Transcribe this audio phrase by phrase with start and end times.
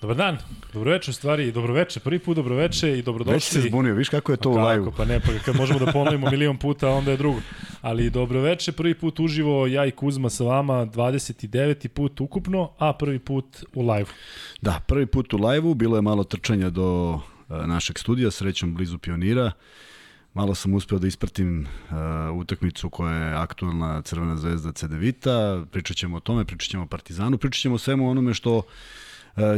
[0.00, 0.38] Dobar dan,
[0.72, 3.34] dobroveče u stvari, dobroveče, prvi put dobroveče i dobrodošli.
[3.34, 5.78] Već se zbunio, viš kako je to pa u live pa ne, pa kad možemo
[5.78, 7.40] da ponovimo milion puta, onda je drugo.
[7.80, 11.88] Ali dobroveče, prvi put uživo, ja i Kuzma sa vama, 29.
[11.88, 14.06] put ukupno, a prvi put u live.
[14.60, 17.20] Da, prvi put u live bilo je malo trčanja do uh,
[17.66, 19.52] našeg studija, srećom blizu pionira.
[20.34, 25.96] Malo sam uspeo da ispratim uh, utakmicu koja je aktualna Crvena zvezda CD Vita, pričat
[25.96, 29.09] ćemo o tome, pričat ćemo o Partizanu, pričat ćemo o svemu onome što E,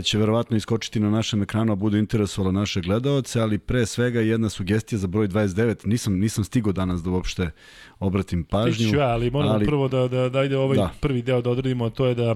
[0.02, 4.48] će verovatno iskočiti na našem ekranu, a bude interesovalo naše gledalce, ali pre svega jedna
[4.48, 5.86] sugestija za broj 29.
[5.86, 7.50] Nisam, nisam stigao danas da uopšte
[7.98, 8.86] obratim pažnju.
[8.86, 10.90] Tiću ja, ali moramo ali, prvo da, da, da ide ovaj da.
[11.00, 12.34] prvi deo da odredimo, to je da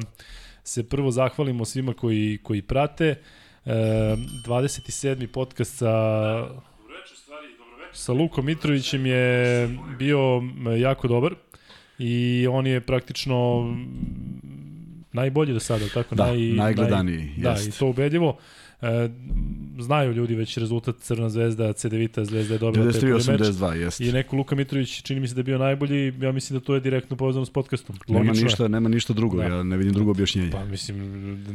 [0.65, 3.15] se prvo zahvalimo svima koji, koji prate.
[3.65, 3.71] E,
[4.47, 5.27] 27.
[5.27, 5.93] podcast sa
[7.97, 10.43] sa Lukom Mitrovićem je bio
[10.79, 11.35] jako dobar
[11.99, 13.65] i on je praktično
[15.13, 16.15] najbolji do sada, tako?
[16.15, 17.33] Da, naj, najgledaniji.
[17.37, 18.39] Naj, da, i to ubedljivo.
[18.83, 19.09] E,
[19.79, 24.05] znaju ljudi već rezultat Crna zvezda, CD zvezda je dobila 93-82, jeste.
[24.05, 26.75] I neko Luka Mitrović čini mi se da je bio najbolji, ja mislim da to
[26.75, 27.97] je direktno povezano s podcastom.
[28.09, 29.45] Logično nema ništa, nema ništa drugo, da.
[29.45, 30.51] ja ne vidim drugo objašnjenje.
[30.51, 30.99] Pa mislim,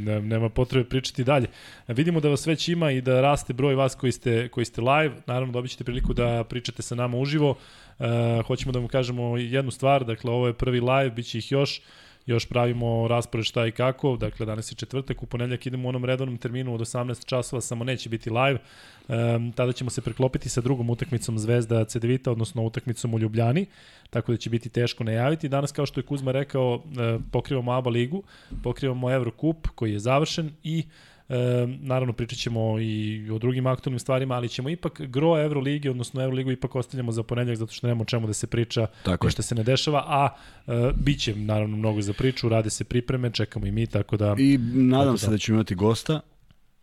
[0.06, 1.48] ne, nema potrebe pričati dalje.
[1.88, 5.16] Vidimo da vas već ima i da raste broj vas koji ste, koji ste live,
[5.28, 7.56] naravno dobit ćete priliku da pričate sa nama uživo.
[8.00, 8.06] E,
[8.48, 11.82] hoćemo da vam kažemo jednu stvar, dakle ovo je prvi live, bit će ih još
[12.26, 16.06] još pravimo raspored šta i kako, dakle danas je četvrtak, u ponedljak idemo u onom
[16.06, 18.60] redovnom terminu od 18 časova, samo neće biti live,
[19.08, 23.66] um, tada ćemo se preklopiti sa drugom utakmicom Zvezda Cedevita, odnosno utakmicom u Ljubljani,
[24.10, 25.50] tako da će biti teško najaviti.
[25.50, 26.84] Danas, kao što je Kuzma rekao,
[27.32, 28.24] pokrivamo ABA ligu,
[28.64, 30.84] pokrivamo Eurocup koji je završen i
[31.32, 36.22] E, naravno pričat ćemo i o drugim aktualnim stvarima, ali ćemo ipak gro Euroligi, odnosno
[36.22, 39.56] Euroligu ipak ostavljamo za ponedljak zato što nemamo čemu da se priča tako što se
[39.56, 40.30] ne dešava, a
[40.68, 44.36] e, bit će naravno mnogo za priču, rade se pripreme, čekamo i mi, tako da...
[44.38, 45.32] I nadam se da.
[45.32, 46.20] da ćemo imati gosta,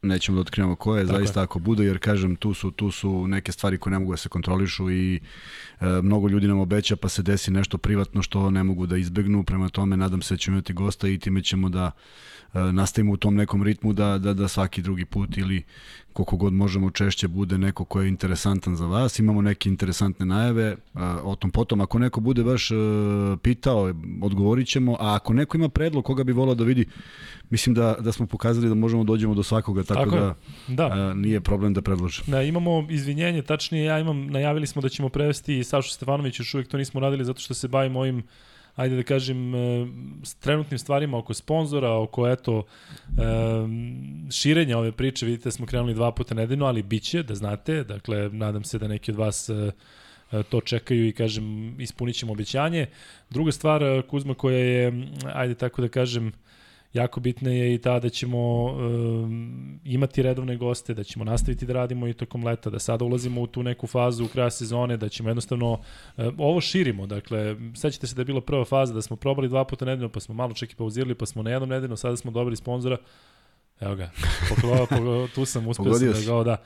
[0.03, 1.45] nećemo da otkrivamo ko je, Tako zaista je.
[1.45, 4.29] ako bude, jer kažem, tu su, tu su neke stvari koje ne mogu da se
[4.29, 5.21] kontrolišu i
[5.81, 9.43] e, mnogo ljudi nam obeća pa se desi nešto privatno što ne mogu da izbegnu,
[9.43, 11.91] prema tome nadam se da ćemo imati gosta i time ćemo da
[12.55, 15.63] E, nastavimo u tom nekom ritmu da, da, da svaki drugi put ili
[16.19, 19.19] koliko god možemo češće bude neko ko je interesantan za vas.
[19.19, 20.77] Imamo neke interesantne najave, e,
[21.23, 21.81] o tom potom.
[21.81, 22.75] Ako neko bude baš e,
[23.43, 26.87] pitao, odgovorit ćemo, a ako neko ima predlog koga bi volao da vidi,
[27.51, 30.17] mislim da, da smo pokazali da možemo da dođemo do svakoga, tako, tako
[30.69, 31.15] da, da.
[31.15, 32.25] nije problem da predložim.
[32.27, 36.69] Da, imamo izvinjenje, tačnije ja imam, najavili smo da ćemo prevesti Sašu Stefanović, još uvijek
[36.69, 38.23] to nismo radili zato što se bavimo ovim
[38.79, 39.87] ajde da kažem, e,
[40.23, 42.63] s trenutnim stvarima oko sponzora, oko eto,
[43.09, 43.23] e,
[44.31, 48.29] širenja ove priče, vidite smo krenuli dva puta nedeljno, ali bit će, da znate, dakle,
[48.33, 49.73] nadam se da neki od vas e,
[50.51, 52.87] to čekaju i kažem ispunit ćemo obećanje.
[53.31, 56.33] Druga stvar Kuzma koja je ajde tako da kažem
[56.93, 61.73] jako bitna je i ta da ćemo um, imati redovne goste, da ćemo nastaviti da
[61.73, 65.09] radimo i tokom leta, da sada ulazimo u tu neku fazu u kraja sezone, da
[65.09, 67.07] ćemo jednostavno uh, ovo širimo.
[67.07, 70.21] Dakle, sećate se da je bila prva faza da smo probali dva puta nedeljno, pa
[70.21, 72.97] smo malo čak i pauzirali, pa smo na jednom nedeljno, sada smo dobili sponzora.
[73.81, 74.11] Evo ga,
[74.49, 76.57] poklova, poklova, tu sam uspeo sam da ga, da.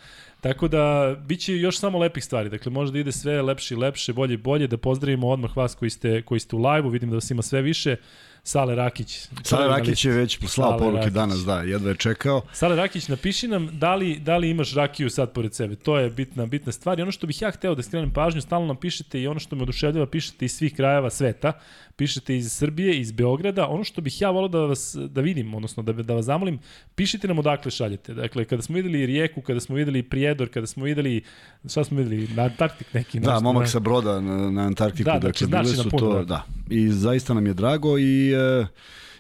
[0.41, 2.50] Tako da, bit će još samo lepih stvari.
[2.50, 5.75] Dakle, može da ide sve lepše i lepše, bolje i bolje, da pozdravimo odmah vas
[5.75, 7.97] koji ste, koji ste u live-u, vidim da vas ima sve više.
[8.44, 9.28] Sale Rakić.
[9.42, 11.12] Sale Rakić je već poslao poruke Rakić.
[11.12, 12.42] danas, da, jedva je čekao.
[12.53, 15.76] Sale Rakić, napiši nam da li, da li imaš rakiju sad pored sebe.
[15.76, 16.98] To je bitna, bitna stvar.
[16.98, 19.56] I ono što bih ja hteo da skrenem pažnju, stalno nam pišete i ono što
[19.56, 21.52] me oduševljava, pišete iz svih krajeva sveta
[21.97, 23.66] pišete iz Srbije, iz Beograda.
[23.66, 26.58] Ono što bih ja volao da vas da vidim, odnosno da, da vas zamolim,
[26.94, 28.14] pišite nam odakle šaljete.
[28.14, 31.22] Dakle, kada smo videli Rijeku, kada smo videli Prijedor, kada smo videli,
[31.69, 33.20] šta smo videli, na Antarktik neki.
[33.20, 36.25] Da, nešto, momak sa broda na, na Antarktiku, da, dakle, znači, bile su to, da.
[36.25, 36.44] da.
[36.70, 38.31] I zaista nam je drago i...
[38.32, 38.66] E,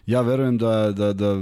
[0.06, 1.34] ja verujem da, da, da,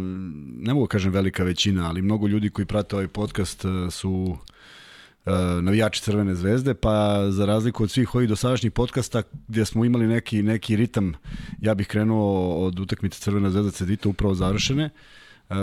[0.56, 4.10] ne mogu da kažem velika većina, ali mnogo ljudi koji prate ovaj podcast e, su
[4.10, 5.32] uh,
[5.62, 10.42] navijači Crvene zvezde, pa za razliku od svih ovih dosadašnjih podcasta gdje smo imali neki,
[10.42, 11.14] neki ritam,
[11.60, 14.84] ja bih krenuo od utakmice Crvena zvezda Cedita upravo završene.
[14.84, 14.90] Uh,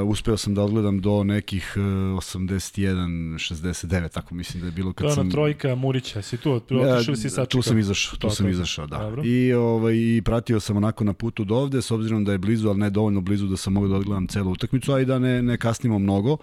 [0.06, 5.06] uspeo sam da odgledam do nekih uh, 81, 69, tako mislim da je bilo kad
[5.06, 5.32] to je sam...
[5.32, 7.46] trojka Murića, si tu, otišao si sačekao.
[7.46, 8.98] Tu sam izašao, tu to, sam izašao, da.
[8.98, 9.24] Dobro.
[9.26, 12.70] I, ovaj, I pratio sam onako na putu do ovde, s obzirom da je blizu,
[12.70, 15.42] ali ne dovoljno blizu da sam mogao da odgledam celu utakmicu, a i da ne,
[15.42, 16.34] ne kasnimo mnogo.
[16.34, 16.40] Uh,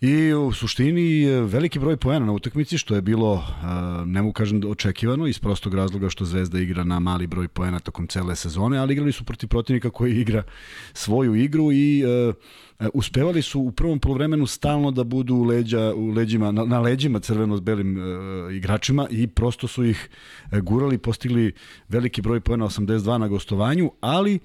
[0.00, 3.44] I u suštini veliki broj poena na utakmici, što je bilo,
[4.06, 8.06] ne mogu kažem očekivano, iz prostog razloga što Zvezda igra na mali broj poena tokom
[8.06, 10.42] cele sezone, ali igrali su protiv protivnika koji igra
[10.92, 12.04] svoju igru i
[12.94, 17.20] uspevali su u prvom polovremenu stalno da budu u, leđa, u leđima, na, na leđima
[17.20, 17.96] crveno-belim
[18.52, 20.08] igračima i prosto su ih
[20.62, 21.52] gurali, postigli
[21.88, 24.38] veliki broj poena 82 na gostovanju, ali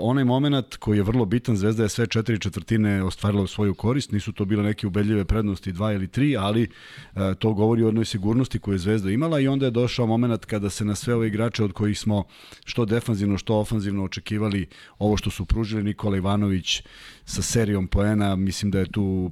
[0.00, 4.12] onaj moment koji je vrlo bitan, Zvezda je sve četiri četvrtine ostvarila u svoju korist,
[4.12, 8.04] nisu to bile neke ubedljive prednosti, dva ili tri, ali uh, to govori o jednoj
[8.04, 11.26] sigurnosti koju je Zvezda imala i onda je došao moment kada se na sve ove
[11.26, 12.24] igrače od kojih smo
[12.64, 14.66] što defanzivno, što ofanzivno očekivali
[14.98, 16.82] ovo što su pružili Nikola Ivanović
[17.24, 19.30] sa serijom poena, mislim da je tu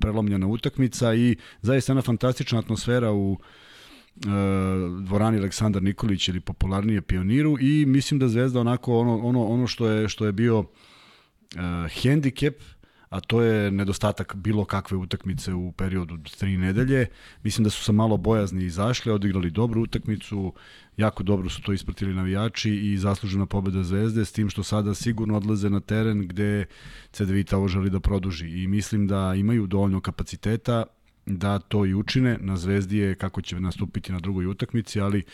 [0.00, 3.38] prelomljena utakmica i zaista jedna fantastična atmosfera u uh,
[5.04, 9.88] dvorani Aleksandar Nikolić ili popularnije pioniru i mislim da Zvezda onako ono, ono, ono što
[9.88, 10.66] je što je bio uh,
[12.02, 12.62] hendikep
[13.12, 17.06] a to je nedostatak bilo kakve utakmice u periodu tri nedelje.
[17.42, 20.52] Mislim da su sa malo bojazni izašli, odigrali dobru utakmicu,
[20.96, 25.36] jako dobro su to ispratili navijači i zaslužena pobeda Zvezde, s tim što sada sigurno
[25.36, 26.64] odlaze na teren gde
[27.12, 30.84] CDVita ovo želi da produži i mislim da imaju dovoljno kapaciteta
[31.26, 32.38] da to i učine.
[32.40, 35.24] Na Zvezdi je kako će nastupiti na drugoj utakmici, ali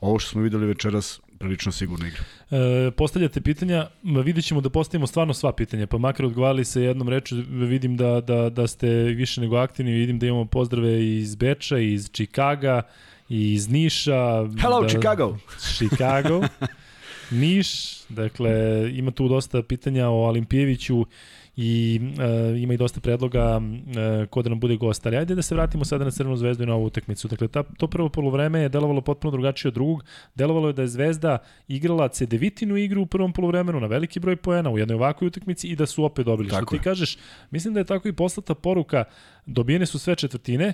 [0.00, 2.20] ovo što smo videli večeras prilično sigurno igra.
[2.50, 7.08] E, postavljate pitanja, vidjet ćemo da postavimo stvarno sva pitanja, pa makar odgovarali se jednom
[7.08, 11.78] reču, vidim da, da, da ste više nego aktivni, vidim da imamo pozdrave iz Beča,
[11.78, 12.82] iz Čikaga,
[13.28, 14.48] iz Niša.
[14.60, 15.36] Hello da, Chicago!
[15.58, 16.42] Chicago.
[17.30, 18.50] Niš, dakle
[18.94, 21.06] ima tu dosta pitanja o Olimpijeviću
[21.56, 23.60] i e, ima i dosta predloga
[23.96, 25.06] e, ko da nam bude gost.
[25.06, 27.28] Ali ajde da se vratimo sada na Crvenu zvezdu i na ovu utakmicu.
[27.28, 30.04] Dakle, ta, to prvo polovreme je delovalo potpuno drugačije od drugog.
[30.34, 31.38] Delovalo je da je Zvezda
[31.68, 35.76] igrala CD-vitinu igru u prvom polovremenu na veliki broj poena u jednoj ovakvoj utakmici i
[35.76, 36.48] da su opet dobili.
[36.48, 37.18] Tako Što ti kažeš,
[37.50, 39.04] mislim da je tako i poslata poruka
[39.46, 40.72] dobijene su sve četvrtine,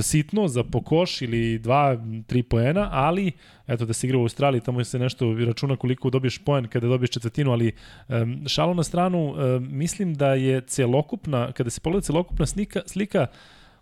[0.00, 3.32] sitno za pokoš ili dva, tri poena, ali
[3.66, 7.10] eto da se igra u Australiji, tamo se nešto računa koliko dobiješ poen kada dobiješ
[7.10, 7.72] četvrtinu, ali
[8.46, 13.26] šalo na stranu, mislim da je celokupna, kada se pogleda celokupna slika, slika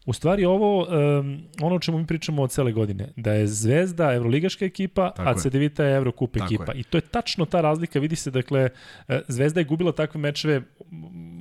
[0.07, 0.87] U stvari ovo,
[1.19, 5.29] um, ono o čemu mi pričamo od cele godine, da je Zvezda evroligaška ekipa, Tako
[5.31, 6.73] a CDVita je Evrokup ekipa.
[6.73, 6.81] Je.
[6.81, 8.69] I to je tačno ta razlika, vidi se, dakle,
[9.09, 10.63] e, Zvezda je gubila takve mečeve,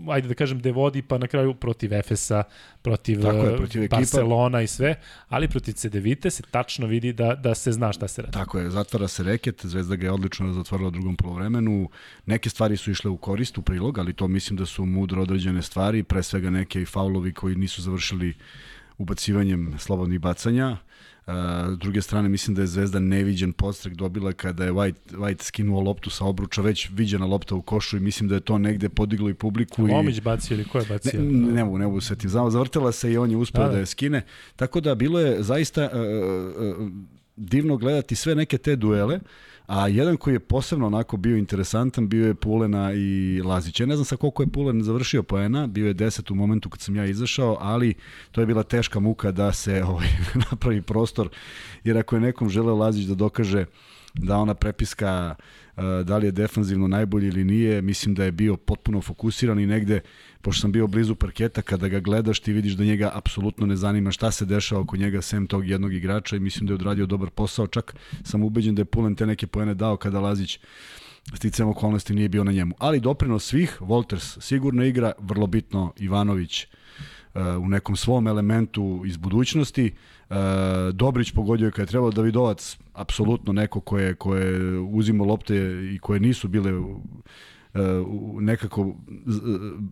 [0.09, 2.43] ajde da kažem, gde vodi, pa na kraju protiv Efesa,
[2.81, 4.95] protiv, je, protiv Barcelona i sve,
[5.29, 8.33] ali protiv CDVite se tačno vidi da, da se zna šta se radi.
[8.33, 11.89] Tako je, zatvara se reket, Zvezda ga je odlično zatvorila u drugom polovremenu,
[12.25, 15.61] neke stvari su išle u korist, u prilog, ali to mislim da su mudro određene
[15.61, 18.33] stvari, pre svega neke i faulovi koji nisu završili
[18.97, 20.77] ubacivanjem slobodnih bacanja.
[21.27, 21.33] Uh,
[21.73, 25.81] s druge strane, mislim da je Zvezda neviđen podstrek dobila kada je White, White skinuo
[25.81, 29.29] loptu sa obruča, već viđena lopta u košu i mislim da je to negde podiglo
[29.29, 29.87] i publiku.
[29.87, 30.21] Lomić i...
[30.21, 31.21] bacio ili ko je bacio?
[31.21, 32.29] Ne, ne, ne mogu, ne mogu setim.
[32.29, 33.69] Znamo, zavrtela se i on je uspeo da.
[33.69, 34.21] da je skine.
[34.55, 36.91] Tako da bilo je zaista uh, uh,
[37.35, 39.15] divno gledati sve neke te duele.
[39.15, 39.21] Uh,
[39.67, 43.79] A jedan koji je posebno onako bio interesantan bio je Pulena i Lazić.
[43.79, 46.81] Ja ne znam sa koliko je Pulen završio poena, bio je 10 u momentu kad
[46.81, 47.93] sam ja izašao, ali
[48.31, 50.07] to je bila teška muka da se ovaj,
[50.51, 51.29] napravi prostor,
[51.83, 53.65] jer ako je nekom želeo Lazić da dokaže
[54.13, 55.35] da ona prepiska
[56.03, 59.99] da li je defanzivno najbolji ili nije, mislim da je bio potpuno fokusiran i negde,
[60.41, 64.11] pošto sam bio blizu parketa, kada ga gledaš ti vidiš da njega apsolutno ne zanima
[64.11, 67.29] šta se dešava oko njega sem tog jednog igrača i mislim da je odradio dobar
[67.29, 70.59] posao, čak sam ubeđen da je Pulen te neke poene dao kada Lazić
[71.33, 72.75] sticam okolnosti nije bio na njemu.
[72.79, 76.67] Ali doprinos svih, Wolters sigurno igra, vrlo bitno Ivanović
[77.59, 79.93] u nekom svom elementu iz budućnosti.
[80.93, 85.55] Dobrić pogodio je kada je trebalo Davidovac, apsolutno neko ko je, ko je uzimo lopte
[85.93, 86.71] i koje nisu bile
[88.39, 88.95] nekako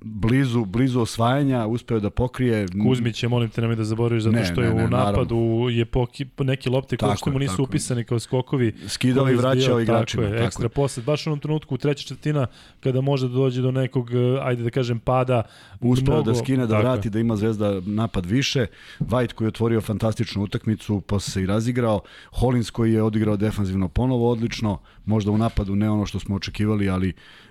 [0.01, 2.67] blizu, blizu osvajanja, uspeo da pokrije.
[2.83, 5.35] Kuzmić je, molim te, nemoj da zaboraviš, zato ne, što je ne, ne, u napadu
[5.35, 5.69] naravno.
[5.69, 7.63] je poki, neki lopte koje što mu nisu tako.
[7.63, 8.73] upisani kao skokovi.
[8.87, 10.23] Skidao i vraćao igračima.
[10.23, 11.03] Tako je, ekstra posle.
[11.03, 12.47] Baš u onom trenutku, u treća četvrtina,
[12.79, 14.09] kada može da dođe do nekog,
[14.41, 15.43] ajde da kažem, pada.
[15.79, 18.65] Uspeo mnogo, da skine, da vrati, da ima zvezda napad više.
[18.99, 22.01] White koji je otvorio fantastičnu utakmicu, posle se i razigrao.
[22.31, 26.89] Hollins koji je odigrao defanzivno ponovo odlično, možda u napadu ne ono što smo očekivali,
[26.89, 27.13] ali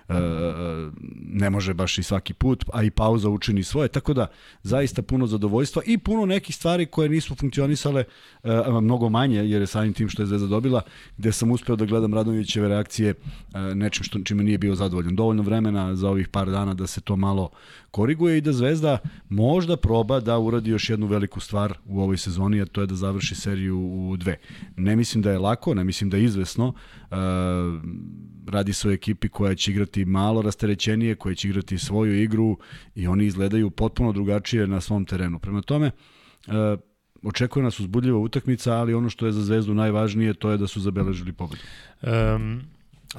[1.33, 4.27] ne može baš i svaki put, a i pauza učini svoje, tako da
[4.63, 8.03] zaista puno zadovoljstva i puno nekih stvari koje nisu funkcionisale
[8.43, 8.49] e,
[8.81, 10.81] mnogo manje, jer je samim tim što je Zvezda dobila,
[11.17, 15.15] gde sam uspeo da gledam Radovićeve reakcije e, nečim što, čime nije bio zadovoljan.
[15.15, 17.49] Dovoljno vremena za ovih par dana da se to malo
[17.91, 18.97] koriguje i da Zvezda
[19.29, 22.95] možda proba da uradi još jednu veliku stvar u ovoj sezoni, a to je da
[22.95, 24.37] završi seriju u dve.
[24.77, 26.73] Ne mislim da je lako, ne mislim da je izvesno.
[28.47, 32.57] Radi se o ekipi koja će igrati malo rasterećenije, koja će igrati svoju igru
[32.95, 35.39] i oni izgledaju potpuno drugačije na svom terenu.
[35.39, 35.91] Prema tome,
[37.23, 40.79] očekuje nas uzbudljiva utakmica, ali ono što je za Zvezdu najvažnije to je da su
[40.79, 41.61] zabeležili pobedu.
[42.01, 42.61] Um,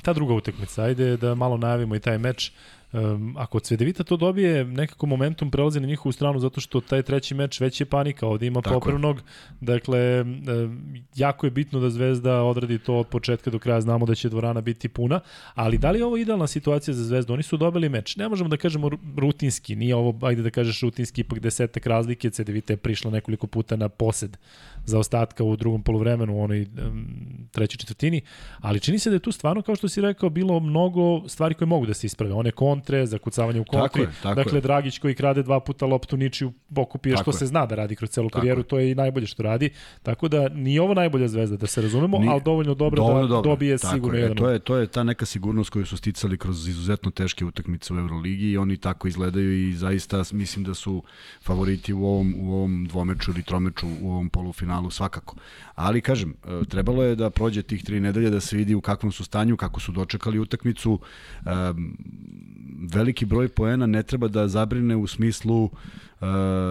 [0.02, 2.52] ta druga utakmica, ajde da malo najavimo i taj meč.
[2.92, 7.34] Um, ako Cvedevita to dobije, nekako momentum prelazi na njihovu stranu zato što taj treći
[7.34, 9.22] meč već je panika, ovde ima popravnog,
[9.60, 14.14] dakle, um, jako je bitno da Zvezda odradi to od početka do kraja, znamo da
[14.14, 15.20] će dvorana biti puna,
[15.54, 17.32] ali da li je ovo idealna situacija za Zvezdu?
[17.32, 21.20] Oni su dobili meč, ne možemo da kažemo rutinski, nije ovo, ajde da kažeš rutinski,
[21.20, 24.36] ipak desetak razlike, Cedevita je prišla nekoliko puta na posed
[24.84, 27.06] za ostatka u drugom polovremenu, u onoj um,
[27.50, 28.20] trećoj četvrtini,
[28.60, 31.66] ali čini se da je tu stvarno, kao što si rekao, bilo mnogo stvari koje
[31.66, 32.34] mogu da se isprave.
[32.34, 32.50] One
[32.82, 34.60] kontre, zakucavanje u kontri, tako je, tako dakle, je.
[34.60, 37.34] Dragić koji krade dva puta loptu ničiju pokupije, što je.
[37.34, 38.64] se zna da radi kroz celu tako karijeru, je.
[38.64, 39.70] to je i najbolje što radi.
[40.02, 43.28] Tako da nije ovo najbolja zvezda, da se razumemo, Ni, ali dovoljno dobro dovoljno da
[43.28, 43.50] dobro.
[43.50, 44.22] dobije tako sigurno je.
[44.22, 44.36] jedan.
[44.36, 47.98] To je, to je ta neka sigurnost koju su sticali kroz izuzetno teške utakmice u
[47.98, 51.02] Euroligi i oni tako izgledaju i zaista mislim da su
[51.42, 55.36] favoriti u ovom, u ovom dvomeču ili tromeču u ovom polufinalu svakako.
[55.74, 59.12] Ali kažem, e, trebalo je da prođe tih tri nedelje da se vidi u kakvom
[59.12, 61.00] su stanju, kako su dočekali utakmicu.
[61.44, 61.96] Um,
[62.94, 65.70] veliki broj poena ne treba da zabrine u smislu uh,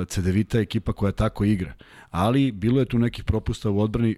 [0.07, 1.73] CDVita ekipa koja tako igra.
[2.09, 4.15] Ali bilo je tu nekih propusta u odbrani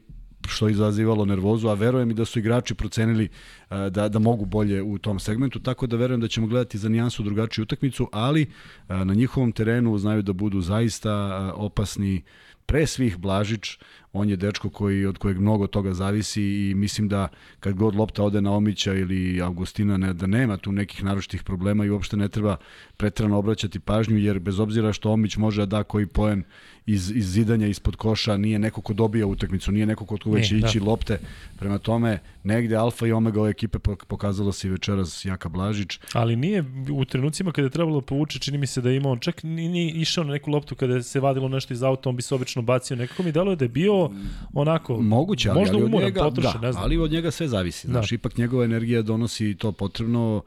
[0.48, 3.30] što izazivalo nervozu, a verujem i da su igrači procenili
[3.70, 6.90] uh, da, da mogu bolje u tom segmentu, tako da verujem da ćemo gledati za
[6.90, 11.14] nijansu drugačiju utakmicu, ali uh, na njihovom terenu znaju da budu zaista
[11.56, 12.22] uh, opasni
[12.66, 13.78] pre svih Blažić,
[14.14, 17.28] on je dečko koji, od kojeg mnogo toga zavisi i mislim da
[17.60, 21.86] kad god lopta ode na Omića ili Augustina, ne, da nema tu nekih naročitih problema
[21.86, 22.58] i uopšte ne treba
[22.98, 26.44] pretrano obraćati pažnju, jer bez obzira što Omić može da da koji poen
[26.86, 30.58] iz, iz zidanja ispod koša, nije neko ko dobija utakmicu, nije neko ko uveć će
[30.58, 30.86] ići da.
[30.86, 31.20] lopte.
[31.60, 36.00] Prema tome, negde alfa i omega ove ekipe pokazalo se i večeras Jaka Blažić.
[36.14, 39.18] Ali nije u trenucima kada je trebalo da povuče, čini mi se da je imao,
[39.18, 42.36] čak nije išao na neku loptu kada se vadilo nešto iz auta, on bi se
[42.36, 42.98] obično bacio.
[42.98, 44.10] Nekako mi deluje da je bio
[44.54, 46.84] onako, Moguće, ali, možda ali umoran, njega, potrošen, da, ne znam.
[46.84, 47.88] ali od njega sve zavisi.
[47.88, 48.16] Znaš, da.
[48.16, 50.44] ipak njegova energija donosi to potrebno.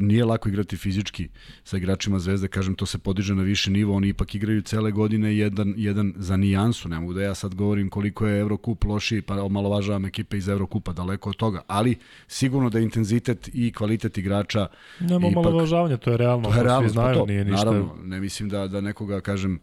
[0.00, 1.28] Nije lako igrati fizički
[1.64, 5.36] sa igračima Zvezde, kažem, to se podiže na više nivo, oni ipak igraju cele godine
[5.36, 9.42] jedan, jedan za nijansu, ne mogu da ja sad govorim koliko je Eurocup loši, pa
[9.42, 11.96] omalovažavam ekipe iz Eurocupa, daleko od toga, ali
[12.26, 14.66] sigurno da intenzitet i kvalitet igrača
[15.00, 17.64] Nema omalovažavanja, to je realno, to je realno, svi znaju, pa to, nije ništa.
[17.64, 19.60] Naravno, ne mislim da, da nekoga, kažem,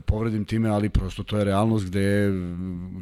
[0.00, 2.30] povredim time, ali prosto to je realnost gde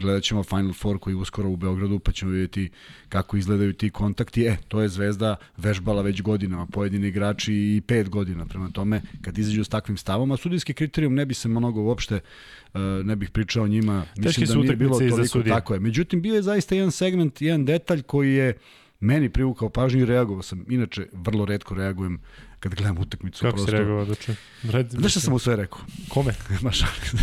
[0.00, 2.70] gledat ćemo Final Four koji uskoro u Beogradu, pa ćemo vidjeti
[3.09, 4.44] kako izgledaju ti kontakti.
[4.44, 8.47] E, to je Zvezda vežbala već godinama, pojedini igrači i pet godina.
[8.47, 12.14] Prema tome, kad izađu s takvim stavom, a sudijski kriterijum ne bi se mnogo uopšte
[12.14, 14.04] e, ne bih pričao o njima.
[14.16, 15.80] Mislim da nije bilo toliko tako je.
[15.80, 18.59] Međutim, bio je zaista jedan segment, jedan detalj koji je
[19.00, 20.64] meni privukao pažnju i reagovao sam.
[20.68, 22.18] Inače, vrlo redko reagujem
[22.61, 23.43] kad gledam utakmicu.
[23.43, 23.71] Kako prosto...
[23.71, 24.05] si reagovao?
[24.05, 24.14] Da
[24.62, 24.90] Red...
[24.90, 25.81] Znaš šta sam mu sve rekao?
[26.09, 26.35] Kome?
[26.62, 26.71] Ma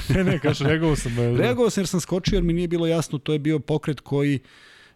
[0.10, 1.18] ne, ne, kažeš, reagovao sam.
[1.42, 4.40] Reagovao sam jer sam skočio jer mi nije bilo jasno, to je bio pokret koji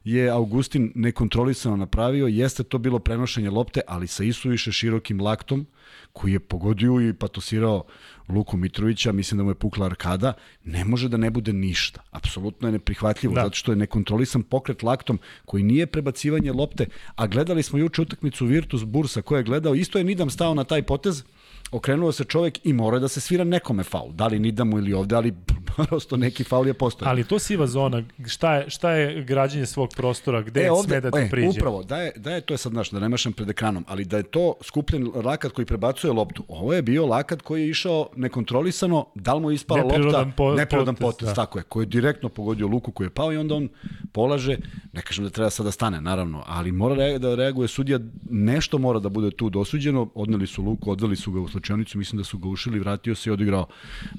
[0.04, 5.68] je Augustin nekontrolisano napravio, jeste to bilo prenošenje lopte, ali sa isuviše širokim laktom,
[6.14, 7.84] koji je pogodio i patosirao
[8.32, 10.34] Luku Mitrovića, mislim da mu je pukla arkada,
[10.66, 12.02] ne može da ne bude ništa.
[12.12, 13.42] Apsolutno je neprihvatljivo, da.
[13.44, 16.86] zato što je nekontrolisan pokret laktom koji nije prebacivanje lopte,
[17.16, 20.64] a gledali smo juče utakmicu Virtus Bursa koja je gledao, isto je Nidam stao na
[20.64, 21.24] taj potez,
[21.72, 24.12] okrenuo se čovek i mora da se svira nekome faul.
[24.12, 25.34] Da li Nidamu ili ovde, ali
[25.76, 27.10] prosto neki faul je postao.
[27.10, 31.02] Ali to siva zona, šta je, šta je građenje svog prostora, gde e, ovde, sme
[31.02, 31.60] da ti e, priđe?
[31.60, 34.18] Upravo, da je, da je to je sad, znaš, da nemašam pred ekranom, ali da
[34.18, 36.44] je to skupljen lakat koji prebacuje loptu.
[36.48, 40.96] Ovo je bio lakat koji je išao nekontrolisano, da li mu ispala lopta, po, neprirodan
[40.96, 41.34] potez, potez da.
[41.34, 43.70] tako je, koji je direktno pogodio luku koji je pao i onda on
[44.12, 44.58] polaže,
[44.94, 48.00] ne kažem da treba sada da stane, naravno, ali mora da reaguje sudija,
[48.30, 52.18] nešto mora da bude tu dosuđeno, odneli su luku, odveli su ga u slučajnicu, mislim
[52.18, 53.66] da su ga ušili, vratio se i odigrao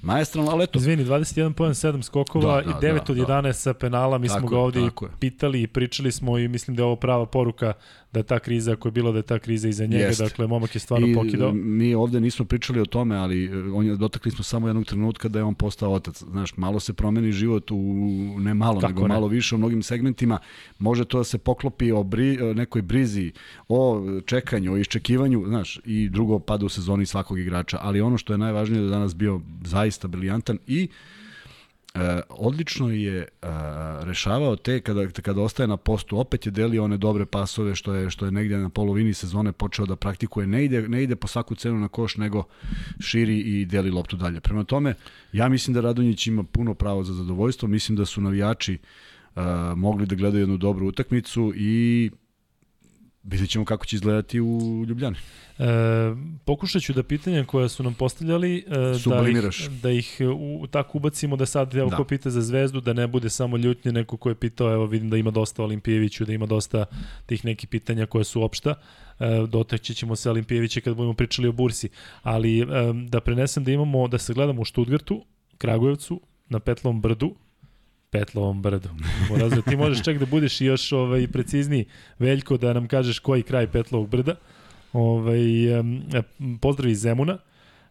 [0.03, 0.79] maestralno, ali eto.
[0.79, 3.53] Izvini, 21 poen, 7 skokova da, da, i 9 da, od 11 da.
[3.53, 6.87] sa penala, mi tako smo ga ovde pitali i pričali smo i mislim da je
[6.87, 7.73] ovo prava poruka
[8.13, 10.21] da je ta kriza, ako je bilo da je ta kriza iza njega, Jest.
[10.21, 11.53] dakle, momak je stvarno I, pokidao.
[11.53, 15.29] Mi ovde nismo pričali o tome, ali e, on je, dotakli smo samo jednog trenutka
[15.29, 16.23] da je on postao otac.
[16.23, 17.77] Znaš, malo se promeni život u,
[18.39, 19.15] ne malo, Kako nego ne?
[19.15, 20.39] malo više u mnogim segmentima.
[20.79, 23.33] Može to da se poklopi o bri, e, nekoj brizi,
[23.69, 27.79] o čekanju, o iščekivanju, znaš, i drugo pada u sezoni svakog igrača.
[27.83, 30.89] Ali ono što je najvažnije da danas bio zaista briljantan i
[31.95, 33.27] E, odlično je e,
[34.01, 38.11] rešavao te kada, kada ostaje na postu, opet je delio one dobre pasove što je,
[38.11, 40.47] što je negde na polovini sezone počeo da praktikuje.
[40.47, 42.45] Ne ide, ne ide po svaku cenu na koš, nego
[43.01, 44.41] širi i deli loptu dalje.
[44.41, 44.95] Prema tome,
[45.33, 48.79] ja mislim da Radonjić ima puno pravo za zadovoljstvo, mislim da su navijači
[49.35, 49.43] uh,
[49.77, 52.11] mogli da gledaju jednu dobru utakmicu i
[53.25, 55.17] vidjet ćemo kako će izgledati u Ljubljani.
[55.59, 55.65] E,
[56.45, 58.63] pokušat ću da pitanja koja su nam postavljali, e,
[59.09, 61.97] da ih, da ih u, tako ubacimo da sad, evo da.
[61.97, 65.11] ko pita za zvezdu, da ne bude samo ljutnje neko ko je pitao, evo vidim
[65.11, 66.85] da ima dosta Olimpijeviću, da ima dosta
[67.27, 68.75] tih nekih pitanja koje su opšta.
[69.21, 71.89] E, dotaći ćemo se Olimpijevića kad budemo pričali o bursi.
[72.23, 72.67] Ali e,
[73.09, 75.25] da prenesem da imamo, da se gledamo u Štutgartu,
[75.59, 77.35] Kragujevcu, na Petlovom brdu,
[78.13, 78.89] Petlovom brdu.
[79.31, 81.85] Morazio, ti možeš čak da budeš i još ovaj, precizniji,
[82.19, 84.35] Veljko, da nam kažeš koji kraj Petlovog brda.
[84.93, 85.41] Ovaj,
[86.61, 87.39] pozdrav iz Zemuna.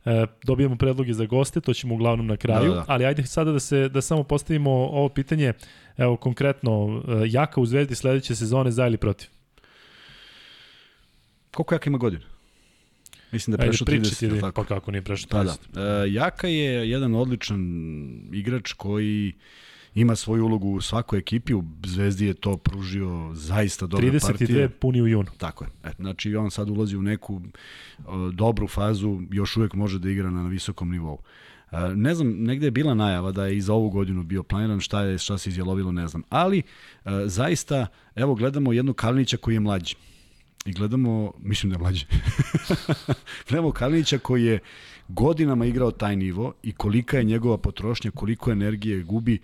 [0.05, 2.85] E, dobijamo predloge za goste, to ćemo uglavnom na kraju, da, da.
[2.87, 5.53] ali ajde sada da se da samo postavimo ovo pitanje,
[5.97, 9.29] evo konkretno, e, Jaka u Zvezdi sledeće sezone za ili protiv?
[11.51, 12.25] Koliko Jaka ima godina?
[13.31, 14.25] Mislim da je prešao 30.
[14.25, 14.63] Ili, tako.
[14.63, 15.29] Pa kako nije prešao 30?
[15.31, 16.03] Pa da.
[16.03, 17.61] E, Jaka je jedan odličan
[18.33, 19.33] igrač koji
[19.95, 24.47] ima svoju ulogu u svakoj ekipi, u Zvezdi je to pružio zaista dobre 32 partije.
[24.47, 25.29] 32 puni u junu.
[25.37, 25.69] Tako je.
[25.83, 27.41] E, znači on sad ulazi u neku
[28.05, 31.17] o, dobru fazu, još uvek može da igra na, na visokom nivou.
[31.71, 34.79] E, ne znam, negde je bila najava da je i za ovu godinu bio planiran,
[34.79, 36.23] šta je šta se izjelovilo, ne znam.
[36.29, 36.63] Ali e,
[37.25, 39.95] zaista, evo gledamo jednu Kalinića koji je mlađi.
[40.65, 42.05] I gledamo, mislim da je mlađi.
[43.49, 44.59] gledamo Kalinića koji je
[45.07, 49.39] godinama igrao taj nivo i kolika je njegova potrošnja, koliko energije gubi.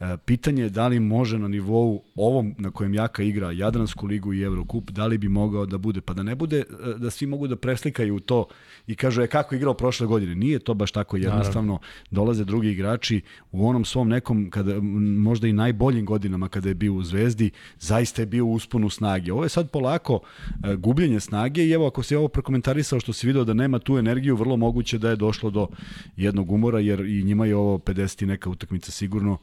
[0.00, 4.34] E, pitanje je da li može na nivou ovom na kojem Jaka igra Jadransku ligu
[4.34, 6.64] i Evrokup, da li bi mogao da bude, pa da ne bude e,
[6.96, 8.46] da svi mogu da preslikaju to
[8.86, 10.34] i kažu je kako igrao prošle godine.
[10.34, 11.72] Nije to baš tako jednostavno.
[11.72, 11.78] Naravno.
[12.10, 13.20] Dolaze drugi igrači
[13.52, 14.80] u onom svom nekom, kada,
[15.20, 19.32] možda i najboljim godinama kada je bio u Zvezdi, zaista je bio u usponu snage.
[19.32, 20.20] Ovo je sad polako
[20.64, 23.98] e, gubljenje snage i evo ako se ovo prokomentarisao što si video da nema tu
[23.98, 25.68] energiju, vrlo moguće da je došlo do
[26.16, 29.38] jednog umora jer i njima je ovo 50 i neka utakmica sigurno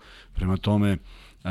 [0.46, 0.98] Prema tome,
[1.44, 1.50] uh,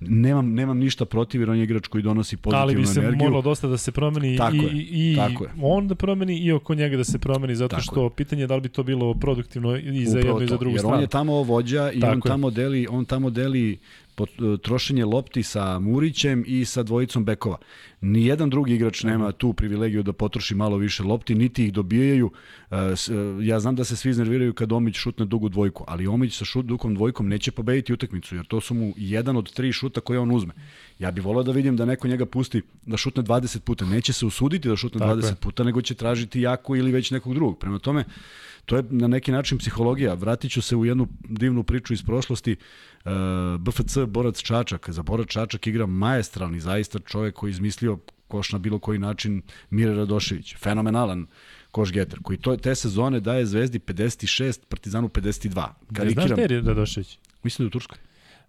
[0.00, 2.78] nemam, nemam ništa protiv jer on je igrač koji donosi pozitivnu energiju.
[2.78, 3.18] Ali bi se energiju.
[3.18, 5.50] moralo dosta da se promeni tako i, je, i tako je.
[5.62, 8.10] on da promeni i oko njega da se promeni zato tako što je.
[8.10, 10.74] pitanje je da li bi to bilo produktivno i za Upravo jednu i za drugu
[10.74, 10.94] jer stranu.
[10.94, 13.78] Jer on je tamo vođa i tako on tamo deli on tamo deli
[14.62, 17.56] trošenje lopti sa Murićem i sa dvojicom bekova.
[18.00, 22.30] Nijedan drugi igrač nema tu privilegiju da potroši malo više lopti, niti ih dobijaju.
[22.70, 22.94] E, e,
[23.42, 26.66] ja znam da se svi iznerviraju kad Omić šutne dugu dvojku, ali Omić sa šut
[26.66, 30.30] dukom dvojkom neće pobediti utakmicu, jer to su mu jedan od tri šuta koje on
[30.30, 30.54] uzme.
[30.98, 33.84] Ja bih volao da vidim da neko njega pusti da šutne 20 puta.
[33.84, 35.34] Neće se usuditi da šutne Tako 20 je.
[35.34, 37.58] puta, nego će tražiti jako ili već nekog drugog.
[37.58, 38.04] Prema tome,
[38.68, 40.14] to je na neki način psihologija.
[40.14, 42.52] Vratit ću se u jednu divnu priču iz prošlosti.
[42.52, 43.10] E,
[43.58, 44.90] BFC Borac Čačak.
[44.90, 49.94] Za Borac Čačak igra majestralni, zaista čovjek koji izmislio koš na bilo koji način Mire
[49.94, 50.56] Radošević.
[50.56, 51.26] Fenomenalan
[51.70, 55.68] koš geter, koji to, te sezone daje Zvezdi 56, Partizanu 52.
[55.94, 56.28] Karikiram.
[56.28, 57.18] Ne znaš te je Radošević?
[57.42, 57.98] Mislim da je u Turskoj.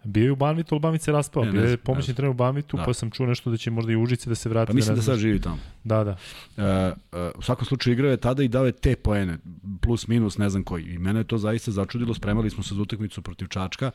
[0.03, 1.43] Bio je u Banvitu, ali Banvit se raspao.
[1.43, 2.83] Bio je pomoćni trener u Banvitu, da.
[2.83, 4.67] pa sam čuo nešto da će možda i Užice da se vrati.
[4.67, 5.57] Pa mislim da, da sad živi tamo.
[5.83, 6.11] Da, da.
[6.11, 6.63] Uh,
[7.11, 9.37] uh, u svakom slučaju igrao je tada i dao je te poene,
[9.81, 10.83] plus minus, ne znam koji.
[10.83, 12.13] I mene je to zaista začudilo.
[12.13, 13.91] Spremali smo se za utakmicu protiv Čačka.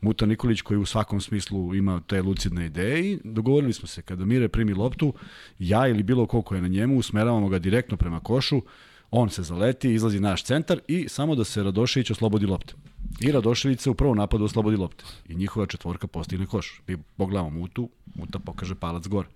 [0.00, 4.24] Muta Nikolić koji u svakom smislu ima te lucidne ideje i dogovorili smo se kada
[4.24, 5.14] Mire primi loptu,
[5.58, 8.62] ja ili bilo ko ko je na njemu, usmeravamo ga direktno prema košu,
[9.10, 12.74] on se zaleti, izlazi naš centar i samo da se Radošević oslobodi lopte.
[13.20, 15.04] I Radošević se u prvom napadu oslobodi lopte.
[15.28, 16.82] I njihova četvorka postigne koš.
[16.86, 19.28] Mi pogledamo Mutu, Muta pokaže palac gore.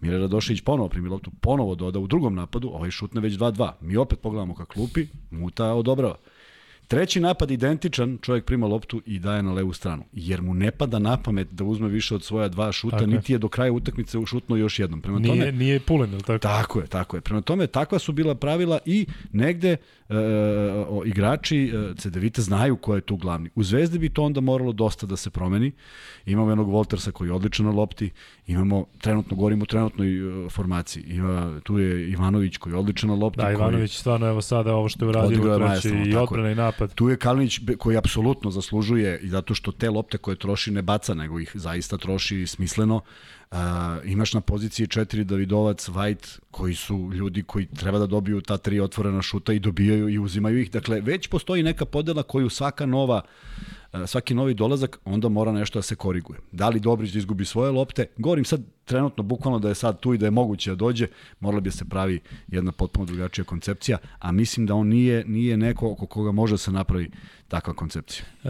[0.00, 3.72] Mire Radošević ponovo primi loptu, ponovo doda u drugom napadu, ovaj šutne već 2-2.
[3.80, 6.16] Mi opet pogledamo ka klupi, Muta odobrava.
[6.88, 10.04] Treći napad identičan, čovjek prima loptu i daje na levu stranu.
[10.12, 13.32] Jer mu ne pada na pamet da uzme više od svoja dva šuta, tako niti
[13.32, 15.00] je do kraja utakmice ušutno još jednom.
[15.00, 16.38] Prema nije, tome, nije pulen, tako?
[16.38, 17.20] Tako je, tako je.
[17.20, 19.76] Prema tome, takva su bila pravila i negde
[20.08, 20.16] e,
[20.88, 23.50] o, igrači e, CDVite znaju ko je tu glavni.
[23.54, 25.72] U Zvezdi bi to onda moralo dosta da se promeni.
[26.26, 28.10] Imamo jednog Voltersa koji je odličan na lopti,
[28.46, 33.16] imamo, trenutno govorimo o trenutnoj e, formaciji, ima, tu je Ivanović koji je odličan na
[33.16, 33.40] lopti.
[33.40, 35.36] Da, Ivanović koji, stvarno evo sada ovo što je uradio,
[36.06, 36.71] i odbrana i napad.
[36.94, 41.14] Tu je Kalinić koji apsolutno zaslužuje i zato što te lopte koje troši ne baca,
[41.14, 43.00] nego ih zaista troši smisleno.
[43.52, 43.58] Uh,
[44.04, 48.80] imaš na poziciji četiri Davidovac, White, koji su ljudi koji treba da dobiju ta tri
[48.80, 50.70] otvorena šuta i dobijaju i uzimaju ih.
[50.70, 53.22] Dakle, već postoji neka podela koju svaka nova
[54.06, 56.38] svaki novi dolazak, onda mora nešto da se koriguje.
[56.52, 58.06] Da li Dobrić da izgubi svoje lopte?
[58.16, 61.06] Govorim sad trenutno bukvalno da je sad tu i da je moguće da dođe,
[61.40, 65.56] morala bi da se pravi jedna potpuno drugačija koncepcija, a mislim da on nije, nije
[65.56, 67.10] neko oko koga može da se napravi
[67.48, 68.24] takva koncepcija.
[68.44, 68.48] E,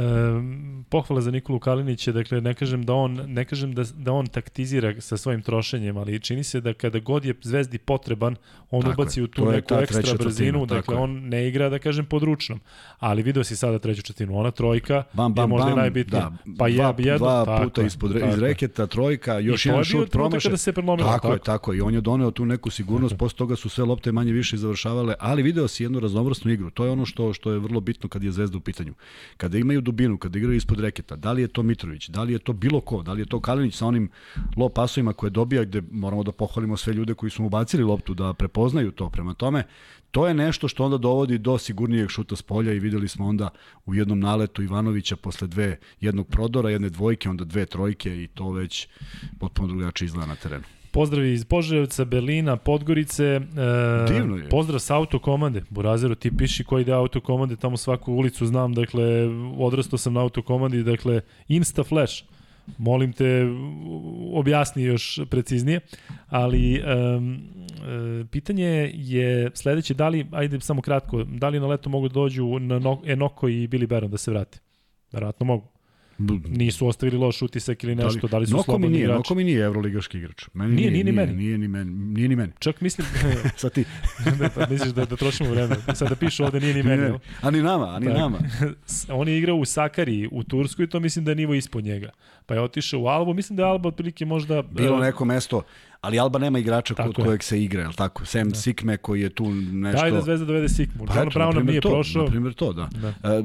[0.89, 4.92] pohvala za Nikolu Kalinića, dakle ne kažem da on ne kažem da, da on taktizira
[4.93, 8.37] igra sa svojim trošenjem, ali čini se da kada god je Zvezdi potreban,
[8.71, 9.25] on Tako ubaci je.
[9.25, 12.61] u tu neku ekstra brzinu, četvrtina, dakle tako on ne igra, da kažem, pod ručnom.
[12.99, 16.21] Ali video si sada treću četvrtinu, ona trojka Bam, bam, je možda bam, i najbitnija.
[16.23, 19.69] da, pa dva, je jedno, dva tako puta ispod, tako iz reketa, trojka, još I
[19.69, 20.41] jedan šut promašaj.
[20.43, 21.45] kada se prelomilo, Tako, je, tako.
[21.45, 21.75] tako.
[21.75, 25.15] I on je doneo tu neku sigurnost, posle toga su sve lopte manje više završavale,
[25.19, 26.71] ali video si jednu raznovrsnu igru.
[26.71, 28.95] To je ono što što je vrlo bitno kad je Zvezda u pitanju.
[29.37, 32.39] Kada imaju dubinu, kada igraju ispod reketa, da li je to Mitrović, da li je
[32.39, 34.11] to bilo ko, da li je to Kalinić sa onim
[34.57, 38.15] low pasovima koje dobija gde moramo da pohvalimo sve ljude koji su mu bacili loptu
[38.15, 39.11] da prepoznaju to.
[39.11, 39.65] Prema tome,
[40.11, 43.51] to je nešto što onda dovodi do sigurnijeg šuta s polja i videli smo onda
[43.87, 48.51] u jednom naletu Ivanovića posle dve, jednog prodora, jedne dvojke, onda dve trojke i to
[48.51, 48.89] već
[49.39, 50.65] potpuno drugačije izgleda na terenu.
[50.91, 53.25] Pozdravi iz Požarevca, Berlina, Podgorice.
[53.25, 53.41] E,
[54.13, 54.49] Divno je.
[54.49, 55.63] Pozdrav sa autokomande.
[55.71, 59.05] Burazeru, ti piši koji ide autokomande, tamo svaku ulicu znam, dakle,
[59.59, 62.25] odrastao sam na autokomandi, dakle, Insta Flash.
[62.79, 63.47] Molim te,
[64.33, 65.81] objasni još preciznije,
[66.29, 66.83] ali
[67.17, 67.41] um,
[68.31, 72.59] pitanje je sledeće, da li, ajde samo kratko, da li na leto mogu da dođu
[72.59, 74.59] na no, Enoko i Billy Baron da se vrate?
[75.13, 75.69] Verovatno mogu.
[76.49, 79.17] Nisu ostavili loš utisak ili nešto, da li, su Noko mi slobodni nije, igrači?
[79.17, 80.45] Noko mi nije evroligaški igrač.
[80.55, 81.33] Meni Nije, nije ni meni.
[81.33, 81.91] Nije ni meni.
[81.91, 82.53] Nije ni meni.
[82.59, 83.07] Čak mislim,
[83.57, 83.85] Sad ti.
[84.39, 85.77] da, pa misliš da, da trošimo vreme.
[85.95, 87.19] Sad da piše ovde nije ni Nije meni.
[87.41, 88.39] A ni nama, a ni nama.
[89.21, 92.11] On je igrao u Sakari u Turskoj, to mislim da je nivo ispod njega.
[92.47, 94.63] Pa je otišao u Albu, mislim da je Alba otprilike možda...
[94.63, 95.63] Bilo e, neko mesto,
[96.03, 97.25] ali Alba nema igrača Tako kod je.
[97.25, 98.25] kojeg se igra, je li tako?
[98.27, 98.55] Sem da.
[98.55, 100.01] Sikme koji je tu nešto...
[100.01, 101.07] Daj da Zvezda dovede Sikmu.
[101.07, 102.23] Pa John Brown na nam nije to, prošao.
[102.25, 102.89] Na primjer to, da.
[102.93, 103.09] Da.
[103.09, 103.43] E,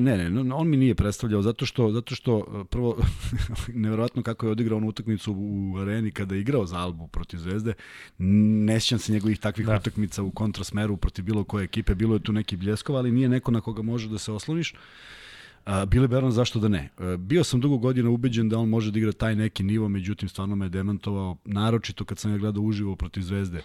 [0.00, 2.96] ne, ne, on mi nije predstavljao zato što, zato što e, prvo,
[3.74, 7.72] neverovatno kako je odigrao onu utakmicu u areni kada je igrao za Albu protiv Zvezde,
[8.18, 9.76] ne sjećam se njegovih takvih Da.
[9.76, 13.50] utakmica u kontrasmeru protiv bilo koje ekipe, bilo je tu neki bljeskova, ali nije neko
[13.50, 14.74] na koga može da se osloniš.
[15.68, 16.88] Billy Baron zašto da ne?
[17.18, 20.56] Bio sam dugo godina ubeđen da on može da igra taj neki nivo, međutim stvarno
[20.56, 23.62] me je demantovao, naročito kad sam ga gledao uživo protiv Zvezde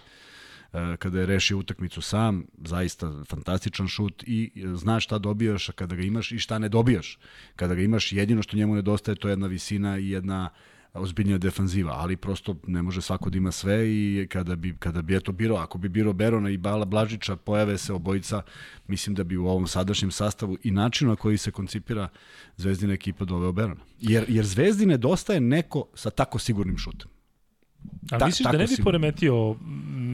[0.98, 6.02] kada je rešio utakmicu sam, zaista fantastičan šut i e, znaš šta dobijaš kada ga
[6.02, 7.18] imaš i šta ne dobijaš.
[7.56, 10.50] Kada ga imaš, jedino što njemu nedostaje to je jedna visina i jedna
[10.94, 15.16] ozbiljnija defanziva, ali prosto ne može svako da ima sve i kada bi, kada bi
[15.16, 18.42] eto birao, ako bi birao Berona i Bala Blažića, pojave se obojica,
[18.86, 22.08] mislim da bi u ovom sadašnjem sastavu i načinu na koji se koncipira
[22.56, 23.80] Zvezdina ekipa doveo Berona.
[24.00, 27.10] Jer, jer Zvezdi nedostaje neko sa tako sigurnim šutem.
[28.04, 28.84] A Ta- misliš da ne bi sigurno.
[28.84, 29.56] poremetio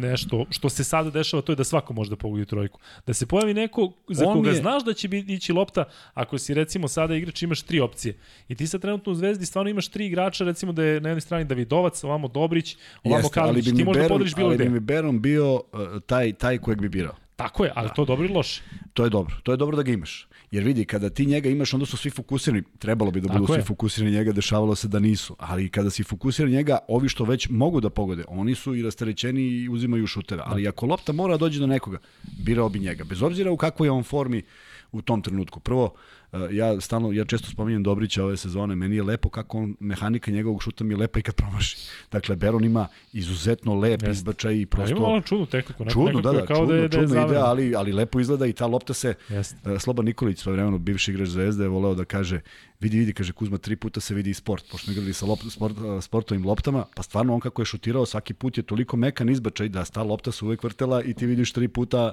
[0.00, 2.80] nešto što se sada dešava, to je da svako može da pogodi trojku.
[3.06, 6.38] Da se pojavi neko za On koga je- znaš da će biti ići lopta, ako
[6.38, 8.14] si recimo sada igrač imaš tri opcije.
[8.48, 11.20] I ti sad trenutno u Zvezdi stvarno imaš tri igrača, recimo da je na jednoj
[11.20, 13.76] strani Davidovac, ovamo Dobrić, ovamo Jeste, ali Kalinić.
[13.76, 14.64] Ti možda podeliš bilo ali gde.
[14.64, 15.62] bi mi Beron bio uh,
[16.02, 17.14] taj, taj kojeg bi birao.
[17.36, 18.62] Tako je, ali to dobro ili loše.
[18.94, 19.34] To je dobro.
[19.42, 20.26] To je dobro da ga imaš.
[20.50, 22.62] Jer vidi, kada ti njega imaš, onda su svi fokusirani.
[22.78, 23.60] Trebalo bi da Tako budu je.
[23.60, 25.36] svi fokusirani njega, dešavalo se da nisu.
[25.38, 29.42] Ali kada si fokusiran njega, ovi što već mogu da pogode, oni su i rasterećeni
[29.42, 30.42] i uzimaju šuteve.
[30.46, 31.98] Ali ako lopta mora da dođe do nekoga,
[32.44, 33.04] birao bi njega.
[33.04, 34.42] Bez obzira u kakvoj je on formi
[34.92, 35.60] u tom trenutku.
[35.60, 35.94] Prvo,
[36.32, 40.30] eh, ja stalno, ja često spominjem Dobrića ove sezone, meni je lepo kako on, mehanika
[40.30, 41.76] njegovog šuta mi je lepa i kad promaši.
[42.12, 44.10] Dakle, Beron ima izuzetno lep Jeste.
[44.10, 44.86] izbačaj i Prosto...
[44.86, 44.96] prosto...
[44.96, 45.84] Ima malo čudnu tehniku.
[45.90, 47.46] Čudno, nekako da, da, kao čudno, da je, da je čudno ide, zavrano.
[47.46, 49.14] ali, ali lepo izgleda i ta lopta se...
[49.28, 49.72] Jeste.
[49.72, 52.40] E, Sloba Nikolić, svojevremeno bivši igrač Zvezde, je voleo da kaže,
[52.80, 55.38] vidi, vidi, kaže Kuzma, tri puta se vidi i sport, pošto smo igrali sa lop,
[55.50, 59.28] sport, e, sportovim loptama, pa stvarno on kako je šutirao, svaki put je toliko mekan
[59.28, 62.12] izbačaj da ta lopta se uvek vrtela i ti vidiš tri puta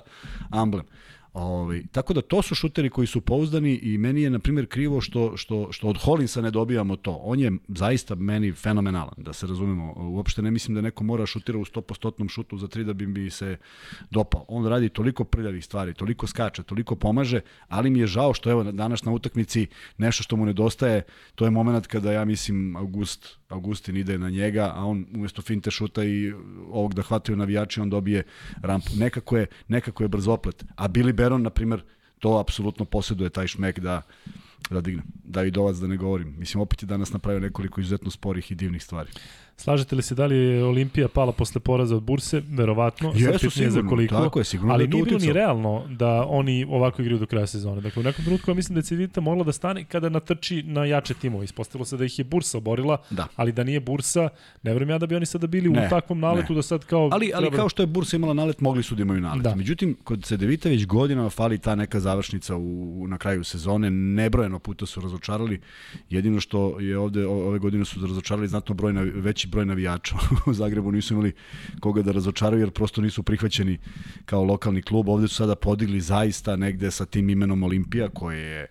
[0.49, 0.85] amblem.
[1.37, 5.01] Ovaj, tako da to su šuteri koji su pouzdani i meni je na primjer krivo
[5.01, 7.11] što, što, što od Hollinsa ne dobijamo to.
[7.11, 9.93] On je zaista meni fenomenalan, da se razumemo.
[9.97, 13.29] Uopšte ne mislim da neko mora šutira u 100% šutu za tri da bi mi
[13.29, 13.57] se
[14.11, 14.45] dopao.
[14.47, 18.63] On radi toliko prljavih stvari, toliko skače, toliko pomaže, ali mi je žao što evo
[18.63, 21.03] danas na utakmici nešto što mu nedostaje,
[21.35, 25.71] to je moment kada ja mislim August, Augustin ide na njega, a on umesto finte
[25.71, 26.33] šuta i
[26.71, 28.23] ovog da hvataju navijači, on dobije
[28.61, 28.87] rampu.
[28.95, 30.65] Nekako je, nekako je brzoplet.
[30.75, 31.83] A Billy Beron, na primer,
[32.19, 34.01] to apsolutno posjeduje taj šmek da
[34.69, 35.03] da digne.
[35.23, 36.35] Davidovac da ne govorim.
[36.37, 39.11] Mislim, opet je danas napravio nekoliko izuzetno sporih i divnih stvari.
[39.57, 42.41] Slažete li se da li je Olimpija pala posle poraza od Burse?
[42.49, 43.13] Verovatno.
[43.15, 43.71] Jesu, sigurno.
[43.73, 44.15] Za koliko.
[44.15, 47.47] Tako je, sigurno Ali da nije bilo ni realno da oni ovako igraju do kraja
[47.47, 47.81] sezone.
[47.81, 50.85] Dakle, u nekom trenutku ja mislim da je Cedita mogla da stane kada natrči na
[50.85, 51.45] jače timove.
[51.45, 53.27] Ispostavilo se da ih je Bursa oborila, Da.
[53.35, 54.29] ali da nije Bursa,
[54.63, 56.55] ne verujem ja da bi oni sada bili Ne, u takvom naletu ne.
[56.55, 57.09] da sad kao...
[57.11, 59.43] Ali, ali treba- kao što je Bursa imala nalet, mogli su da imaju nalet.
[59.43, 59.55] Da.
[59.55, 63.89] Međutim, kod Cedevita već godinama fali ta neka završnica u, na kraju sezone.
[63.91, 65.61] Nebrojeno puta su razočarali.
[66.09, 70.15] Jedino što je ovde ove godine su razočarali znatno broj na, veći veći broj navijača.
[70.49, 71.33] u Zagrebu nisu imali
[71.79, 73.77] koga da razočaraju jer prosto nisu prihvaćeni
[74.25, 75.09] kao lokalni klub.
[75.09, 78.67] Ovde su sada podigli zaista negde sa tim imenom Olimpija koje je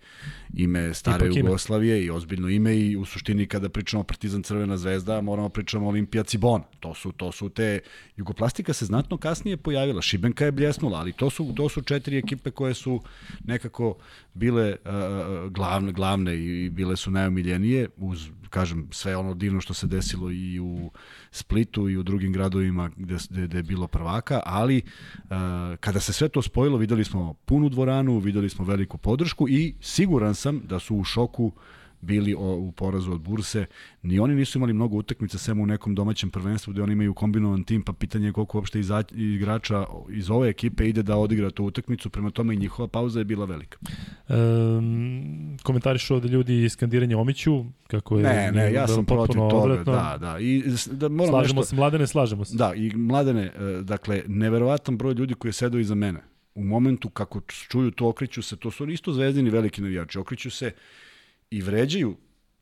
[0.54, 2.06] ime stare Ipak Jugoslavije ime.
[2.06, 6.64] i ozbiljno ime i u suštini kada pričamo Partizan Crvena zvezda moramo pričamo Olimpija Cibona.
[6.80, 7.80] To su to su te
[8.16, 10.02] Jugoplastika se znatno kasnije pojavila.
[10.02, 13.02] Šibenka je bljesnula, ali to su to su četiri ekipe koje su
[13.44, 13.96] nekako
[14.34, 19.86] bile uh, glavne glavne i bile su najomiljenije uz kažem sve ono divno što se
[19.86, 20.90] desilo i u
[21.30, 24.82] Splitu i u drugim gradovima gde, gde, gde je bilo prvaka, ali
[25.16, 25.36] uh,
[25.80, 30.34] kada se sve to spojilo videli smo punu dvoranu, videli smo veliku podršku i siguran
[30.34, 31.52] sam da su u šoku
[32.00, 33.66] bili o, u porazu od Burse.
[34.02, 37.64] Ni oni nisu imali mnogo utakmica sem u nekom domaćem prvenstvu gde oni imaju kombinovan
[37.64, 41.64] tim, pa pitanje je koliko uopšte iza, igrača iz ove ekipe ide da odigra tu
[41.64, 43.78] utakmicu, prema tome i njihova pauza je bila velika.
[44.28, 48.22] Um, komentariš ovde ljudi skandiranje Omiću, kako je...
[48.22, 49.92] Ne, ne, ja sam protiv toga, odvratno.
[49.92, 50.38] da, da.
[50.38, 52.56] I, da moram slažemo nešto, se, mladene, slažemo se.
[52.56, 57.40] Da, i mladene, e, dakle, neverovatan broj ljudi koji sedaju iza mene u momentu kako
[57.46, 60.72] čuju to okreću se, to su isto zvezdini veliki navijači, okreću se
[61.50, 62.16] i vređaju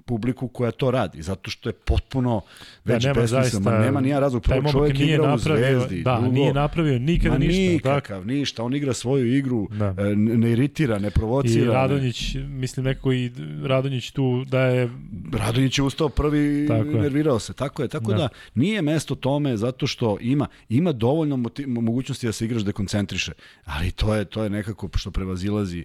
[0.04, 2.40] publiku koja to radi, zato što je potpuno
[2.84, 3.70] već da, nema besmisleno.
[3.70, 4.42] Nema nija razlog.
[4.42, 6.02] Prvo čovjek nije igra napravio, u zvezdi.
[6.02, 7.72] Da, drugo, nije napravio nikada ništa.
[7.72, 8.26] Nikakav, tak.
[8.26, 8.64] ništa.
[8.64, 9.94] On igra svoju igru, da.
[9.98, 11.64] E, ne iritira, ne provocira.
[11.64, 12.42] I Radonjić, ne.
[12.42, 13.30] mislim nekako i
[13.62, 14.90] Radonjić tu da je...
[15.32, 17.52] Radonjić je ustao prvi, tako nervirao se.
[17.52, 18.16] Tako je, tako da.
[18.16, 23.32] da nije mesto tome zato što ima ima dovoljno mogućnosti da se igraš dekoncentriše,
[23.64, 25.84] ali to je to je nekako što prevazilazi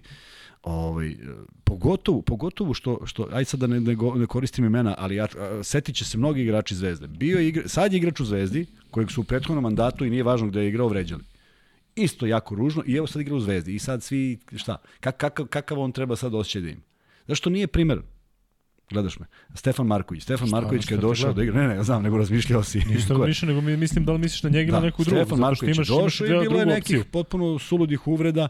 [0.62, 1.16] Ovaj,
[1.64, 5.26] pogotovo, pogotovo što, što aj sad da ne, ne, ne koristim imena, ali ja,
[5.62, 7.06] setit će se mnogi igrači Zvezde.
[7.06, 10.22] Bio je igra, sad je igrač u Zvezdi, kojeg su u prethodnom mandatu i nije
[10.22, 11.22] važno gde je igrao vređali.
[11.96, 13.74] Isto jako ružno i evo sad igra u Zvezdi.
[13.74, 16.82] I sad svi, šta, kak, kakav, kakav on treba sad osjećaj da ima?
[17.26, 18.02] Zašto nije primer?
[18.90, 19.26] Gledaš me.
[19.54, 20.22] Stefan Marković.
[20.22, 22.78] Stefan Šta, Marković kad je došao da igra, ne, ne, znam, nego razmišljao si.
[22.78, 25.20] Nisam razmišljao, nego mislim da li misliš na njega da, na neku drugu.
[25.20, 27.12] Stefan Marković je došao i bilo je nekih opciju.
[27.12, 28.48] potpuno suludih uvreda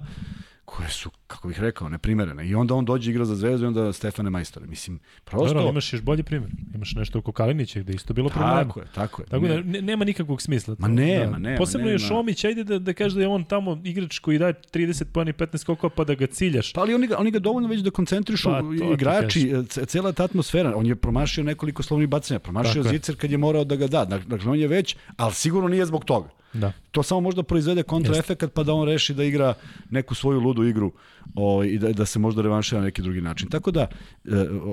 [0.76, 2.48] koje su, kako bih rekao, neprimerene.
[2.48, 4.66] I onda on dođe igra za zvezdu i onda Stefane Majstore.
[4.66, 5.54] Mislim, prosto...
[5.54, 6.50] Dobro, imaš još bolji primjer.
[6.74, 8.64] Imaš nešto oko Kalinića gde isto bilo problema.
[8.64, 9.26] Tako je, tako je.
[9.26, 10.76] Tako da ne, nema nikakvog smisla.
[10.78, 11.38] Ma nema, da.
[11.38, 11.56] nema.
[11.58, 11.92] Posebno nema.
[11.92, 15.30] je Šomić, ajde da, da kaže da je on tamo igrač koji daje 30 pojena
[15.30, 16.72] i 15 skokova pa da ga ciljaš.
[16.72, 18.62] Pa ali oni ga, oni ga dovoljno već da koncentrišu pa,
[18.94, 19.52] igrači,
[19.86, 20.76] cela ta atmosfera.
[20.76, 24.04] On je promašio nekoliko slovnih bacanja, promašio Zicer kad je morao da ga da.
[24.04, 26.28] Dakle, on je već, ali sigurno nije zbog toga.
[26.52, 26.72] Da.
[26.90, 29.54] To samo možda proizvede kontraefekat pa da on reši da igra
[29.90, 30.92] neku svoju ludu igru
[31.34, 33.48] ovaj, i da, da se možda revanšira na neki drugi način.
[33.48, 33.88] Tako da, e,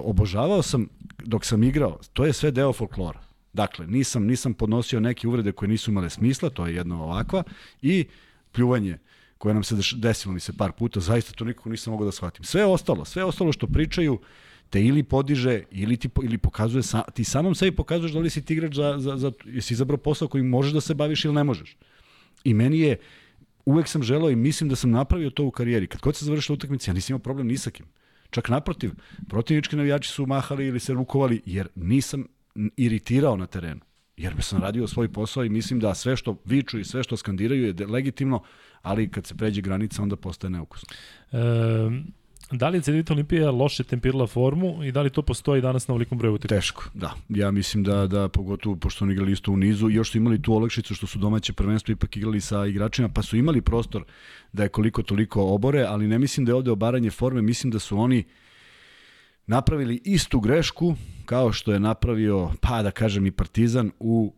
[0.04, 0.88] obožavao sam
[1.24, 3.20] dok sam igrao, to je sve deo folklora.
[3.54, 7.44] Dakle, nisam, nisam podnosio neke uvrede koje nisu imale smisla, to je jedna ovakva,
[7.82, 8.06] i
[8.52, 8.98] pljuvanje
[9.38, 12.44] koje nam se desilo mi se par puta, zaista to nikako nisam mogao da shvatim.
[12.46, 14.20] Sve ostalo, sve ostalo što pričaju,
[14.70, 18.46] te ili podiže ili ti ili pokazuje sa, ti samom sebi pokazuješ da li si
[18.46, 21.44] ti igrač za za za jesi izabrao posao koji možeš da se baviš ili ne
[21.44, 21.78] možeš.
[22.44, 22.98] I meni je
[23.66, 25.88] uvek sam želeo i mislim da sam napravio to u karijeri.
[25.88, 27.86] Kad god se završila utakmica, ja nisam imao problem ni sa kim.
[28.30, 28.92] Čak naprotiv,
[29.30, 32.26] protivnički navijači su mahali ili se rukovali jer nisam
[32.78, 33.82] iritirao na terenu.
[34.18, 37.66] Jer sam radio svoj posao i mislim da sve što viču i sve što skandiraju
[37.66, 38.44] je legitimno,
[38.82, 40.88] ali kad se pređe granica onda postaje neukusno.
[41.32, 41.38] E,
[42.52, 45.92] Da li je Cedevita Olimpija loše tempirala formu i da li to postoji danas na
[45.94, 46.56] ovolikom broju utakmica?
[46.56, 47.14] Teško, da.
[47.30, 50.54] Ja mislim da, da pogotovo pošto oni igrali isto u nizu, još su imali tu
[50.54, 54.04] olakšicu što su domaće prvenstvo ipak igrali sa igračima, pa su imali prostor
[54.54, 57.80] da je koliko toliko obore, ali ne mislim da je ovde obaranje forme, mislim da
[57.80, 58.24] su oni
[59.48, 64.34] napravili istu grešku kao što je napravio, pa da kažem i Partizan u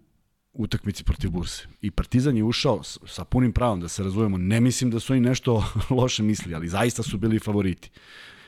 [0.54, 1.68] utakmici protiv Burse.
[1.82, 4.38] I Partizan je ušao sa punim pravom, da se razumemo.
[4.38, 7.90] Ne mislim da su oni nešto loše mislili, ali zaista su bili favoriti.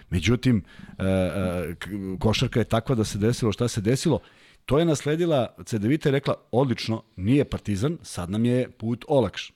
[0.10, 0.64] Međutim,
[0.98, 1.76] e, e,
[2.20, 4.20] košarka je takva da se desilo šta se desilo.
[4.66, 9.54] To je nasledila, CDVita je rekla, odlično, nije Partizan, sad nam je put olakš.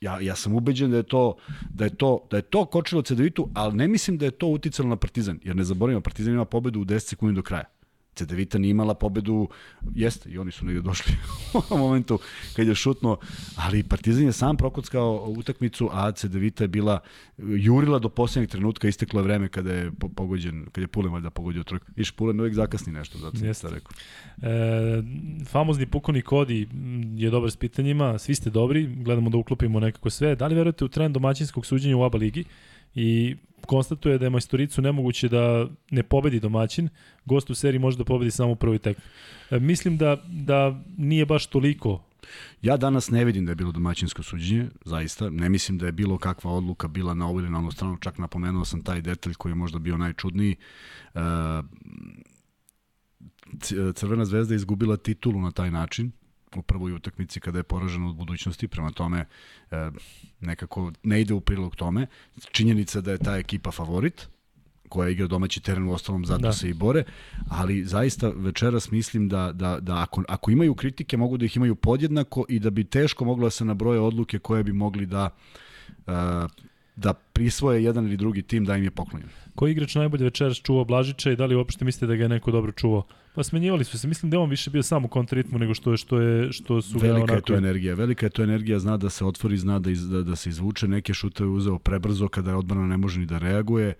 [0.00, 1.36] Ja, ja sam ubeđen da je to
[1.70, 4.88] da je to da je to kočilo CDVitu, ali ne mislim da je to uticalo
[4.88, 7.64] na Partizan, jer ne zaboravimo Partizan ima pobedu u 10 sekundi do kraja.
[8.16, 9.48] Cedevita nije imala pobedu,
[9.94, 11.12] jeste, i oni su negde došli
[11.70, 12.18] u momentu
[12.56, 13.18] kad je šutno,
[13.56, 16.98] ali Partizan je sam prokockao utakmicu, a Cedevita je bila,
[17.38, 21.62] jurila do posljednjeg trenutka, isteklo je vreme kada je pogođen, kada je Pulen valjda pogodio
[21.62, 21.86] trojku.
[21.96, 23.92] Iš Pulen uvek zakasni nešto, zato sam rekao.
[24.42, 25.02] E,
[25.46, 26.68] famozni pukovni kodi
[27.16, 30.36] je dobar s pitanjima, svi ste dobri, gledamo da uklopimo nekako sve.
[30.36, 32.44] Da li verujete u trend domaćinskog suđenja u ABA ligi?
[32.96, 36.88] I konstatuje da je Majstoricu nemoguće da ne pobedi domaćin,
[37.24, 39.04] gost u seriji može da pobedi samo u prvoj tekmi.
[39.50, 42.02] E, mislim da, da nije baš toliko
[42.62, 45.30] Ja danas ne vidim da je bilo domaćinsko suđenje, zaista.
[45.30, 48.18] Ne mislim da je bilo kakva odluka bila na ovu ili na onu stranu, čak
[48.18, 50.56] napomenuo sam taj detalj koji je možda bio najčudniji.
[51.14, 51.20] E,
[53.94, 56.12] Crvena zvezda izgubila titulu na taj način,
[56.56, 59.24] u prvoj utakmici kada je poražena od budućnosti, prema tome
[59.70, 59.90] e,
[60.40, 62.06] nekako ne ide u prilog tome.
[62.52, 64.28] Činjenica da je ta ekipa favorit,
[64.88, 66.52] koja igra domaći teren u ostalom zato da.
[66.52, 67.04] se i bore,
[67.48, 71.74] ali zaista večeras mislim da, da, da ako, ako imaju kritike mogu da ih imaju
[71.74, 75.30] podjednako i da bi teško mogla da se nabroje odluke koje bi mogli da
[76.06, 76.12] uh,
[76.96, 79.28] da prisvoje jedan ili drugi tim da im je poklonjen.
[79.54, 82.50] Koji igrač najbolje večeras čuvao Blažića i da li uopšte mislite da ga je neko
[82.50, 83.02] dobro čuvao?
[83.36, 84.08] Pa smenjivali su se.
[84.08, 86.98] Mislim da je on više bio samo kontritmu nego što je što je što su
[86.98, 87.34] velika onako...
[87.34, 87.94] je to energija.
[87.94, 90.88] Velika je to energija, zna da se otvori, zna da iz, da, da se izvuče,
[90.88, 93.94] neke šuteve uzeo prebrzo kada odbrana ne može ni da reaguje.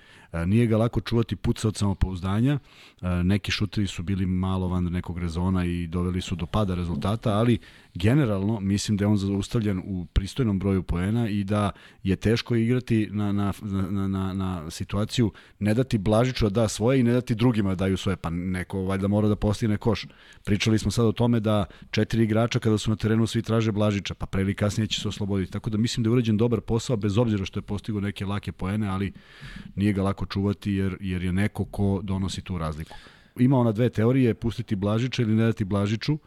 [0.46, 2.59] Nije ga lako čuvati puca od samopouzdanja.
[3.25, 7.59] Neki šutevi su bili malo van nekog rezona i doveli su do pada rezultata, ali
[7.94, 11.70] generalno mislim da je on zaustavljen u pristojnom broju poena i da
[12.03, 17.01] je teško igrati na, na, na, na, na situaciju ne dati Blažiću da da svoje
[17.01, 20.07] i ne dati drugima da daju svoje, pa neko valjda mora da postigne koš.
[20.44, 24.14] Pričali smo sad o tome da četiri igrača kada su na terenu svi traže Blažića,
[24.14, 25.53] pa pre ili kasnije će se osloboditi.
[25.53, 28.53] Tako da mislim da je urađen dobar posao, bez obzira što je postigao neke lake
[28.53, 29.12] poene, ali
[29.77, 32.96] nije ga lako čuvati jer, jer je neko ko donosi tu razliku.
[33.38, 36.18] Ima ona dve teorije, pustiti Blažića ili ne dati Blažiću.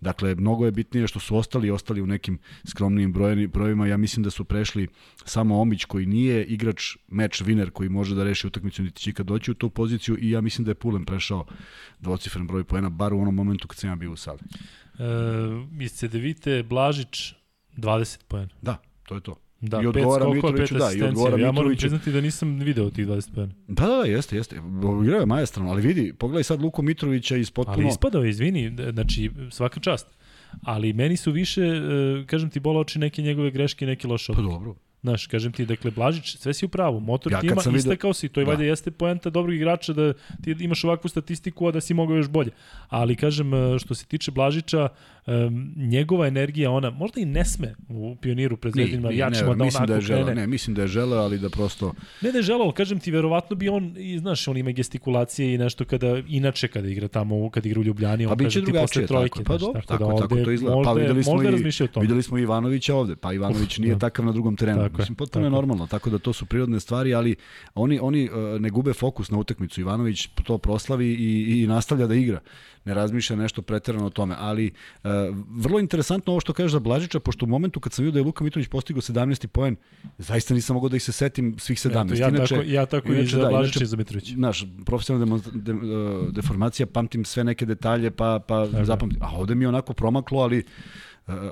[0.00, 3.12] Dakle, mnogo je bitnije što su ostali ostali u nekim skromnim
[3.52, 3.86] brojevima.
[3.86, 4.88] Ja mislim da su prešli
[5.24, 9.26] samo Omić koji nije igrač meč winner koji može da reši utakmicu niti će kad
[9.26, 11.46] doći u tu poziciju i ja mislim da je Pulen prešao
[12.00, 14.38] dvocifren broj poena, bar u onom momentu kad sam ja bio u sali.
[14.38, 15.04] E,
[15.80, 17.34] iz Cedevite Blažić
[17.76, 18.48] 20 poena.
[18.62, 19.43] Da, to je to.
[19.68, 23.34] Da, I odgovara Mitroviću, da, i odgovara ja moram priznati da nisam video tih 20
[23.34, 23.52] pojena.
[23.68, 24.56] Da, da, da, jeste, jeste.
[25.04, 27.78] Igrao je majestrano, ali vidi, pogledaj sad Luku Mitrovića iz potpuno...
[27.78, 30.06] Ali ispadao je, izvini, znači, svaka čast.
[30.62, 34.42] Ali meni su više, e, kažem ti, bola oči neke njegove greške, neke loše Pa
[34.42, 34.74] dobro.
[35.04, 37.78] Znaš, kažem ti, dakle, Blažić, sve si u pravu, motor ja, tima, vidio...
[37.78, 38.50] istakao si, to je da.
[38.50, 40.12] valjda jeste poenta dobrog igrača da
[40.44, 42.50] ti imaš ovakvu statistiku, a da si mogao još bolje.
[42.88, 44.88] Ali, kažem, e, što se tiče Blažića,
[45.26, 49.86] um, njegova energija, ona možda i ne sme u pioniru pred Zvezdinima jačima da mislim
[49.86, 51.92] da je žela, Ne, mislim da je žela, ali da prosto...
[52.20, 55.58] Ne da je ali kažem ti, verovatno bi on, i, znaš, on ima gestikulacije i
[55.58, 59.06] nešto kada, inače kada igra tamo, kada igra u Ljubljani, on pa kaže ti posle
[59.06, 59.38] trojke.
[59.38, 60.82] Tako, pa dobro, tako, tako, da tako to izgleda.
[60.84, 63.98] pa videli smo, i, videli smo Ivanovića ovde, pa Ivanović nije da.
[63.98, 64.90] takav na drugom terenu.
[64.94, 67.36] Tako mislim, potpuno je normalno, tako da to su prirodne stvari, ali
[67.74, 69.80] oni, oni uh, ne gube fokus na utakmicu.
[69.80, 72.40] Ivanović to proslavi i, i nastavlja da igra
[72.84, 74.70] ne razmišlja nešto preterano o tome, ali
[75.04, 75.10] uh,
[75.50, 78.24] vrlo interesantno ovo što kažeš za Blažića, pošto u momentu kad sam vidio da je
[78.24, 79.46] Luka Mitrović postigao 17.
[79.46, 79.76] poen,
[80.18, 82.20] zaista nisam mogao da ih se setim svih 17.
[82.20, 84.34] Ja, inače, tako, ja tako inače, i za da, Blažića i za Mitrovića.
[84.36, 85.78] Naš, profesionalna de, de, de,
[86.30, 89.22] deformacija, pamtim sve neke detalje, pa, pa zapamtim.
[89.22, 90.64] A ovde mi je onako promaklo, ali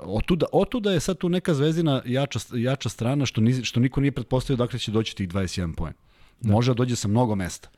[0.02, 4.12] otuda, otuda je sad tu neka zvezdina jača, jača strana što, ni, što niko nije
[4.12, 5.92] pretpostavio dakle će doći tih 21 poen.
[6.40, 6.52] Da.
[6.52, 7.68] Može da dođe sa mnogo mesta.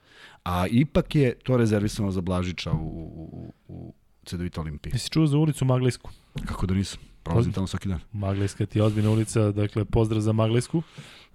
[0.44, 4.92] A ipak je to rezervisano za Blažića u, u, u CDVita Olimpiji.
[4.94, 6.10] Jesi čuo za ulicu Maglijsku?
[6.46, 7.00] Kako da nisam.
[7.22, 8.00] Prolazim tamo svaki dan.
[8.12, 10.82] Maglijska ti je ozbiljna ulica, dakle pozdrav za Maglijsku.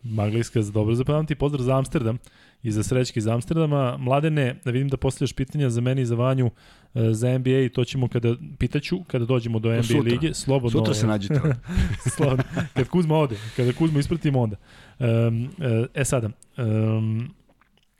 [0.03, 2.17] Maglijska za dobro zapamati, pozdrav za Amsterdam
[2.63, 3.97] i za srećke iz Amsterdama.
[3.97, 6.51] Mladene, da vidim da postavljaš pitanja za meni i za Vanju
[6.93, 10.01] e, za NBA i to ćemo kada pitaću, kada dođemo do NBA sutra.
[10.01, 10.33] lige.
[10.33, 11.41] Slobodno, sutra se nađete.
[12.15, 12.43] slobodno.
[12.73, 14.55] Kad Kuzma ode, kada Kuzma ispratimo onda.
[14.99, 15.49] Um,
[15.93, 17.29] e sada, um,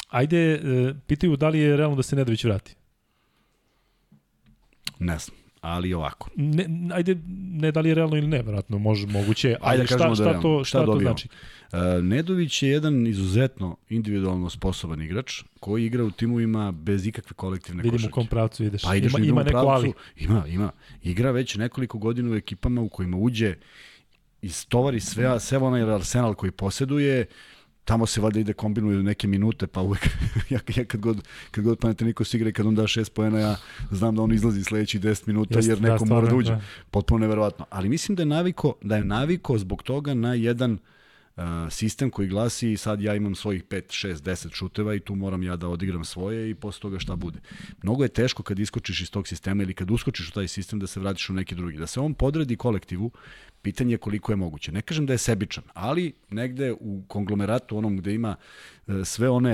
[0.10, 2.76] Ajde, e, pitaju da li je realno da se Nedović vrati.
[5.00, 6.30] Ne znam, ali ovako.
[6.36, 7.18] Ne, ajde,
[7.52, 10.42] ne da li je realno ili ne, vratno, može, moguće, ali ajde, šta, šta, da
[10.42, 11.28] to, šta, šta to znači?
[11.74, 17.84] Uh, Nedović je jedan izuzetno individualno sposoban igrač koji igra u timovima bez ikakve kolektivne
[17.84, 18.08] Vidim košarke.
[18.08, 18.82] Vidim u kom pravcu ideš.
[18.82, 19.94] Pa ideš ima, ima neko pravcu, ali.
[20.18, 20.72] Ima, ima.
[21.04, 23.56] Igra već nekoliko godina u ekipama u kojima uđe
[24.42, 27.26] istovari sve, sve onaj arsenal koji poseduje,
[27.90, 30.10] tamo se valjda ide kombinuju neke minute, pa uvek,
[30.54, 31.22] ja, ja kad god,
[31.52, 33.56] kad god Panathinaikos igra i kad on da šest pojena, ja
[33.92, 36.52] znam da on izlazi sledeći 10 minuta jer neko da, mora da uđe.
[36.52, 36.62] Da.
[36.92, 37.66] Potpuno neverovatno.
[37.70, 40.80] Ali mislim da je naviko, da je naviko zbog toga na jedan uh,
[41.70, 45.56] sistem koji glasi sad ja imam svojih 5, 6, 10 šuteva i tu moram ja
[45.56, 47.40] da odigram svoje i posle toga šta bude.
[47.84, 50.88] Mnogo je teško kad iskočiš iz tog sistema ili kad uskočiš u taj sistem da
[50.88, 51.78] se vratiš u neki drugi.
[51.78, 53.12] Da se on podredi kolektivu,
[53.62, 54.72] Pitanje je koliko je moguće.
[54.72, 58.36] Ne kažem da je sebičan, ali negde u konglomeratu onom gde ima
[58.88, 59.52] e, sve one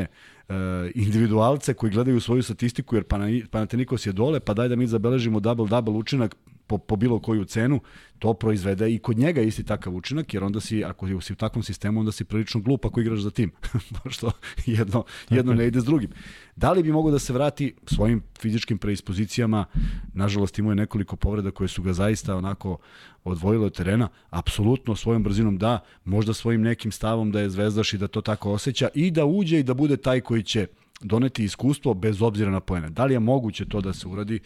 [0.49, 0.53] e,
[0.95, 3.03] individualce koji gledaju svoju statistiku jer
[3.51, 6.35] Panathinaikos je dole, pa daj da mi zabeležimo double-double učinak
[6.67, 7.79] po, po bilo koju cenu,
[8.19, 11.63] to proizvede i kod njega isti takav učinak, jer onda si, ako si u takvom
[11.63, 13.51] sistemu, onda si prilično glup ako igraš za tim,
[14.03, 14.31] pošto
[14.65, 16.09] jedno, jedno ne ide s drugim.
[16.55, 19.65] Da li bi mogo da se vrati svojim fizičkim preispozicijama,
[20.13, 22.77] nažalost imao je nekoliko povreda koje su ga zaista onako
[23.23, 27.97] odvojile od terena, apsolutno svojom brzinom da, možda svojim nekim stavom da je zvezdaš i
[27.97, 30.67] da to tako osjeća i da uđe i da bude taj koji će
[31.01, 32.89] doneti iskustvo bez obzira na poene.
[32.89, 34.39] Da li je moguće to da se uradi,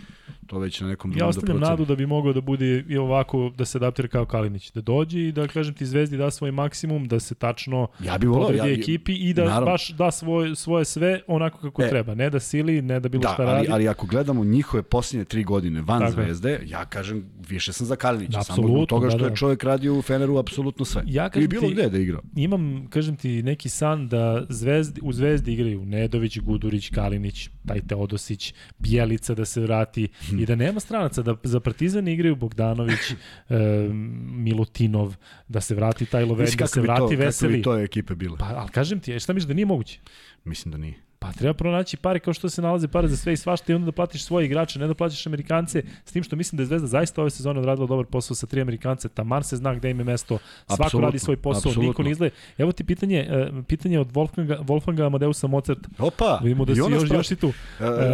[0.47, 2.97] to već na nekom drugom ja ostavljam da nadu da bi mogao da bude i
[2.97, 6.51] ovako da se adaptira kao Kalinić, da dođe i da kažem ti Zvezdi da svoj
[6.51, 9.65] maksimum, da se tačno ja bi volao, ja, ekipi i da naravno.
[9.65, 13.21] baš da svoj, svoje sve onako kako e, treba, ne da sili, ne da bilo
[13.21, 13.67] da, šta ali, radi.
[13.71, 16.61] ali ako gledamo njihove posljednje tri godine van Tako Zvezde, je.
[16.65, 19.29] ja kažem više sam za Kalinića, samo zbog toga što da, da.
[19.29, 21.03] je čovjek radio u Feneru apsolutno sve.
[21.05, 22.19] Ja I bilo ti, gde da igra.
[22.35, 28.53] Imam, kažem ti, neki san da Zvezdi, u Zvezdi igraju Nedović, Gudurić, Kalinić, taj Teodosić,
[28.79, 30.07] Bjelica da se vrati
[30.39, 33.11] i da nema stranaca, da za Partizan igraju Bogdanović,
[33.49, 33.55] e,
[34.23, 35.15] Milutinov,
[35.47, 37.51] da se vrati taj Loveni, da se vrati to, Veseli.
[37.51, 38.37] Kako bi to ekipe bile?
[38.37, 39.99] Pa, ali kažem ti, šta misliš da nije moguće?
[40.43, 41.08] Mislim da nije.
[41.19, 43.85] Pa treba pronaći pare kao što se nalaze pare za sve i svašta i onda
[43.85, 46.87] da platiš svoje igrače, ne da platiš Amerikance, s tim što mislim da je Zvezda
[46.87, 50.03] zaista ove sezone odradila dobar posao sa tri Amerikance, tamar se zna gde im je
[50.03, 51.83] mesto, svako absolutno, radi svoj posao, absolutno.
[51.83, 52.35] niko ne izgleda.
[52.57, 55.89] Evo ti pitanje, e, pitanje od Wolfganga, Wolfganga Amadeusa Mozarta.
[55.97, 57.47] Opa, Vidimo da si još, još i tu.
[57.47, 57.55] Uh,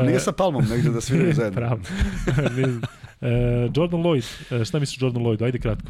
[0.06, 1.56] nije sa Palmom negde da sviraju zajedno.
[1.60, 1.76] Pravo.
[1.76, 3.28] uh,
[3.76, 5.46] Jordan Lloyd, šta misliš Jordan Lloyd?
[5.46, 5.88] Ajde kratko.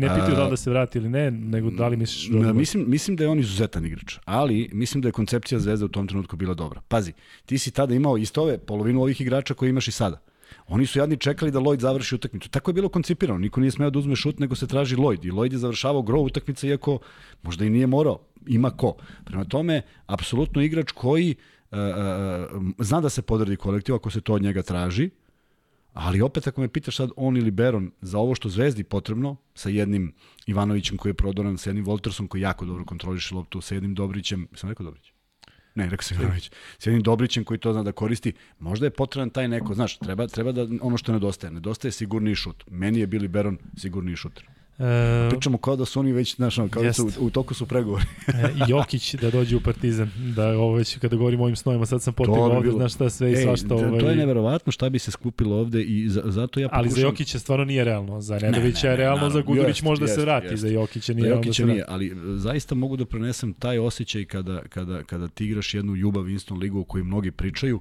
[0.00, 2.28] Ne pitaju da li da se vrati ili ne, nego da li misliš...
[2.28, 5.88] Da mislim, mislim da je on izuzetan igrač, ali mislim da je koncepcija Zvezde u
[5.88, 6.80] tom trenutku bila dobra.
[6.88, 7.12] Pazi,
[7.46, 10.20] ti si tada imao isto ove, polovinu ovih igrača koje imaš i sada.
[10.68, 12.48] Oni su jadni čekali da Lloyd završi utakmicu.
[12.48, 13.38] Tako je bilo koncipirano.
[13.38, 15.26] Niko nije smeo da uzme šut, nego se traži Lloyd.
[15.26, 16.98] I Lloyd je završavao gro utakmice, iako
[17.42, 18.18] možda i nije morao.
[18.46, 18.96] Ima ko.
[19.24, 21.34] Prema tome, apsolutno igrač koji
[21.70, 25.10] uh, uh, zna da se podredi kolektiv ako se to od njega traži,
[25.92, 29.68] Ali opet ako me pitaš sad on ili Beron za ovo što Zvezdi potrebno, sa
[29.68, 30.12] jednim
[30.46, 34.48] Ivanovićem koji je prodoran, sa jednim Voltersom koji jako dobro kontroliše loptu, sa jednim Dobrićem,
[34.54, 35.12] sam rekao Dobrić?
[35.74, 36.50] Ne, rekao sam Ivanović.
[36.78, 40.26] Sa jednim Dobrićem koji to zna da koristi, možda je potreban taj neko, znaš, treba,
[40.26, 41.50] treba da ono što nedostaje.
[41.50, 42.64] Nedostaje sigurni šut.
[42.70, 44.59] Meni je Bili Beron sigurni šuter.
[44.80, 47.04] E, Pričamo kao da su oni već, znaš, kao jest.
[47.04, 48.04] da su, u toku su pregovori.
[48.28, 52.02] e, Jokić da dođe u Partizan, da ovo već kada govorim o ovim snovima, sad
[52.02, 52.78] sam potegao ovde, bilo...
[52.78, 53.74] znaš šta sve i svašta.
[53.74, 54.00] Ovaj...
[54.00, 56.80] To je neverovatno šta bi se skupilo ovde i za, zato ja pokušam...
[56.80, 59.68] Ali za Jokića stvarno nije realno, za Nedovića ne, ne, je realno, naravno, za Gudurić
[59.68, 60.60] jest, možda jest, se vrati, jest.
[60.60, 64.62] za Jokića nije za Jokića nije, ali e, zaista mogu da prenesem taj osjećaj kada,
[64.68, 67.80] kada, kada ti igraš jednu ljubav Winston ligu o kojoj mnogi pričaju,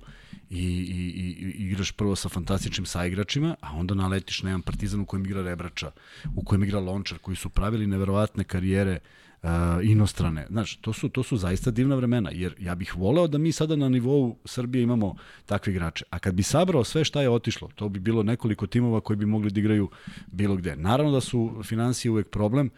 [0.50, 5.06] i, i, i igraš prvo sa fantastičnim saigračima, a onda naletiš na jedan partizan u
[5.06, 5.92] kojem igra Rebrača,
[6.36, 9.00] u kojem igra Lončar, koji su pravili neverovatne karijere
[9.44, 9.50] uh,
[9.84, 10.48] inostrane.
[10.50, 13.76] Znaš, to su, to su zaista divna vremena, jer ja bih voleo da mi sada
[13.76, 15.16] na nivou Srbije imamo
[15.46, 16.06] takve igrače.
[16.10, 19.26] A kad bi sabrao sve šta je otišlo, to bi bilo nekoliko timova koji bi
[19.26, 19.90] mogli da igraju
[20.28, 20.76] bilo gde.
[20.76, 22.72] Naravno da su financije uvek problem,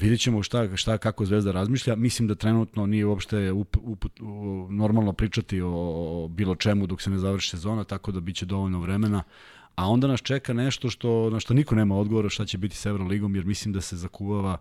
[0.00, 1.96] Vidjet ćemo šta, šta, kako Zvezda razmišlja.
[1.96, 4.12] Mislim da trenutno nije uopšte up, up, up,
[4.70, 5.70] normalno pričati o,
[6.24, 9.22] o bilo čemu dok se ne završi sezona, tako da biće dovoljno vremena.
[9.76, 12.86] A onda nas čeka nešto što, na što niko nema odgovora šta će biti s
[12.86, 14.56] Euroligom, jer mislim da se zakuvava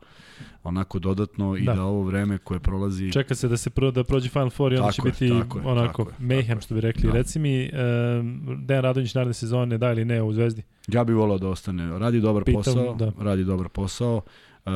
[0.63, 3.11] onako dodatno i da, da ovo vreme koje prolazi...
[3.11, 5.59] Čeka se da se pro, da prođe Final Four i onda će je, biti tako
[5.65, 7.03] onako tako mayhem, što bi rekli.
[7.03, 7.13] Da.
[7.13, 7.71] Reci mi,
[8.19, 10.63] um, Dejan Radonjić naredne sezone da ili ne u Zvezdi?
[10.87, 11.99] Ja bih volao da ostane.
[11.99, 13.11] Radi dobar Pitam, posao, da.
[13.19, 14.21] radi dobar posao.
[14.65, 14.71] Uh,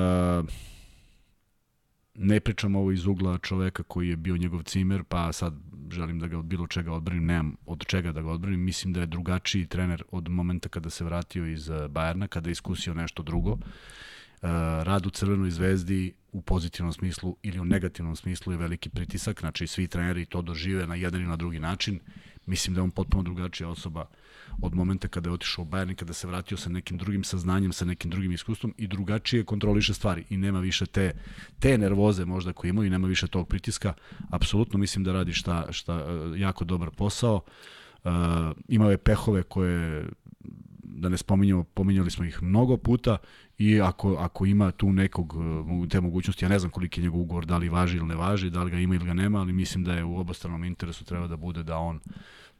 [2.15, 5.53] ne pričam ovo iz ugla čoveka koji je bio njegov cimer, pa sad
[5.91, 8.63] želim da ga od bilo čega odbranim, nemam od čega da ga odbranim.
[8.63, 12.93] Mislim da je drugačiji trener od momenta kada se vratio iz Bajerna, kada je iskusio
[12.93, 13.51] nešto drugo.
[13.51, 14.49] Uh,
[14.83, 19.67] rad u Crvenoj zvezdi u pozitivnom smislu ili u negativnom smislu je veliki pritisak, znači
[19.67, 21.99] svi treneri to dožive na jedan ili na drugi način.
[22.45, 24.07] Mislim da je on potpuno drugačija osoba uh,
[24.61, 27.73] od momenta kada je otišao u Bayern i kada se vratio sa nekim drugim saznanjem,
[27.73, 31.11] sa nekim drugim iskustvom i drugačije kontroliše stvari i nema više te,
[31.59, 33.93] te nervoze možda koje imaju i nema više tog pritiska.
[34.29, 37.41] Apsolutno mislim da radi šta, šta e, jako dobar posao.
[38.03, 38.11] Uh,
[38.67, 40.07] imao je pehove koje
[40.83, 43.17] da ne spominjamo, pominjali smo ih mnogo puta
[43.57, 45.35] i ako, ako ima tu nekog
[45.85, 48.15] e, te mogućnosti, ja ne znam koliki je njegov ugovor, da li važi ili ne
[48.15, 51.05] važi, da li ga ima ili ga nema, ali mislim da je u obostranom interesu
[51.05, 51.99] treba da bude da on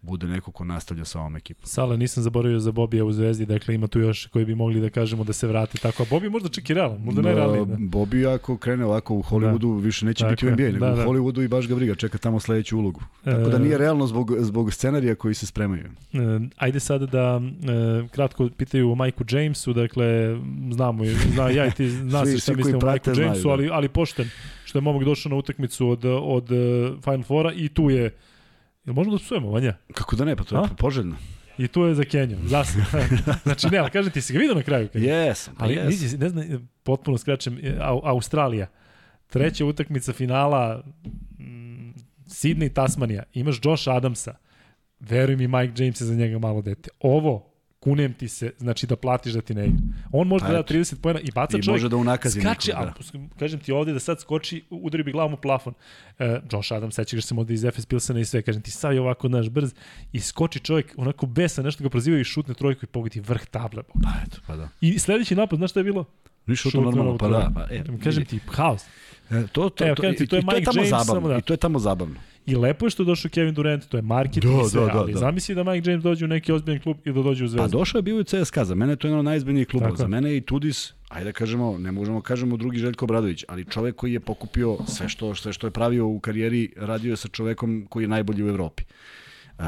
[0.03, 1.65] bude neko ko nastavlja sa ovom ekipom.
[1.65, 4.89] Sala, nisam zaboravio za Bobija u Zvezdi, dakle ima tu još koji bi mogli da
[4.89, 7.65] kažemo da se vrati tako, a Bobi možda čak i realno, možda ne realno.
[7.65, 7.75] Da.
[7.79, 9.85] Bobi ako krene ovako u Hollywoodu, da.
[9.85, 11.07] više neće dakle, biti u NBA, nego da, da.
[11.07, 13.01] u Hollywoodu i baš ga briga, čeka tamo sledeću ulogu.
[13.23, 15.85] Tako da nije realno zbog, zbog scenarija koji se spremaju.
[16.13, 16.17] E,
[16.57, 20.37] ajde sada da e, kratko pitaju o Majku Jamesu, dakle
[20.71, 23.51] znamo, zna, ja i ti zna se šta mislim o Majku Jamesu, znaju, da.
[23.51, 24.29] ali, ali pošten
[24.65, 28.11] što je momak došao na utakmicu od, od e, Final Fora i tu je
[28.85, 29.77] Jel možemo da psujemo, Vanja?
[29.93, 30.67] Kako da ne, pa to je A?
[30.77, 31.15] poželjno.
[31.57, 32.83] I tu je za Kenju, zasno.
[33.43, 34.89] znači ne, ali kažem ti, si ga vidio na kraju?
[34.93, 36.19] Jes, pa ali, yes.
[36.19, 37.59] ne znam, potpuno skraćem,
[38.03, 38.67] Australija,
[39.27, 40.83] treća utakmica finala,
[41.39, 41.93] mm,
[42.25, 44.35] Sydney, Tasmanija, imaš Josh Adamsa,
[44.99, 46.89] veruj mi, Mike James je za njega malo dete.
[46.99, 47.52] Ovo,
[47.83, 49.81] kunem ti se, znači da platiš da ti ne igra.
[50.11, 51.67] On može pa da da 30 pojena i baca I čovjek.
[51.67, 53.35] I može da unakazi skače, nekog, da.
[53.39, 55.73] Kažem ti ovde da sad skoči, udari bi glavom u plafon.
[55.73, 59.01] Uh, Josh Adams, sećaš se možda iz FS Pilsena i sve, kažem ti sad je
[59.01, 59.73] ovako naš brz
[60.11, 63.83] i skoči čovjek onako besa, nešto ga prozivaju i šutne trojku i pogodi vrh table.
[64.03, 64.69] Pa eto, pa da.
[64.81, 66.05] I sledeći napad, znaš šta je bilo?
[66.45, 67.51] Ništa to normalno, pa da.
[67.55, 68.83] Pa, e, kažem ti, haos.
[69.31, 71.37] E, to, to, Evo, to, ti, to je Mike to je James, zabavno, da.
[71.37, 72.15] I to je tamo zabavno.
[72.45, 74.87] I lepo je što je došao Kevin Durant, to je marketing da, i sve, da,
[74.87, 75.19] da, ali da.
[75.19, 77.71] zamisli da Mike James dođe u neki ozbiljan klub i da dođe u Zvezdu.
[77.71, 79.95] Pa došao je bio u CSKA, za mene to je jedan od najizbiljnijih klubova.
[79.95, 83.43] Za mene je i Tudis, ajde da kažemo, ne možemo da kažemo drugi Željko Bradović,
[83.47, 87.17] ali čovek koji je pokupio sve što, sve što je pravio u karijeri, radio je
[87.17, 88.83] sa čovekom koji je najbolji u Evropi.
[89.59, 89.65] Uh,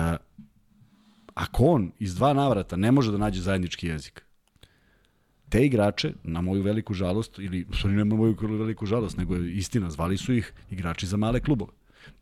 [1.34, 4.26] ako on iz dva navrata ne može da nađe zajednički jezik,
[5.50, 9.54] te igrače, na moju veliku žalost, ili, sorry, ne na moju veliku žalost, nego je
[9.54, 11.72] istina, zvali su ih igrači za male klubove.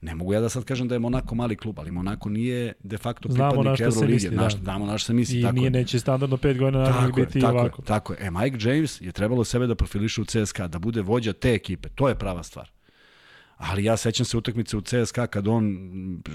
[0.02, 2.98] Ne mogu ja da sad kažem da je Monako mali klub, ali Monako nije de
[2.98, 4.30] facto pripadnik Euroligi.
[4.30, 4.36] Da.
[4.36, 5.40] Naš, znamo naš se misli.
[5.40, 7.82] I tako nije neće standardno 5 godina naravno biti tako ovako.
[7.82, 8.20] Je, tako je.
[8.22, 11.90] E, Mike James je trebalo sebe da profiliše u CSKA, da bude vođa te ekipe.
[11.90, 12.72] To je prava stvar.
[13.58, 15.78] Ali ja sećam se utakmice u CSKA kad on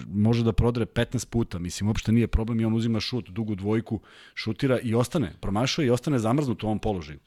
[0.09, 4.01] može da prodre 15 puta, mislim, uopšte nije problem i on uzima šut, dugu dvojku,
[4.34, 7.18] šutira i ostane, promašuje i ostane zamrznut u ovom položaju.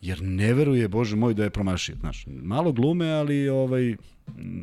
[0.00, 1.96] Jer ne veruje, bože moj, da je promašio.
[2.00, 3.96] Znaš, malo glume, ali ovaj,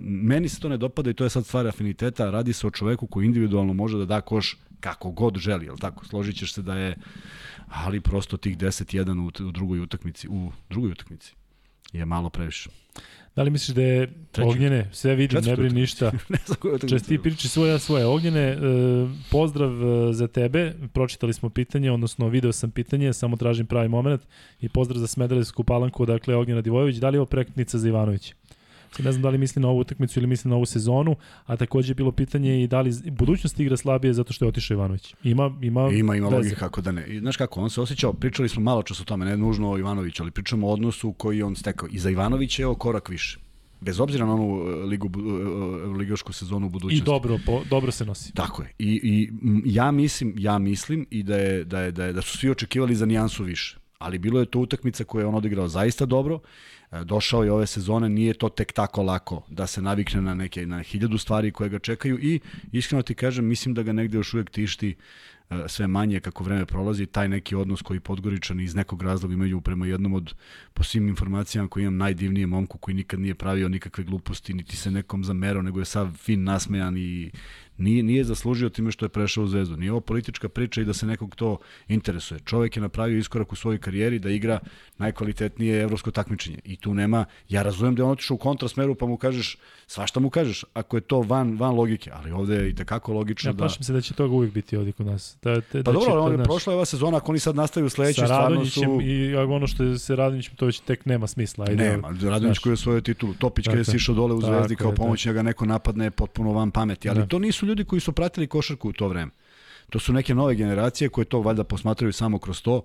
[0.03, 2.31] meni se to ne dopada i to je sad stvar afiniteta.
[2.31, 6.05] Radi se o čoveku koji individualno može da da koš kako god želi, jel tako?
[6.05, 6.95] Složit ćeš se da je,
[7.67, 11.33] ali prosto tih 10-1 u, u drugoj utakmici, u drugoj utakmici
[11.93, 12.69] je malo previše.
[13.35, 14.49] Da li misliš da je Treći.
[14.49, 16.11] Ognjene, sve vidim, ne brini ništa.
[16.29, 18.05] ne znam Čest ti priči svoje, ja svoje.
[18.05, 18.57] Ognjene, e,
[19.31, 24.21] pozdrav e, za tebe, pročitali smo pitanje, odnosno video sam pitanje, samo tražim pravi moment
[24.61, 28.33] i pozdrav za Smederevsku palanku, dakle Ognjena Divojević, da li je ovo prekretnica za Ivanovića?
[29.01, 31.15] Ne znam da li misli na ovu utakmicu ili misli na ovu sezonu,
[31.45, 34.75] a takođe je bilo pitanje i da li budućnost igra slabije zato što je otišao
[34.75, 35.15] Ivanović.
[35.23, 37.07] Ima, ima, ima, ima logika kako da ne.
[37.07, 39.77] I, znaš kako, on se osjećao, pričali smo malo čas o tome, ne nužno o
[39.77, 41.89] Ivanoviću, ali pričamo o odnosu koji on stekao.
[41.91, 43.39] I za Ivanovića je ovo korak više
[43.83, 47.03] bez obzira na onu e, ligu, e, e, ligašku sezonu u budućnosti.
[47.03, 48.33] I dobro, po, dobro se nosi.
[48.33, 48.71] Tako je.
[48.79, 49.31] I, i
[49.65, 52.95] ja mislim, ja mislim i da je, da je, da je, da su svi očekivali
[52.95, 53.77] za nijansu više.
[53.99, 56.39] Ali bilo je to utakmica koju je on odigrao zaista dobro
[57.03, 60.81] došao je ove sezone, nije to tek tako lako da se navikne na neke na
[60.81, 62.39] hiljadu stvari koje ga čekaju i
[62.71, 64.95] iskreno ti kažem, mislim da ga negde još uvek tišti
[65.49, 69.61] e, sve manje kako vreme prolazi, taj neki odnos koji Podgoričani iz nekog razloga imaju
[69.61, 70.35] prema jednom od,
[70.73, 74.91] po svim informacijama koji imam, najdivnije momku koji nikad nije pravio nikakve gluposti, niti se
[74.91, 77.31] nekom zamerao, nego je sav fin nasmejan i
[77.77, 79.77] nije, nije zaslužio time što je prešao u zvezdu.
[79.77, 81.57] Nije ovo politička priča i da se nekog to
[81.87, 82.39] interesuje.
[82.45, 84.59] Čovek je napravio iskorak u svojoj karijeri da igra
[84.97, 86.59] najkvalitetnije evropsko takmičenje.
[86.63, 89.57] I tu nema, ja razumem da je on otišao u kontrasmeru pa mu kažeš,
[89.87, 93.49] svašta mu kažeš, ako je to van, van logike, ali ovde je i tekako logično
[93.49, 93.63] ja, da...
[93.63, 95.37] Ja plašim se da će toga uvijek biti ovde kod nas.
[95.41, 98.21] Da, te, pa da dobro, on je prošla ova sezona, ako oni sad nastavaju sledeće,
[98.25, 99.01] stvarno su...
[99.01, 101.65] i ono što je se Radonjićem, to već tek nema smisla.
[101.69, 104.91] Ajde, nema, Radonjić koji je svoju titulu, Topić kada je sišao dole u zvezdi kao
[104.91, 107.25] pomoć, ga neko napadne potpuno van pameti, ali da.
[107.25, 109.31] to nisu ljudi koji su pratili košarku u to vreme.
[109.89, 112.81] To su neke nove generacije koje to valjda posmatraju samo kroz to.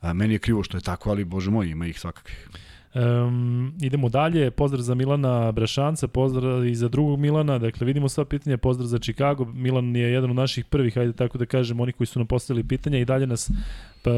[0.00, 2.48] A, meni je krivo što je tako, ali bože moj, ima ih svakakvih.
[2.94, 8.24] Um, idemo dalje, pozdrav za Milana Brašanca, pozdrav i za drugog Milana, dakle vidimo sva
[8.24, 11.92] pitanja, pozdrav za Chicago, Milan je jedan od naših prvih, ajde tako da kažem, oni
[11.92, 13.50] koji su nam postavili pitanja i dalje nas
[14.02, 14.10] pa,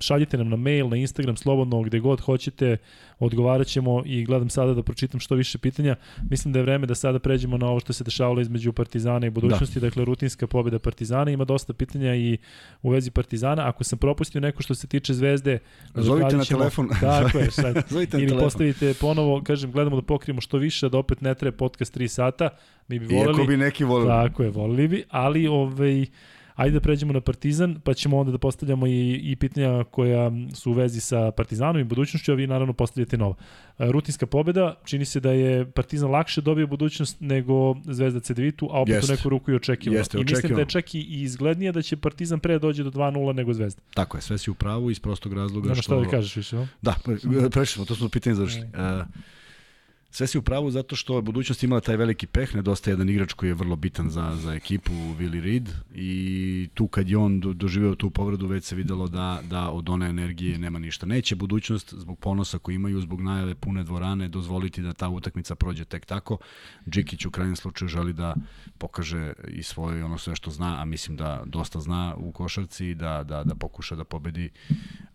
[0.00, 2.76] šaljite nam na mail, na Instagram, slobodno, gde god hoćete,
[3.18, 5.96] odgovarat ćemo i gledam sada da pročitam što više pitanja.
[6.30, 9.30] Mislim da je vreme da sada pređemo na ovo što se dešavalo između Partizana i
[9.30, 9.86] budućnosti, da.
[9.86, 11.30] dakle rutinska pobjeda Partizana.
[11.30, 12.38] Ima dosta pitanja i
[12.82, 13.68] u vezi Partizana.
[13.68, 15.58] Ako sam propustio neko što se tiče Zvezde,
[15.94, 16.88] zovite na telefon.
[17.00, 17.84] Tako je, sad.
[17.90, 21.96] Zovite Ili postavite ponovo, kažem, gledamo da pokrijemo što više, da opet ne treba podcast
[21.96, 22.48] 3 sata.
[22.88, 23.38] Mi bi voleli.
[23.38, 24.08] Iako bi neki volili.
[24.08, 26.06] Tako je, volili bi, ali ovaj,
[26.58, 30.70] Ajde da pređemo na Partizan, pa ćemo onda da postavljamo i, i pitanja koja su
[30.70, 33.34] u vezi sa Partizanom i budućnošću, a vi naravno postavljate nova.
[33.78, 38.80] E, rutinska pobeda, čini se da je Partizan lakše dobio budućnost nego Zvezda CDVitu, a
[38.80, 39.08] opet Jest.
[39.08, 39.98] u neku ruku i očekivao.
[39.98, 43.32] Jeste, I mislim da je čak i izglednije da će Partizan pre dođe do 2-0
[43.32, 43.82] nego Zvezda.
[43.94, 45.82] Tako je, sve si u pravu iz prostog razloga Znamo što...
[45.82, 46.68] šta da kažeš više, no?
[46.82, 46.94] Da,
[47.50, 48.64] prešli smo, to smo pitanje završili.
[48.64, 49.06] Uh,
[50.10, 53.32] Sve si u pravu zato što je budućnost imala taj veliki peh, nedostaje jedan igrač
[53.32, 57.52] koji je vrlo bitan za, za ekipu, Willi Reed, i tu kad je on do,
[57.52, 61.06] doživeo tu povredu, već se videlo da, da od one energije nema ništa.
[61.06, 65.84] Neće budućnost, zbog ponosa koji imaju, zbog najave pune dvorane, dozvoliti da ta utakmica prođe
[65.84, 66.38] tek tako.
[66.90, 68.34] Džikić u krajnjem slučaju želi da
[68.78, 73.24] pokaže i svoje ono sve što zna, a mislim da dosta zna u košarci, da,
[73.24, 74.50] da, da pokuša da pobedi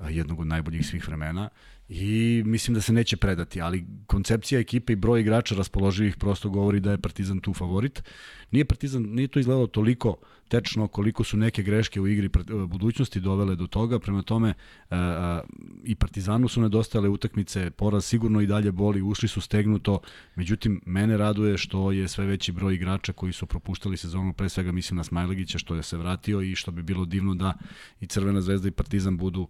[0.09, 1.49] jednog od najboljih svih vremena
[1.89, 6.79] i mislim da se neće predati, ali koncepcija ekipe i broj igrača raspoloživih prosto govori
[6.79, 8.03] da je Partizan tu favorit.
[8.51, 10.17] Nije Partizan, nije to izgledalo toliko
[10.47, 12.29] tečno koliko su neke greške u igri
[12.67, 15.41] budućnosti dovele do toga, prema tome a, a,
[15.83, 19.99] i Partizanu su nedostajale utakmice, poraz sigurno i dalje boli, ušli su stegnuto,
[20.35, 24.71] međutim mene raduje što je sve veći broj igrača koji su propuštali sezonu, pre svega
[24.71, 27.53] mislim na Smajlegića što je se vratio i što bi bilo divno da
[28.01, 29.47] i Crvena zvezda i Partizan budu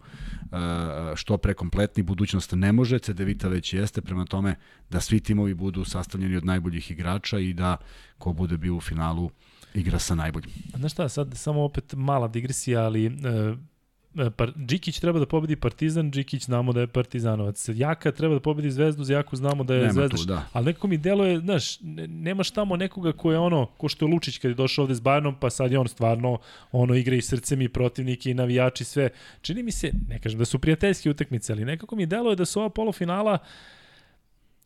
[0.52, 4.56] a, što prekompletni, budućnost ne može, CDVita već jeste, prema tome
[4.90, 7.78] da svi timovi budu sastavljeni od najboljih igrača i da
[8.18, 9.32] ko bude bio u finalu
[9.74, 10.52] igra sa najboljim.
[10.76, 15.56] Znaš šta, sad samo opet mala digresija, ali e, e Par, Džikić treba da pobedi
[15.56, 17.70] Partizan, Džikić znamo da je Partizanovac.
[17.74, 20.18] Jaka treba da pobedi Zvezdu, za Jaku znamo da je Nema Zvezda.
[20.18, 20.46] Tu, da.
[20.54, 24.38] Ali nekako mi deluje, znaš, nemaš tamo nekoga ko je ono, ko što je Lučić
[24.38, 26.38] kad je došao ovde s Bajernom, pa sad je on stvarno
[26.72, 29.10] ono igra i srcem i protivnike i navijači sve.
[29.42, 32.60] Čini mi se, ne kažem da su prijateljske utakmice, ali nekako mi deluje da su
[32.60, 33.38] ova polufinala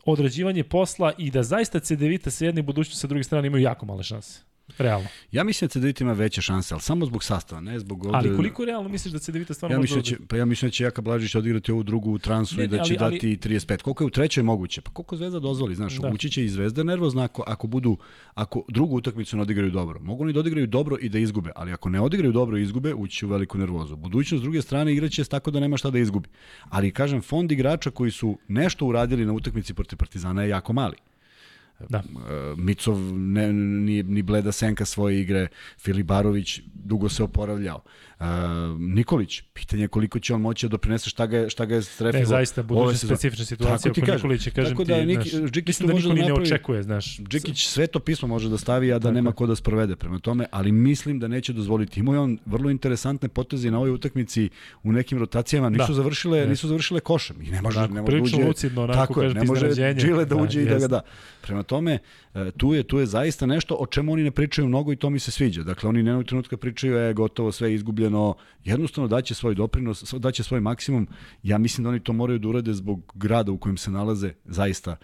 [0.05, 4.03] odrađivanje posla i da zaista CDVita sa jedne budućnosti sa druge strane imaju jako male
[4.03, 4.46] šanse.
[4.77, 5.07] Realno.
[5.31, 8.17] Ja mislim da CDVita ima veće šanse, ali samo zbog sastava, ne zbog ovde...
[8.17, 10.73] Ali koliko realno misliš da CDVita stvarno ja može da će, Pa ja mislim da
[10.73, 13.59] će Jaka Blažić odigrati ovu drugu u transu ne, i da će ali, dati ali...
[13.59, 13.81] 35.
[13.81, 14.81] Koliko je u trećoj moguće?
[14.81, 16.09] Pa koliko Zvezda dozvoli, znaš, da.
[16.09, 17.97] ući će i Zvezda nervozna ako, ako budu,
[18.33, 19.99] ako drugu utakmicu ne odigraju dobro.
[19.99, 22.93] Mogu oni da odigraju dobro i da izgube, ali ako ne odigraju dobro i izgube,
[22.93, 23.95] ući u veliku nervozu.
[23.95, 26.29] Budućnost s druge strane igraće tako da nema šta da izgubi.
[26.69, 30.95] Ali kažem, fond igrača koji su nešto uradili na utakmici protiv Partizana je jako mali.
[31.89, 31.99] Da.
[31.99, 35.47] Uh, Micov ne, ni, ni bleda senka svoje igre,
[35.79, 37.75] Filibarović dugo se oporavljao.
[37.75, 38.06] Uh,
[38.79, 41.81] Nikolić, pitanje je koliko će on moći da doprinese šta ga je, šta ga je
[41.81, 42.19] strefilo.
[42.19, 45.93] Ne, zaista, buduće specifična situacija oko Nikolića, kažem tako da, ti, Nik, znaš, Džikić da
[45.93, 47.17] može da napravi, ne očekuje, znaš.
[47.17, 49.13] Džikić sve to pismo može da stavi, a da tako.
[49.13, 51.99] nema ko da sprovede prema tome, ali mislim da neće dozvoliti.
[51.99, 54.49] Imao je on vrlo interesantne poteze na ovoj utakmici
[54.83, 55.93] u nekim rotacijama, nisu da.
[55.93, 56.47] završile, ne.
[56.47, 58.47] nisu završile košem i ne može, Onako, ne može da uđe.
[58.47, 61.01] lucidno, onako, tako je, ne može Džile da uđe da, i da ga da.
[61.41, 61.99] Prema tome,
[62.33, 65.09] e, tu je, tu je zaista nešto o čemu oni ne pričaju mnogo i to
[65.09, 65.63] mi se sviđa.
[65.63, 68.06] Dakle, oni ne trenutka pričaju je gotovo sve izgubljeno,
[68.63, 71.07] jednostavno daće svoj doprinos, daće svoj maksimum.
[71.43, 74.97] Ja mislim da oni to moraju da urade zbog grada u kojem se nalaze, zaista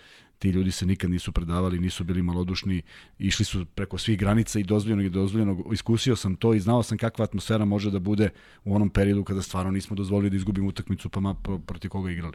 [0.44, 2.82] ti ljudi se nikad nisu predavali, nisu bili malodušni,
[3.20, 5.74] išli su preko svih granica i dozvoljenog i dozvoljenog.
[5.74, 8.30] Iskusio sam to i znao sam kakva atmosfera može da bude
[8.66, 11.36] u onom periodu kada stvarno nismo dozvolili da izgubimo utakmicu pa ma
[11.66, 12.34] protiv koga igrali.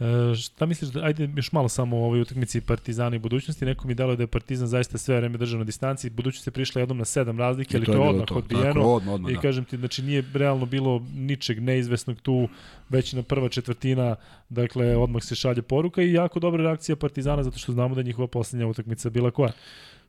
[0.00, 3.88] E, šta misliš, da, ajde još malo samo o ovoj utakmici Partizana i budućnosti, neko
[3.88, 6.98] mi dalo da je Partizan zaista sve vreme držao na distanci, budućnost je prišla jednom
[6.98, 8.34] na sedam razlike, ali to, je odmah to.
[8.34, 8.64] odbijeno.
[8.64, 9.40] Tako, odmah, odmah, I da.
[9.40, 12.48] kažem ti, znači nije realno bilo ničeg neizvesnog tu,
[12.88, 14.16] već na prva četvrtina,
[14.48, 18.04] dakle odmah se šalje poruka i jako dobra reakcija Partizana zato što znamo da je
[18.04, 19.52] njihova poslednja utakmica bila koja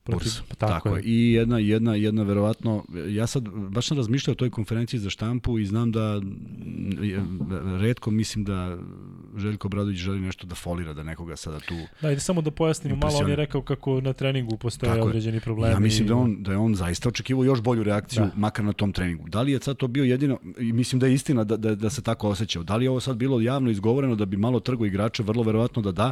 [0.05, 0.41] Burs.
[0.49, 1.03] Pa tako, tako je.
[1.03, 5.59] I jedna, jedna, jedna verovatno, ja sad baš sam razmišljao o toj konferenciji za štampu
[5.59, 6.21] i znam da
[7.79, 8.77] redko mislim da
[9.37, 12.95] Željko Bradović želi nešto da folira, da nekoga sada tu Da, ide samo da pojasnimo
[12.95, 15.73] malo, on je rekao kako na treningu postoje tako određeni problemi.
[15.73, 18.31] Ja mislim da on, da je on zaista očekivao još bolju reakciju, da.
[18.35, 19.29] makar na tom treningu.
[19.29, 21.89] Da li je sad to bio jedino, i mislim da je istina da, da, da
[21.89, 24.85] se tako osjećao, da li je ovo sad bilo javno izgovoreno da bi malo trgo
[24.85, 26.11] igrače, vrlo verovatno da da.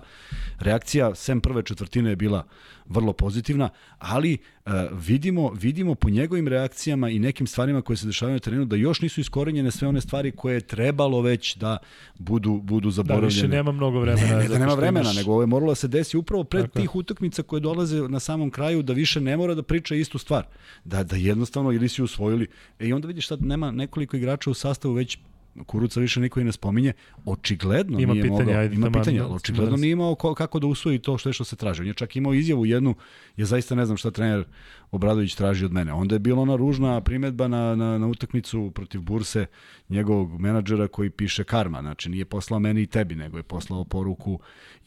[0.59, 2.43] Reakcija, sem prve četvrtine je bila
[2.89, 8.33] vrlo pozitivna, ali uh, vidimo, vidimo po njegovim reakcijama i nekim stvarima koje se dešavaju
[8.33, 11.77] na terenu da još nisu iskorenjene sve one stvari koje je trebalo već da
[12.17, 13.21] budu, budu zaboravljene.
[13.21, 14.27] Da, više nema mnogo vremena.
[14.27, 15.15] Ne, ne da nema vremena, imaš...
[15.15, 16.79] nego ovo je moralo da se desi upravo pred Tako.
[16.79, 20.45] tih utakmica koje dolaze na samom kraju da više ne mora da priča istu stvar.
[20.83, 22.47] Da, da jednostavno ili si usvojili.
[22.79, 25.17] E, I onda vidiš sad nema nekoliko igrača u sastavu već
[25.65, 26.93] Kuruca više niko i ne spominje,
[27.25, 30.67] očigledno ima nije pitanje, mogao, ajde, ima pitanje, ali očigledno nije imao ko, kako da
[30.67, 31.81] usvoji to što je što se traži.
[31.81, 32.95] On je čak imao izjavu jednu,
[33.37, 34.43] ja zaista ne znam šta trener
[34.91, 35.93] Obradović traži od mene.
[35.93, 39.45] Onda je bila ona ružna primetba na, na, na utakmicu protiv Burse
[39.89, 44.39] njegovog menadžera koji piše karma, znači nije poslao meni i tebi, nego je poslao poruku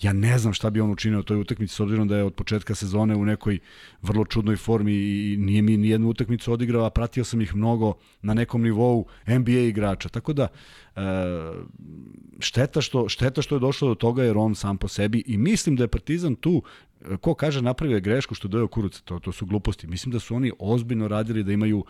[0.02, 2.34] ja ne znam šta bi on učinio u toj utakmici s obzirom da je od
[2.34, 3.58] početka sezone u nekoj
[4.02, 7.94] vrlo čudnoj formi i nije mi ni jednu utakmicu odigrao, a pratio sam ih mnogo
[8.22, 10.08] na nekom nivou NBA igrača.
[10.08, 10.48] Tako da
[12.38, 15.76] šteta što šteta što je došlo do toga jer on sam po sebi i mislim
[15.76, 16.62] da je Partizan tu
[17.20, 19.86] ko kaže napravio je grešku što dojeo kuruca, to, to su gluposti.
[19.86, 21.84] Mislim da su oni ozbiljno radili da imaju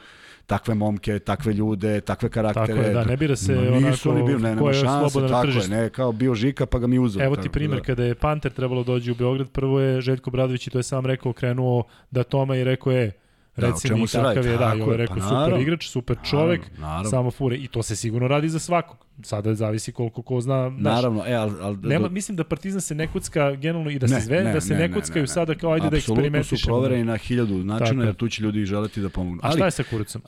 [0.47, 2.67] takve momke, takve ljude, takve karaktere.
[2.67, 5.47] Tako je, da, ne bira se no, nisu onako oni bili, ne, nema šanse, tako
[5.47, 7.25] je, ne, kao bio Žika pa ga mi uzeo.
[7.25, 7.85] Evo ti primjer, da.
[7.85, 11.07] kada je Panter trebalo dođi u Beograd, prvo je Željko Bradović i to je sam
[11.07, 13.13] rekao, krenuo da Toma i rekao je,
[13.57, 16.61] Reci da, mi kakav je, da, i ovo je rekao pa, super igrač, super čovek,
[16.61, 17.11] naravno, naravno.
[17.11, 17.57] samo fure.
[17.57, 19.07] I to se sigurno radi za svakog.
[19.23, 20.71] Sada zavisi koliko ko zna.
[20.71, 22.15] Naš, naravno, e, al, al, nema, do...
[22.15, 24.81] mislim da Partizan se ne kucka generalno i da se zve, ne, da se ne,
[24.81, 26.39] ne ne, ne, sada kao ajde da da eksperimentišemo.
[26.41, 29.41] Apsolutno su provereni na hiljadu načina, jer tu će ljudi želeti da pomognu.
[29.43, 30.23] A šta je sa Kurucom?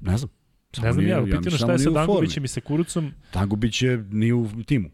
[0.00, 0.30] Ne znam.
[0.72, 3.12] Samo ne znam ja, pitano šta je sa Dangubićem i sa Kurucom.
[3.32, 4.88] Dangubić je nije u timu.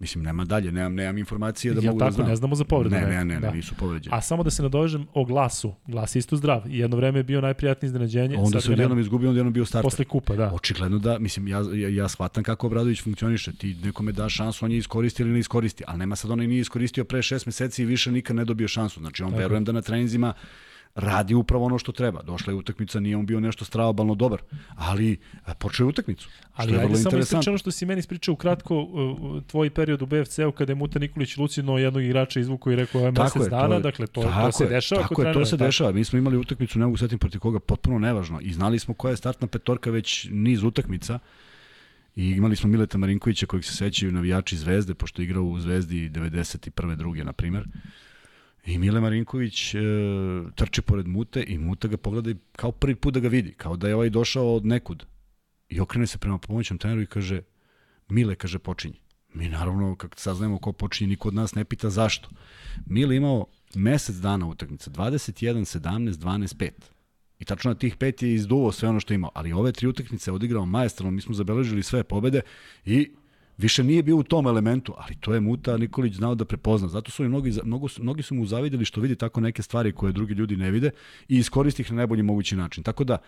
[0.00, 2.28] Mislim, nema dalje, nemam, nemam informacije da ja, mogu tako, da znam.
[2.28, 2.96] ne znamo za povredu.
[2.96, 3.50] Ne, ne, ne, da.
[3.50, 4.16] ne, nisu povređeni.
[4.16, 5.74] A samo da se nadovežem o glasu.
[5.86, 6.62] Glas isto zdrav.
[6.68, 8.36] I jedno vreme je bio najprijatnije iznenađenje.
[8.36, 9.90] onda se odjednom izgubio, onda je jednom bio starter.
[9.90, 10.52] Posle kupa, da.
[10.54, 13.52] Očigledno da, mislim, ja, ja, ja shvatam kako Obradović funkcioniše.
[13.52, 15.84] Ti nekome daš šansu, on je iskoristi ili ne iskoristi.
[15.86, 19.00] Ali nema sad onaj nije iskoristio pre šest meseci i više nikad ne dobio šansu.
[19.00, 19.38] Znači, on Tako.
[19.40, 20.34] verujem da na treninzima
[20.98, 22.22] radi upravo ono što treba.
[22.22, 24.40] Došla je utakmica, nije on bio nešto stravobalno dobar,
[24.76, 26.28] ali e, počeo je utakmicu.
[26.54, 30.52] Ali je ajde samo ispričano što si meni ispričao ukratko uh, tvoj period u BFC-u
[30.52, 33.80] kada je Muta Nikolić lucidno jednog igrača izvuko i rekao je mesec je, dana, je-
[33.80, 35.64] dakle to, tako to se je, dešava Tako je, to se tako.
[35.64, 35.92] dešava.
[35.92, 38.40] Mi smo imali utakmicu, ne mogu setim protiv koga, potpuno nevažno.
[38.40, 41.18] I znali smo koja je startna petorka već niz utakmica.
[42.16, 46.10] I imali smo Mileta Marinkovića kojeg se sećaju navijači Zvezde, pošto je igrao u Zvezdi
[46.10, 46.96] 91.
[46.96, 47.64] druge, na primer.
[48.68, 49.78] I Mile Marinković e,
[50.54, 53.76] trči pored Mute i Muta ga pogleda i kao prvi put da ga vidi, kao
[53.76, 55.06] da je ovaj došao od nekud.
[55.68, 57.42] I okrene se prema pomoćnom treneru i kaže,
[58.08, 59.00] Mile, kaže, počinji.
[59.34, 62.28] Mi naravno, kako saznajemo ko počinje, niko od nas ne pita zašto.
[62.86, 66.70] Mile imao mesec dana utakmica, 21, 17, 12, 5.
[67.38, 69.30] I tačno na tih pet je izduvo sve ono što je imao.
[69.34, 72.40] Ali ove tri utakmice je odigrao maestralno, mi smo zabeležili sve pobede
[72.84, 73.10] i
[73.58, 76.88] više nije bio u tom elementu, ali to je Muta Nikolić znao da prepozna.
[76.88, 80.12] Zato su i mnogi, mnogo, mnogi su mu zavideli što vidi tako neke stvari koje
[80.12, 80.90] drugi ljudi ne vide
[81.28, 82.84] i iskoristi ih na najbolji mogući način.
[82.84, 83.18] Tako da,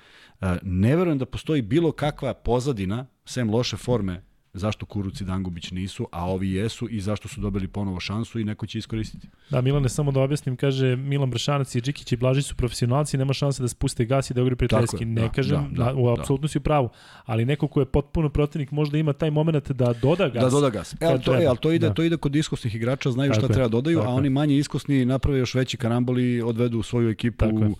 [0.40, 5.70] e, ne verujem da postoji bilo kakva pozadina, sem loše forme, zašto Kuruc i Dangubić
[5.70, 9.28] nisu, a ovi jesu i zašto su dobili ponovo šansu i neko će iskoristiti.
[9.50, 13.32] Da, Milane, samo da objasnim, kaže Milan Bršanac i Džikić i Blažić su profesionalci, nema
[13.32, 15.04] šanse da spuste gas i da ogre prijateljski.
[15.04, 16.12] Ne da, kažem, da, da, da, u da.
[16.20, 16.88] apsolutno si u pravu,
[17.24, 20.44] ali neko ko je potpuno protivnik možda ima taj moment da doda gas.
[20.44, 20.94] Da doda gas.
[21.00, 21.94] E, ali to, e, ali to ide, Da.
[21.94, 24.30] to ide kod iskusnih igrača, znaju Tako šta je, treba dodaju, a oni je.
[24.30, 27.66] manje iskusni naprave još veći karambol i odvedu svoju ekipu Tako je.
[27.68, 27.74] u,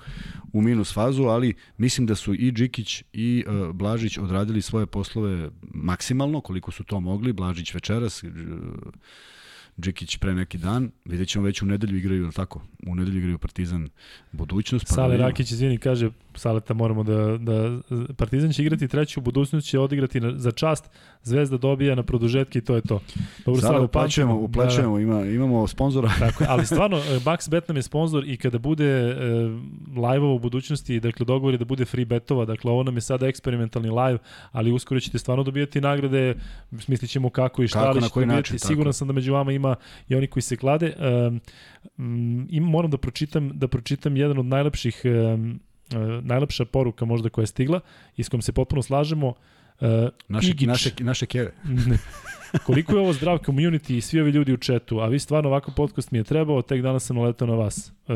[0.53, 5.51] u minus fazu, ali mislim da su i Džikić i uh, Blažić odradili svoje poslove
[5.75, 7.33] maksimalno, koliko su to mogli.
[7.33, 8.31] Blažić večeras, uh,
[9.81, 12.63] Džikić pre neki dan, vidjet ćemo već u nedelju igraju, jel tako?
[12.87, 13.89] U nedelju igraju Partizan
[14.33, 14.87] budućnost.
[14.87, 15.17] Pa da Sale.
[15.17, 17.79] Rakić, izvini, kaže, Saleta moramo da, da,
[18.17, 20.91] Partizan će igrati treću, budućnost će odigrati na, za čast,
[21.23, 23.01] Zvezda dobija na produžetke i to je to.
[23.45, 24.63] Dobro, Sada Sale, uplaćujemo, upamtimo.
[24.63, 26.11] uplaćujemo, ima, imamo sponzora.
[26.19, 29.15] Tako, ali stvarno, e, Max Bet nam je sponsor i kada bude e,
[29.97, 33.27] live-ova u budućnosti, dakle dogovor je da bude free betova, dakle ovo nam je sada
[33.27, 34.19] eksperimentalni live,
[34.53, 36.35] ali uskoro ćete stvarno dobijati nagrade,
[36.79, 38.37] smislit ćemo kako i šta, Kako, ali ćete dobijati.
[38.37, 38.67] način, tako.
[38.67, 39.77] Siguran sam da među vama ima
[40.09, 40.87] i oni koji se klade.
[40.87, 41.31] E,
[41.99, 45.11] m, im, moram da pročitam, da pročitam jedan od najlepših e,
[46.23, 47.81] najlepša poruka možda koja je stigla
[48.17, 49.35] i s kojom se potpuno slažemo.
[49.81, 50.67] E, Naše, Igić.
[50.69, 51.53] naše, naše keve.
[52.67, 55.71] Koliko je ovo zdrav community i svi ovi ljudi u četu, a vi stvarno ovako
[55.77, 57.93] podcast mi je trebao, tek danas sam naletao na vas.
[58.09, 58.15] E,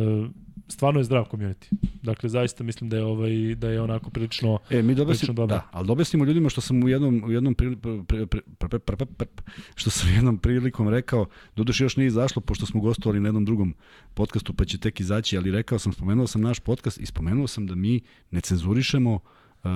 [0.69, 1.67] stvarno je zdrav community.
[2.03, 4.59] Dakle, zaista mislim da je, ovaj, da je onako prilično...
[4.71, 5.57] E, mi objasnimo, dobro.
[5.57, 8.79] da, ali objasnimo ljudima što sam u jednom, u jednom prili, pre, pre, pre, pre,
[8.79, 9.27] pre, pre, pre,
[9.75, 11.27] što sam jednom prilikom rekao,
[11.57, 13.75] doduše još nije izašlo, pošto smo gostovali na jednom drugom
[14.15, 17.67] podcastu, pa će tek izaći, ali rekao sam, spomenuo sam naš podcast i spomenuo sam
[17.67, 19.71] da mi ne cenzurišemo, uh,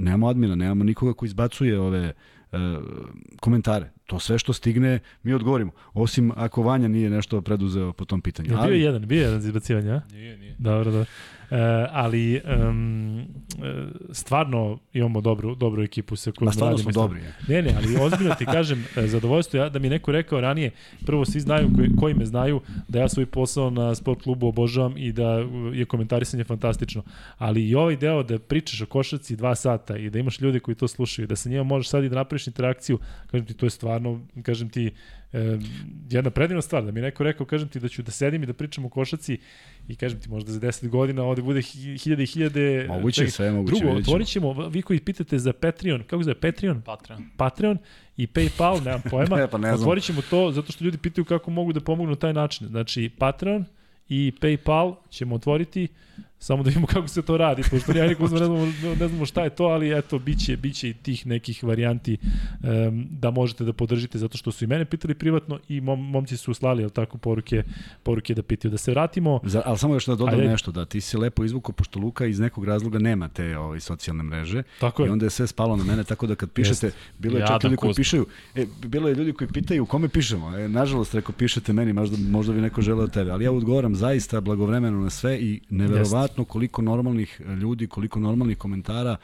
[0.00, 2.12] nemamo admina, nemamo nikoga ko izbacuje ove
[3.40, 3.90] komentare.
[4.06, 5.72] To sve što stigne, mi odgovorimo.
[5.94, 8.50] Osim ako Vanja nije nešto preduzeo po tom pitanju.
[8.50, 10.00] Je bio je jedan, bio je jedan izbacivanje, a?
[10.12, 10.56] Nije, nije.
[10.58, 11.06] Dobro, dobro.
[11.50, 13.24] E, ali um, e,
[14.12, 17.54] stvarno imamo dobru, dobru ekipu sa kojom Ma stvarno radimo smo stvarno- dobri.
[17.54, 20.70] Ne, ne, ali ozbiljno ti kažem, e, zadovoljstvo ja, da mi neko rekao ranije,
[21.06, 24.94] prvo svi znaju, koji, koji me znaju, da ja svoj posao na sport klubu obožavam
[24.96, 25.28] i da
[25.72, 27.02] je komentarisanje fantastično.
[27.38, 30.74] Ali i ovaj deo da pričaš o košarci dva sata i da imaš ljude koji
[30.74, 32.98] to slušaju, da sa njima možeš sad i da napraviš interakciju,
[33.30, 34.90] kažem ti, to je stvarno, kažem ti,
[35.32, 35.58] e,
[36.10, 38.52] jedna predivna stvar, da mi neko rekao, kažem ti da ću da sedim i da
[38.52, 39.38] pričam o košarci
[39.88, 43.30] i kažem ti možda za 10 godina ovde bude hi- hiljade i hiljade Moguće, čekaj,
[43.30, 46.82] sve je moguće, Drugo, otvorit ćemo, vi koji pitate za Patreon, kako se zove Patreon?
[46.82, 47.24] Patreon.
[47.36, 47.78] Patreon
[48.16, 49.38] i PayPal, nemam pojma.
[49.42, 49.80] E, pa ne znam.
[49.80, 52.66] Otvorit ćemo to zato što ljudi pitaju kako mogu da pomognu na taj način.
[52.66, 53.64] Znači, Patreon
[54.08, 55.88] i PayPal ćemo otvoriti,
[56.42, 59.50] samo da vidimo kako se to radi, pošto ja ne znamo, ne znamo šta je
[59.50, 64.38] to, ali eto, biće, biće i tih nekih varijanti um, da možete da podržite, zato
[64.38, 67.62] što su i mene pitali privatno i mom, momci su slali, jel tako, poruke,
[68.02, 68.72] poruke da pitaju.
[68.72, 70.48] Da se vratimo, Za, ali samo još da dodam Ajde.
[70.48, 74.22] nešto, da ti si lepo izvukao, pošto Luka iz nekog razloga nema te ovaj, socijalne
[74.22, 77.38] mreže tako i je, onda je sve spalo na mene, tako da kad pišete, bilo
[77.38, 80.68] je čak Jadan ljudi koji pišaju, e, bilo je ljudi koji pitaju kome pišemo, e,
[80.68, 85.00] nažalost, reko, pišete meni, možda, možda bi neko želeo tebe, ali ja odgovaram zaista blagovremeno
[85.00, 89.16] na sve i neverovatno neverovatno koliko normalnih ljudi, koliko normalnih komentara,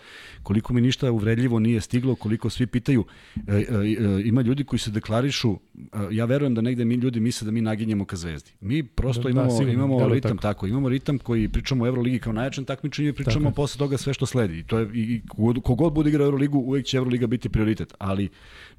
[0.42, 3.04] koliko mi ništa uvredljivo nije stiglo, koliko svi pitaju.
[3.46, 7.20] E, e, e, ima ljudi koji se deklarišu, e, ja verujem da negde mi ljudi
[7.20, 8.50] misle da mi naginjemo ka zvezdi.
[8.60, 10.42] Mi prosto da, imamo, da, imamo ritam tako.
[10.42, 10.66] tako.
[10.66, 13.56] imamo ritam koji pričamo o Euroligi kao najjačem takmičenju i pričamo tako.
[13.56, 14.58] posle toga sve što sledi.
[14.58, 18.28] I to je i kogod, kogod bude igrao Euroligu, uvek će Euroliga biti prioritet, ali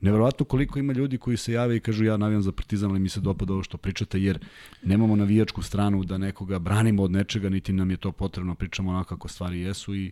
[0.02, 3.10] neverovatno koliko ima ljudi koji se jave i kažu ja navijam za Partizan, ali mi
[3.10, 4.40] se dopada ovo što pričate jer
[4.84, 9.16] nemamo navijačku stranu da nekoga branimo od nečega, niti nam je to potrebno, pričamo onako
[9.16, 10.12] kako stvari jesu i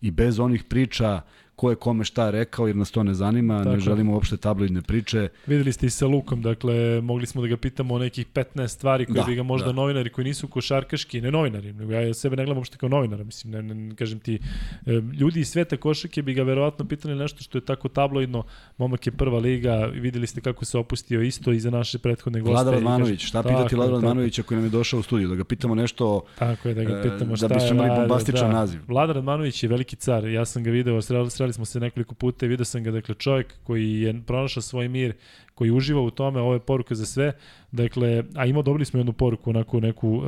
[0.00, 1.20] i bez onih priča
[1.56, 3.70] ko je kome šta rekao, jer nas to ne zanima, Tako.
[3.70, 5.28] ne želimo uopšte tabloidne priče.
[5.46, 9.06] Videli ste i sa Lukom, dakle, mogli smo da ga pitamo o nekih 15 stvari
[9.06, 9.72] koje da, bi ga možda da.
[9.72, 13.52] novinari koji nisu košarkaški, ne novinari, nego ja sebe ne gledam uopšte kao novinara, mislim,
[13.52, 14.38] ne, ne, kažem ti,
[14.86, 18.44] e, ljudi iz sveta košake bi ga verovatno pitali nešto što je tako tabloidno,
[18.78, 22.52] momak je prva liga, videli ste kako se opustio isto i za naše prethodne goste.
[22.52, 25.74] Vlada Radmanović, šta pitati Vlada Radmanovića koji nam je došao u studiju, da ga pitamo
[25.74, 28.58] nešto, tako je, da ga pitamo e, šta da bi smo imali bombastičan da.
[28.58, 28.80] naziv.
[28.88, 31.00] Vlada Radmanović je veliki car, ja sam ga video,
[31.30, 34.88] sreli smo se nekoliko puta i video sam ga, dakle, čovjek koji je pronašao svoj
[34.88, 35.14] mir,
[35.54, 37.32] koji uživa u tome, ovo je poruka za sve,
[37.72, 40.24] dakle, a imao dobili smo jednu poruku, onako neku, uh,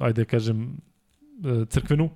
[0.00, 0.80] ajde da kažem,
[1.44, 2.10] uh, crkvenu,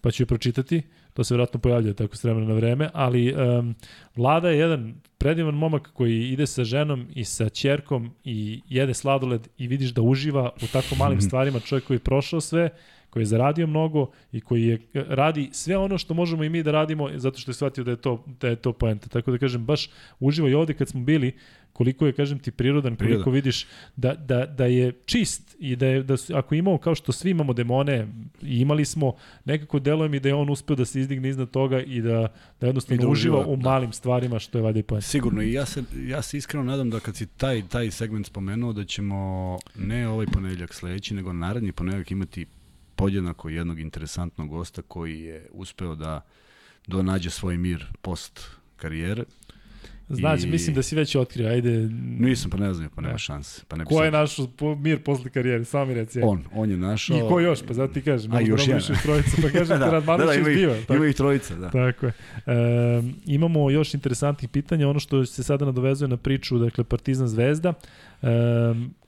[0.00, 0.82] pa ću je pročitati,
[1.14, 3.74] to se vjerojatno pojavljuje tako s vremena na vreme, ali um,
[4.16, 9.48] Vlada je jedan predivan momak koji ide sa ženom i sa ćerkom i jede sladoled
[9.58, 12.70] i vidiš da uživa u tako malim stvarima, čovjek koji je prošao sve,
[13.12, 16.70] koji je zaradio mnogo i koji je radi sve ono što možemo i mi da
[16.70, 19.08] radimo zato što je shvatio da je to da je to poenta.
[19.08, 19.90] Tako da kažem baš
[20.20, 21.32] uživo i ovde kad smo bili
[21.72, 26.02] koliko je kažem ti prirodan, koliko vidiš da, da, da je čist i da je
[26.02, 28.08] da su, ako imamo kao što svi imamo demone
[28.42, 31.80] i imali smo nekako deluje mi da je on uspeo da se izdigne iznad toga
[31.80, 33.70] i da da jednostavno da uživa, uživa u da.
[33.70, 35.06] malim stvarima što je valjda i poenta.
[35.06, 38.72] Sigurno i ja se ja se iskreno nadam da kad si taj taj segment spomenuo
[38.72, 42.46] da ćemo ne ovaj ponedeljak sledeći nego naredni ponedeljak imati
[43.02, 46.20] podjednako jednog interesantnog gosta koji je uspeo da
[46.86, 49.24] donađe svoj mir post karijere.
[50.08, 50.50] Znači, I...
[50.50, 51.88] mislim da si već otkrio, ajde...
[52.18, 53.62] Nisam, pa ne znam, pa nema šanse.
[53.68, 54.46] Pa ne ko je našao
[54.78, 56.20] mir posle karijere, sam mi reci.
[56.22, 57.16] On, on je našao...
[57.16, 58.32] I ko još, pa zato ti kažem.
[58.32, 58.82] A još jedan.
[59.02, 61.70] trojica, pa kažem da, Radmanović da, da, ima, iz Ima ih trojica, da.
[61.70, 62.12] Tako je.
[62.46, 67.74] E, imamo još interesantnih pitanja, ono što se sada nadovezuje na priču, dakle, Partizan Zvezda.
[68.22, 68.26] E,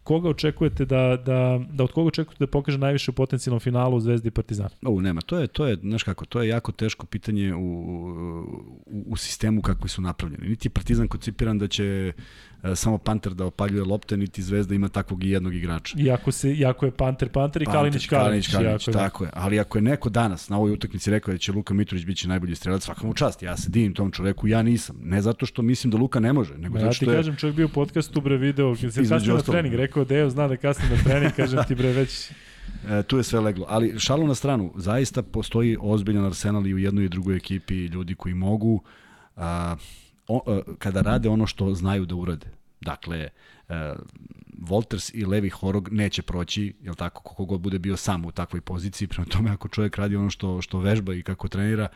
[0.05, 4.29] koga očekujete da, da, da od koga očekujete da pokaže najviše u potencijalnom finalu Zvezdi
[4.29, 4.71] i Partizana?
[4.87, 7.61] O, nema, to je, to je, znaš kako, to je jako teško pitanje u,
[8.87, 10.49] u, u sistemu kakvi su napravljeni.
[10.49, 12.13] Niti je Partizan koncipiran da će
[12.75, 15.97] samo Panter da opaljuje lopte, niti Zvezda ima takvog i jednog igrača.
[15.99, 18.51] Iako, se, iako je Panter Panter i Kalinić Kalinić.
[18.51, 19.31] Kalinić, Kalinić tako je.
[19.33, 22.55] Ali ako je neko danas na ovoj utakmici rekao da će Luka Mitrović biti najbolji
[22.55, 23.43] strelac, svaka mu čast.
[23.43, 24.97] Ja se divim tom čoveku, ja nisam.
[25.03, 27.57] Ne zato što mislim da Luka ne može, nego zato što ja ti kažem, čovjek
[27.57, 30.97] bio u podcastu, bre, video, kad se kasnije na trening, rekao Deo zna da kasnije
[30.97, 32.31] na trening, kažem ti, bre, već
[32.89, 33.67] E, tu je sve leglo.
[33.69, 38.15] Ali šalu na stranu, zaista postoji ozbiljan arsenal i u jednoj i drugoj ekipi ljudi
[38.15, 38.83] koji mogu
[39.37, 39.77] a,
[40.29, 42.47] a, kada rade ono što znaju da urade.
[42.81, 43.29] Dakle,
[44.69, 48.61] Wolters i Levi Horog neće proći, jel tako, kako god bude bio sam u takvoj
[48.61, 51.89] poziciji, prema tome ako čovjek radi ono što, što vežba i kako trenira,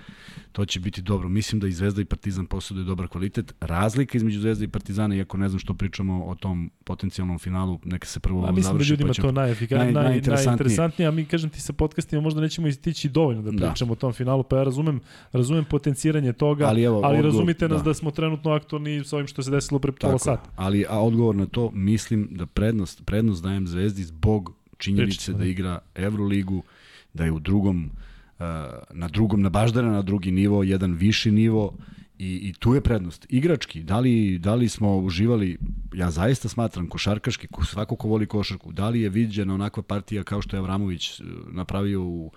[0.52, 1.28] to će biti dobro.
[1.28, 3.54] Mislim da i Zvezda i Partizan posjeduje dobar kvalitet.
[3.60, 8.06] Razlika između Zvezda i Partizana, iako ne znam što pričamo o tom potencijalnom finalu, neka
[8.06, 8.56] se prvo završi.
[8.56, 12.22] Mislim da ljudima pa to najefikasnije, naj, naj, najinteresantnije, a mi, kažem ti, sa podcastima
[12.22, 13.66] možda nećemo istići dovoljno da, da.
[13.66, 13.92] pričamo da.
[13.92, 15.00] o tom finalu, pa ja razumem,
[15.32, 17.84] razumem potenciranje toga, ali, evo, ali odgovor, razumite nas da.
[17.84, 20.50] da smo trenutno aktorni sa ovim što se desilo pre pola sata.
[20.56, 25.44] Ali a odgovor na to, mislim da prednost, prednost dajem Zvezdi zbog činjenice da, da
[25.44, 26.62] igra Euroligu,
[27.14, 28.46] da je u drugom uh,
[28.90, 31.76] na drugom nabaždana na drugi nivo, jedan viši nivo
[32.18, 33.26] i, i tu je prednost.
[33.28, 35.58] Igrački, da li, da li smo uživali,
[35.94, 40.42] ja zaista smatram košarkaški, svako ko voli košarku, da li je viđena onakva partija kao
[40.42, 42.30] što je Avramović uh, napravio u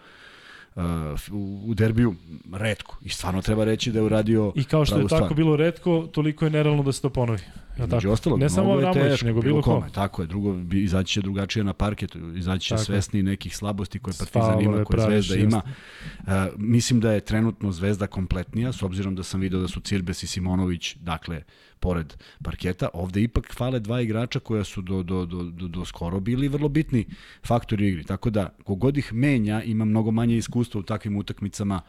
[1.32, 2.15] u derbiju
[2.53, 2.97] redko.
[3.01, 5.34] I stvarno treba reći da je uradio I kao što je tako stvar.
[5.34, 7.39] bilo redko, toliko je nerealno da se to ponovi.
[7.80, 8.09] Ja, tako.
[8.09, 9.88] Ostalog, ne samo Avramović, nego bilo kome.
[9.91, 14.61] Tako je, drugo, izaći će drugačije na parketu, izaći će svesni nekih slabosti koje Partizan
[14.61, 15.61] ima, koje Zvezda ima.
[16.19, 20.24] Uh, mislim da je trenutno Zvezda kompletnija, s obzirom da sam video da su Cirbes
[20.24, 21.43] i Simonović, dakle,
[21.82, 22.13] pored
[22.43, 22.89] parketa.
[22.93, 26.69] Ovde ipak fale dva igrača koja su do, do, do, do, do skoro bili vrlo
[26.69, 27.05] bitni
[27.47, 28.03] faktori igri.
[28.03, 31.82] Tako da, kogod ih menja, ima mnogo manje iskustva u takvim utakmicama,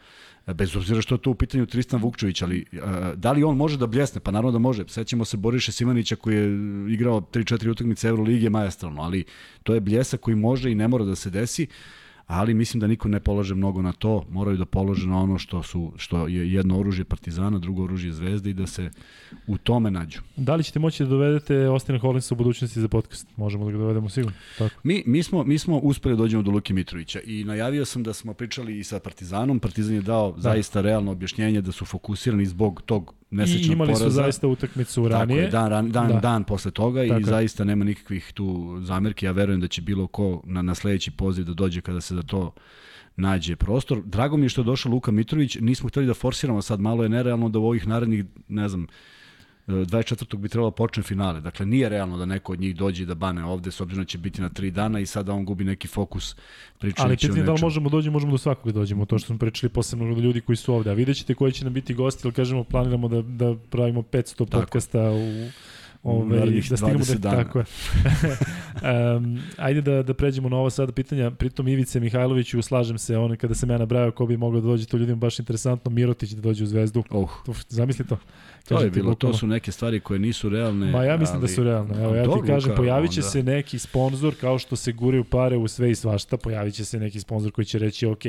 [0.47, 3.77] bez obzira što je to u pitanju Tristan Vukčević, ali a, da li on može
[3.77, 4.21] da bljesne?
[4.21, 4.83] Pa naravno da može.
[4.87, 6.47] Sećamo se Boriše Simanića koji je
[6.93, 9.23] igrao 3-4 utakmice Evrolige majestralno, ali
[9.63, 11.67] to je bljesa koji može i ne mora da se desi
[12.27, 15.63] ali mislim da niko ne polaže mnogo na to, moraju da polože na ono što
[15.63, 18.91] su što je jedno oružje Partizana, drugo oružje Zvezde i da se
[19.47, 20.19] u tome nađu.
[20.35, 23.27] Da li ćete moći da dovedete Ostina Hollinsa u budućnosti za podcast?
[23.37, 24.37] Možemo da ga dovedemo sigurno.
[24.57, 24.75] Tako.
[24.83, 28.13] Mi, mi, smo, mi smo uspeli da dođemo do Luki Mitrovića i najavio sam da
[28.13, 29.59] smo pričali i sa Partizanom.
[29.59, 30.41] Partizan je dao da.
[30.41, 34.03] zaista realno objašnjenje da su fokusirani zbog tog nesečnog I imali poraza.
[34.05, 35.49] su zaista utakmicu ranije.
[35.51, 36.19] Tako je, dan, dan, dan, da.
[36.19, 37.25] dan posle toga Tako i je.
[37.25, 39.25] zaista nema nikakvih tu zamerki.
[39.25, 42.21] Ja verujem da će bilo ko na, na sledeći poziv da dođe kada se za
[42.21, 42.53] to
[43.15, 44.01] nađe prostor.
[44.05, 47.09] Drago mi je što je došao Luka Mitrović, nismo hteli da forsiramo sad, malo je
[47.09, 48.87] nerealno da u ovih narednih, ne znam,
[49.67, 50.37] 24.
[50.37, 51.41] bi trebalo da počne finale.
[51.41, 54.17] Dakle, nije realno da neko od njih dođe da bane ovde, s obzirom da će
[54.17, 56.35] biti na tri dana i sada on gubi neki fokus
[56.79, 59.37] pričajući Ali pitanje da li možemo dođi, možemo do svakog da dođemo, to što smo
[59.37, 60.89] pričali posebno do ljudi koji su ovde.
[60.89, 64.37] A vidjet ćete koji će nam biti gosti, ili kažemo planiramo da, da pravimo 500
[64.37, 64.61] Tako.
[64.61, 65.49] podcasta u
[66.03, 66.39] Ove,
[66.69, 67.43] da stignemo da, dana.
[67.43, 67.65] tako je.
[69.17, 71.31] um, ajde da, da pređemo na ovo sada pitanja.
[71.31, 74.85] Pritom Ivice Mihajloviću, slažem se, on kada sam ja nabrajao ko bi mogao da dođe,
[74.85, 77.03] to ljudima baš interesantno, Mirotić da dođe u Zvezdu.
[77.09, 77.29] Oh.
[77.47, 78.17] Uf, zamisli to.
[78.67, 80.91] To je bilo, to su neke stvari koje nisu realne.
[80.91, 81.41] Ma ja mislim ali...
[81.41, 82.03] da su realne.
[82.03, 83.29] Evo ja ti kažem, pojavit će onda...
[83.29, 86.99] se neki sponsor kao što se guraju pare u sve i svašta, pojavit će se
[86.99, 88.23] neki sponsor koji će reći ok,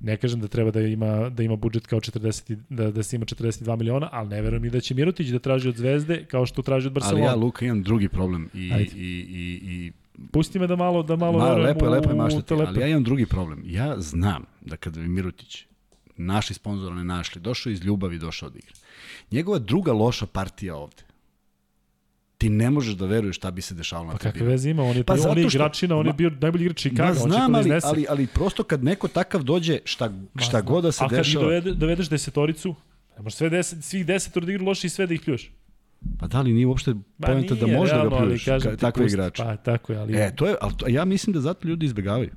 [0.00, 3.24] ne kažem da treba da ima da ima budžet kao 40 da da se ima
[3.24, 6.62] 42 miliona, ali ne verujem ni da će Mirotić da traži od Zvezde kao što
[6.62, 7.26] traži od Barcelone.
[7.26, 8.90] Ali ja Luka imam drugi problem i Ajde.
[8.96, 9.92] i i i
[10.32, 13.04] Pusti me da malo da malo Ma, lepo je, lepo je maštati, ali ja imam
[13.04, 13.62] drugi problem.
[13.66, 15.64] Ja znam da kada bi Mirotić
[16.16, 18.72] naši sponzora ne našli, došao iz ljubavi, došao da igra
[19.30, 21.08] Njegova druga loša partija ovde
[22.38, 24.96] ti ne možeš da veruješ šta bi se dešavalo na pa kakve veze ima, on
[24.96, 27.80] je, pa on je igračina, on je bio najbolji igrač Chicago, znam, on će ali,
[27.84, 31.20] ali, ali prosto kad neko takav dođe, šta, šta god da se dešava...
[31.20, 32.74] A kad dovede, dovedeš desetoricu,
[33.16, 35.50] ne možeš sve deset, svih desetor da igra loše i sve da ih pljuješ.
[36.18, 38.44] Pa da li nije uopšte pojenta da možda ga pljuješ,
[38.80, 39.42] takve igrače.
[39.42, 40.16] Pa tako je, ali...
[40.16, 42.30] E, to je, ali to, ja mislim da zato ljudi izbegavaju.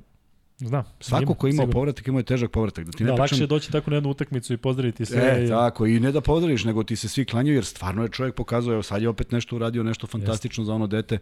[0.66, 0.84] Znam.
[1.00, 2.84] Svako ko ima povratak ima je težak povratak.
[2.84, 3.22] Da, ti ne da, pričam...
[3.22, 5.38] lakše je doći tako na jednu utakmicu i pozdraviti sve.
[5.38, 5.48] E, i...
[5.48, 8.72] tako, i ne da pozdraviš, nego ti se svi klanjaju, jer stvarno je čovjek pokazao,
[8.72, 10.66] evo sad je opet nešto uradio, nešto fantastično Jest.
[10.66, 11.18] za ono dete.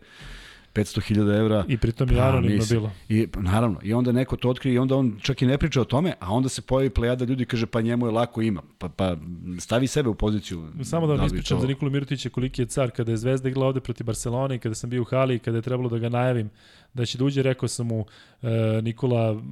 [0.75, 1.65] 500.000 evra.
[1.69, 2.91] I pritom je anonimno bilo.
[3.09, 5.85] I, naravno, i onda neko to otkrije i onda on čak i ne priča o
[5.85, 8.63] tome, a onda se pojavi plejada ljudi kaže pa njemu je lako ima.
[8.79, 9.17] Pa, pa
[9.59, 10.69] stavi sebe u poziciju.
[10.83, 11.63] Samo da vam da ispričam to...
[11.63, 14.75] za Nikolu Mirotića koliki je car kada je Zvezda igrala ovde protiv Barcelone i kada
[14.75, 16.51] sam bio u hali i kada je trebalo da ga najavim
[16.95, 18.05] da će da uđe, rekao sam mu
[18.43, 18.49] e,
[18.83, 19.43] Nikola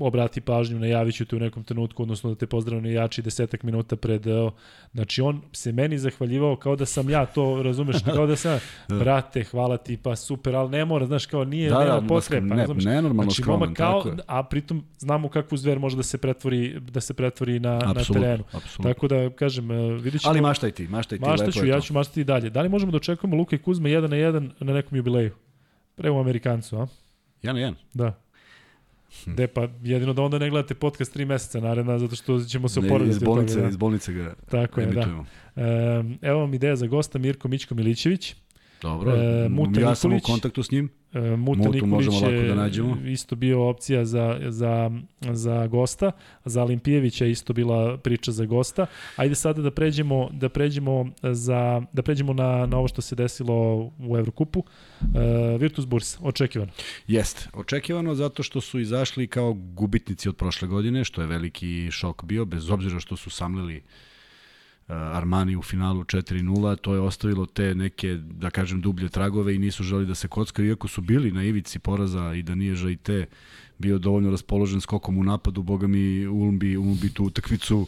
[0.00, 3.62] obrati pažnju, najavit ću te u nekom trenutku, odnosno da te pozdravim na jači desetak
[3.62, 4.50] minuta pred, e,
[4.94, 8.98] znači on se meni zahvaljivao kao da sam ja to, razumeš, kao da sam, da.
[8.98, 12.54] brate, hvala ti, pa super, ali ne mora, znaš, kao nije, da, nema da, potreba.
[12.54, 14.16] Ne, ne, nenormalno znači, skroman, kao, tako je.
[14.26, 18.14] A pritom znamo kakvu zver može da se pretvori, da se pretvori na, absolut, na
[18.14, 18.44] terenu.
[18.52, 18.92] Absolut.
[18.92, 20.30] Tako da, kažem, e, vidit ćemo...
[20.30, 22.50] Ali maštaj ti, maštaj ti, maštaj ću, ja ću maštati dalje.
[22.50, 25.32] Da li možemo da očekujemo Luka i Kuzma 1 na 1 na nekom jubileju?
[25.98, 26.86] Prema Amerikancu, a?
[27.42, 27.74] Jedan na jedan?
[27.94, 28.20] Da.
[29.26, 32.80] De, pa jedino da onda ne gledate podcast tri meseca naredna, zato što ćemo se
[32.80, 33.10] oporaviti.
[33.10, 33.68] Iz bolnice, toga, da.
[33.68, 35.24] iz bolnice ga Tako je, da.
[36.22, 38.34] Evo vam ideja za gosta, Mirko Mičko Milićević.
[38.82, 40.88] Dobro, e, Muta ja sam u kontaktu s njim.
[41.12, 42.96] E, Muta Mutu Nikolić možemo lako da nađemo.
[43.06, 44.90] isto bio opcija za, za,
[45.32, 46.12] za gosta,
[46.44, 48.86] za Olimpijevića isto bila priča za gosta.
[49.16, 53.76] Ajde sada da pređemo da pređemo za da pređemo na na ovo što se desilo
[53.98, 54.64] u Evrokupu.
[55.00, 56.72] E, Virtus Burs, očekivano.
[57.06, 62.24] Jeste, očekivano zato što su izašli kao gubitnici od prošle godine, što je veliki šok
[62.24, 63.82] bio, bez obzira što su samlili
[64.88, 69.82] Armani u finalu 4-0, to je ostavilo te neke, da kažem, dublje tragove i nisu
[69.82, 73.26] želi da se kockaju, iako su bili na ivici poraza i da nije te
[73.78, 77.86] bio dovoljno raspoložen skokom u napadu, boga mi Ulm bi, Ulm bi tu utakmicu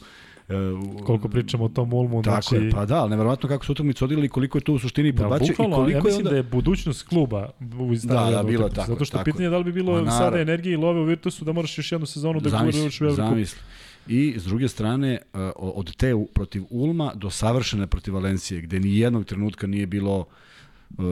[0.51, 2.65] Uh, koliko pričamo o tom Ulmu, tako znači...
[2.65, 5.23] je, pa da, ali neverovatno kako su utakmicu odigrali koliko je to u suštini da,
[5.23, 6.31] podbacio bukvalno, i koliko ja mislim onda...
[6.31, 8.93] da je budućnost kluba u da, da, bilo tako.
[8.93, 9.25] Zato što tako.
[9.25, 11.79] pitanje je da li bi bilo Ma, sada energije i love u Virtusu da moraš
[11.79, 13.23] još jednu sezonu da guraš u Evropu.
[13.23, 13.61] Zamisli.
[14.09, 18.99] I s druge strane, uh, od te protiv Ulma do savršene protiv Valencije, gde ni
[18.99, 20.27] jednog trenutka nije bilo uh,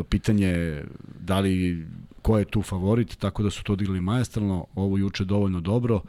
[0.09, 0.83] pitanje
[1.21, 1.87] da li
[2.23, 6.03] ko je tu favorit, tako da su to odigrali majestralno, ovo juče dovoljno dobro.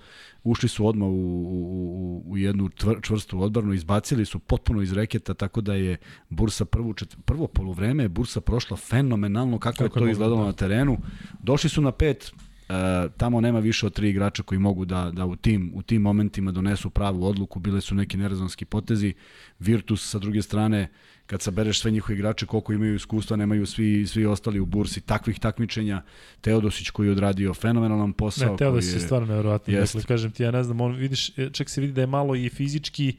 [0.43, 2.69] Ušli su odmah u, u, u jednu
[3.01, 5.97] čvrstu odbranu, izbacili su potpuno iz reketa, tako da je
[6.30, 10.47] Bursa prvo, čet, prvo polovreme, Bursa prošla fenomenalno kako, kako je to izgledalo da.
[10.47, 10.97] na terenu.
[11.43, 12.32] Došli su na pet,
[12.70, 16.01] E, tamo nema više od tri igrača koji mogu da, da u, tim, u tim
[16.01, 19.13] momentima donesu pravu odluku, bile su neki nerezonski potezi.
[19.59, 20.88] Virtus sa druge strane,
[21.26, 25.39] kad sabereš sve njihove igrače, koliko imaju iskustva, nemaju svi, svi ostali u bursi takvih
[25.39, 26.01] takmičenja.
[26.41, 28.51] Teodosić koji je odradio fenomenalan posao.
[28.51, 29.74] Ne, Teodosić je, je stvarno nevjerovatno.
[29.74, 32.36] Dakle, kažem ti, ja ne znam, on, vidiš, e, čak se vidi da je malo
[32.36, 33.15] i fizički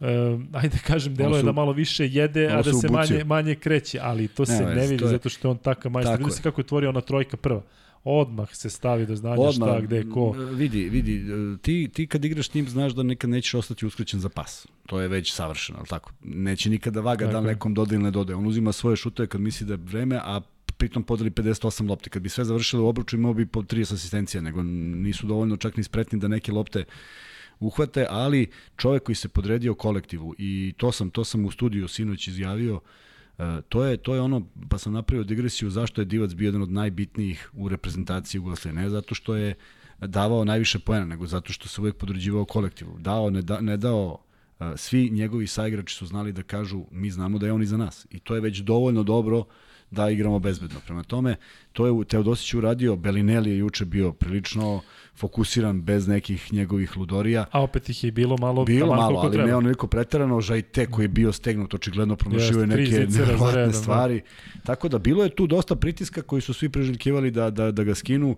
[0.00, 0.06] Uh,
[0.52, 4.28] ajde kažem, delo je da malo više jede, a da se manje, manje kreće, ali
[4.28, 6.18] to se ne, ne vidi je, zato što je on takav majstor.
[6.18, 7.62] Vidi se kako je tvorio ona trojka prva
[8.04, 10.30] odmah se stavi do znanja odmah, šta, gde, ko.
[10.30, 11.24] Vidi, vidi,
[11.62, 14.66] ti, ti kad igraš tim znaš da nikad nećeš ostati uskrećen za pas.
[14.86, 16.12] To je već savršeno, ali tako?
[16.24, 18.34] Neće nikada vaga da nekom dode ili ne dode.
[18.34, 20.40] On uzima svoje šutove kad misli da je vreme, a
[20.76, 22.10] pritom podeli 58 lopti.
[22.10, 25.76] Kad bi sve završili u obruču imao bi po 30 asistencija, nego nisu dovoljno čak
[25.76, 26.84] ni spretni da neke lopte
[27.60, 28.46] uhvate, ali
[28.76, 32.80] čovek koji se podredio kolektivu i to sam to sam u studiju sinoć izjavio, e,
[33.68, 36.72] to je to je ono pa sam napravio digresiju zašto je Divac bio jedan od
[36.72, 39.54] najbitnijih u reprezentaciji Jugoslavije, ne zato što je
[40.00, 42.98] davao najviše poena, nego zato što se uvek podređivao kolektivu.
[42.98, 44.18] Dao, ne, da, ne dao
[44.60, 48.06] e, svi njegovi saigrači su znali da kažu mi znamo da je on iza nas.
[48.10, 49.44] I to je već dovoljno dobro
[49.90, 50.80] da igramo bezbedno.
[50.86, 51.36] Prema tome,
[51.72, 54.80] to je Teodosić uradio, Belinelli je juče bio prilično
[55.18, 57.44] fokusiran bez nekih njegovih ludorija.
[57.50, 59.48] A opet ih je bilo malo bilo malo, ali treba.
[59.48, 63.72] ne ono neko preterano, Žajte koji je bio stegnut, očigledno promašio je neke nevjerovatne da.
[63.72, 64.22] stvari.
[64.54, 64.60] Da.
[64.60, 67.94] Tako da bilo je tu dosta pritiska koji su svi preželjkivali da, da, da ga
[67.94, 68.36] skinu.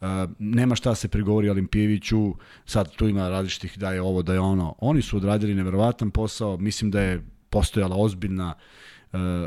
[0.00, 0.08] Uh,
[0.38, 4.74] nema šta se prigovori Olimpijeviću, sad tu ima različitih da je ovo, da je ono.
[4.78, 8.62] Oni su odradili neverovatan posao, mislim da je postojala ozbiljna uh,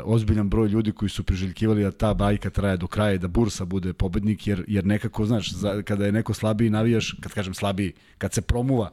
[0.04, 3.92] ozbiljan broj ljudi koji su priželjkivali da ta bajka traje do kraja da Bursa bude
[3.92, 8.32] pobednik, jer, jer nekako, znaš, za, kada je neko slabiji navijaš, kad kažem slabiji, kad
[8.32, 8.90] se promuva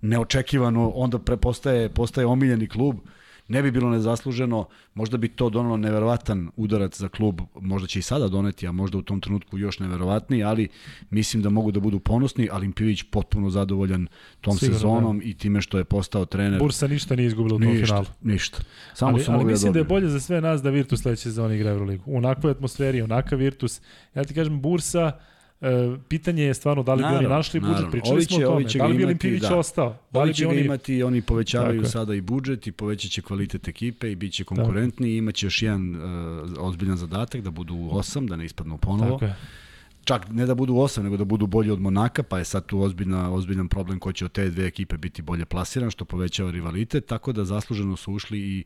[0.00, 3.10] neočekivano, onda prepostaje, postaje omiljeni klub, uh,
[3.50, 8.02] ne bi bilo nezasluženo, možda bi to donalo neverovatan udarac za klub, možda će i
[8.02, 10.68] sada doneti, a možda u tom trenutku još neverovatniji, ali
[11.10, 14.06] mislim da mogu da budu ponosni, ali Impivić potpuno zadovoljan
[14.40, 15.24] tom Sigurno, sezonom da.
[15.24, 16.60] i time što je postao trener.
[16.60, 18.06] Bursa ništa nije izgubila u tom ništa, finalu.
[18.22, 18.58] Ništa.
[18.94, 21.56] Samo ali, ali mislim da, da je bolje za sve nas da Virtus sledeće sezone
[21.56, 22.02] igra Euroligu.
[22.06, 23.80] U onakvoj atmosferi, onakav Virtus.
[24.14, 25.18] Ja ti kažem, Bursa
[26.08, 27.90] pitanje je stvarno da li naravno, bi oni našli budžet, naravno.
[27.90, 29.56] pričali smo o tome, da li bi Olimpivić da.
[29.56, 29.96] ostao?
[30.10, 30.60] Da li će oni...
[30.60, 34.44] imati, oni povećavaju Tako sada i budžet i povećat će kvalitet ekipe i bit će
[34.44, 39.10] konkurentni i imaće još jedan uh, ozbiljan zadatak da budu osam, da ne ispadnu ponovo.
[39.10, 39.36] Tako je
[40.04, 42.80] čak ne da budu osam, nego da budu bolji od Monaka, pa je sad tu
[42.80, 47.06] ozbiljna, ozbiljan problem ko će od te dve ekipe biti bolje plasiran, što povećava rivalitet,
[47.06, 48.64] tako da zasluženo su ušli i,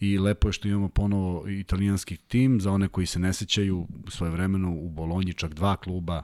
[0.00, 4.30] i lepo je što imamo ponovo italijanski tim, za one koji se ne sećaju svoje
[4.32, 6.22] vremeno u Bolonji čak dva kluba,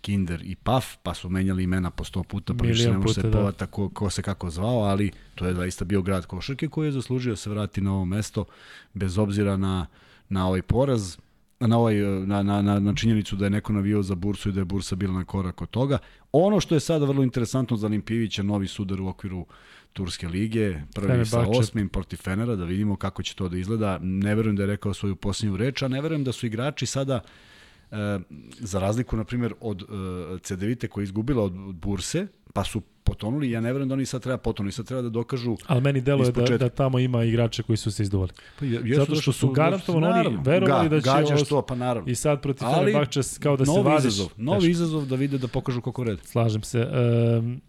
[0.00, 3.22] Kinder i Paf, pa su menjali imena po sto puta, pa više ne može se
[3.22, 3.38] da.
[3.38, 6.92] povata ko, ko se kako zvao, ali to je zaista bio grad košarke koji je
[6.92, 8.44] zaslužio da se vrati na ovo mesto,
[8.94, 9.86] bez obzira na,
[10.28, 11.16] na ovaj poraz
[11.66, 11.94] na, ovaj,
[12.26, 14.96] na, na, na, na činjenicu da je neko navio za Bursu i da je Bursa
[14.96, 15.98] bila na korak od toga.
[16.32, 19.46] Ono što je sada vrlo interesantno za Limpivića, novi sudar u okviru
[19.92, 23.98] Turske lige, prvi Fene sa osmim protiv Fenera, da vidimo kako će to da izgleda.
[24.02, 27.20] Ne verujem da je rekao svoju posljednju reč, a ne verujem da su igrači sada
[27.90, 28.18] e,
[28.58, 32.82] za razliku, na primjer, od e, CDVite koja je izgubila od, od Burse, pa su
[33.04, 36.00] potonuli, ja ne verujem da oni sad treba potonuli, sad treba da dokažu Ali meni
[36.00, 38.30] deluje da, da tamo ima igrača koji su se izduvali.
[38.58, 41.10] Pa, jesu Zato što su garantovano oni verovali ga, da će...
[41.10, 42.10] Gađaš to, pa naravno.
[42.10, 44.12] I sad protiv Fenerbahče kao da se vaziš.
[44.12, 44.70] Izazov, novi teško.
[44.70, 46.18] izazov da vide da pokažu koliko red.
[46.24, 46.88] Slažem se.
[47.38, 47.60] Um,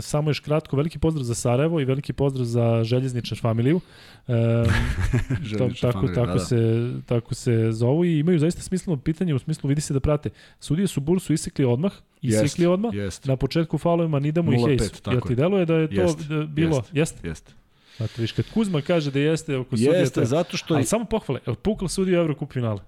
[0.00, 3.80] samo još kratko, veliki pozdrav za Sarajevo i veliki pozdrav za Željezničar familiju.
[4.26, 4.34] Um,
[5.58, 6.38] to, tako, tako, da, da.
[6.38, 10.30] se, tako se zovu i imaju zaista smisleno pitanje u smislu vidi se da prate.
[10.60, 12.94] Sudije su Bursu isekli odmah, isekli jest, odmah.
[12.94, 13.24] Jest.
[13.24, 15.10] Na početku falovima Nidamu i Hejsu.
[15.12, 16.76] Ja ti deluje da je to jest, da bilo?
[16.76, 16.98] Jeste?
[16.98, 17.24] Jest.
[17.24, 17.54] jest.
[17.96, 19.92] Znate, viš, kad Kuzma kaže da jeste oko sudija...
[19.92, 20.74] Jeste, zato što...
[20.74, 22.80] Ali samo pohvale, je li Pukla sudio Eurocup finale?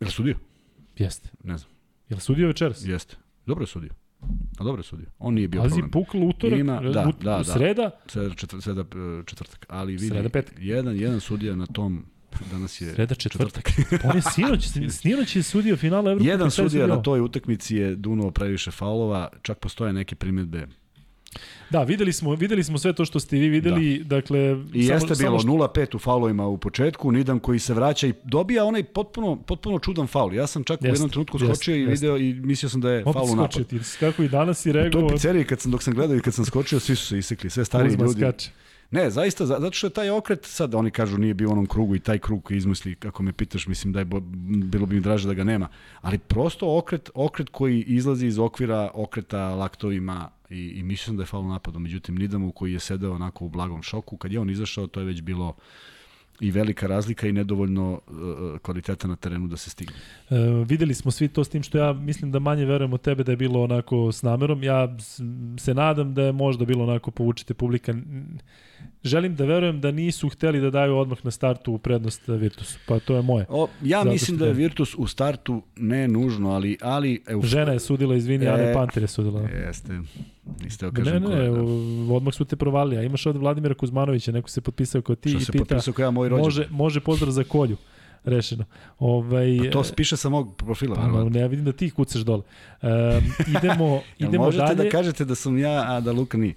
[0.00, 0.36] Je li sudio?
[0.96, 1.28] Jeste.
[1.44, 1.70] Ne znam.
[2.08, 2.84] Je li sudio večeras?
[2.84, 3.16] Jeste.
[3.46, 3.90] Dobro je sudio.
[4.58, 5.06] A dobro je sudio.
[5.18, 5.90] On nije bio Pazi, problem.
[5.90, 7.90] Pazi, pukla utorak, Ima, da, ut, da, da, sreda.
[8.06, 9.66] Sreda, četvr, sreda e, četvrtak.
[9.68, 10.54] Ali vidi, sreda petak.
[10.58, 12.04] Jedan, jedan sudija na tom
[12.50, 13.70] danas je Sreda četvrtak.
[13.76, 14.04] četvrtak.
[14.10, 14.68] on je sinoć,
[15.00, 16.28] sinoć je sudio finala Evrope.
[16.28, 20.66] Jedan sudija na toj utakmici je dunuo previše faulova, čak postoje neke primetbe
[21.70, 24.16] Da, videli smo, videli smo sve to što ste vi videli, da.
[24.16, 24.56] dakle...
[24.72, 25.48] I samo, jeste bilo što...
[25.48, 30.06] 0-5 u faulovima u početku, Nidam koji se vraća i dobija onaj potpuno, potpuno čudan
[30.06, 30.34] faul.
[30.34, 32.90] Ja sam čak jest, u jednom trenutku skočio jest, i video i mislio sam da
[32.90, 33.66] je Opet faul u napad.
[33.66, 35.06] Ti, kako i danas i reagovao.
[35.06, 37.18] U toj pizzeriji kad sam, dok sam gledao i kad sam skočio, svi su se
[37.18, 38.20] isekli, sve stari Uzma ljudi.
[38.20, 38.50] Skače.
[38.92, 41.94] Ne, zaista, zato što je taj okret, sad oni kažu nije bio u onom krugu
[41.94, 45.28] i taj krug koji izmisli, kako me pitaš, mislim da je bilo bi mi draže
[45.28, 45.68] da ga nema,
[46.00, 51.26] ali prosto okret, okret koji izlazi iz okvira okreta laktovima i, i mislio da je
[51.26, 54.86] faul napadom, međutim Nidamu koji je sedeo onako u blagom šoku, kad je on izašao,
[54.86, 55.54] to je već bilo
[56.40, 59.94] i velika razlika i nedovoljno uh, kvaliteta na terenu da se stigne.
[60.30, 60.36] E,
[60.66, 63.32] videli smo svi to s tim što ja mislim da manje verujem od tebe da
[63.32, 64.62] je bilo onako s namerom.
[64.62, 64.96] Ja
[65.58, 67.94] se nadam da je možda bilo onako povučite publika
[69.04, 72.78] želim da verujem da nisu hteli da daju odmah na startu u prednost Virtusu.
[72.86, 73.46] Pa to je moje.
[73.48, 76.78] O, ja Zato mislim da je Virtus u startu ne nužno, ali...
[76.80, 79.40] ali evo, Žena je sudila, izvini, e, a ne Panter je sudila.
[79.40, 80.00] Jeste.
[80.64, 82.14] Niste okažem ne, ne, ne, da.
[82.14, 82.96] odmah su te provali.
[82.96, 86.10] A imaš od Vladimira Kuzmanovića, neko se potpisao kao ti Što i pita, kao ja,
[86.10, 86.44] moj rođen.
[86.44, 87.76] može, može pozdrav za kolju.
[88.24, 88.64] Rešeno.
[88.98, 90.94] Ovaj, pa to piše sa mog profila.
[90.96, 92.42] Pa, ne, ja vidim da ti kucaš dole.
[92.82, 92.90] Um,
[93.58, 94.84] idemo, idemo možete dalje.
[94.84, 96.54] da kažete da sam ja, a da Luka nije.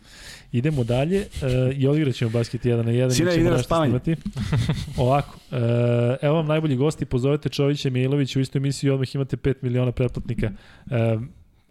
[0.52, 3.12] Idemo dalje uh, i odigrat ćemo basket 1 na 1.
[3.12, 4.00] Sine, ide na spavanje.
[4.98, 5.58] Ovako, uh,
[6.22, 9.92] evo vam najbolji gosti, pozovete Čovića Milovića u istoj emisiji i odmah imate 5 miliona
[9.92, 10.52] pretplatnika.
[10.86, 10.92] Uh,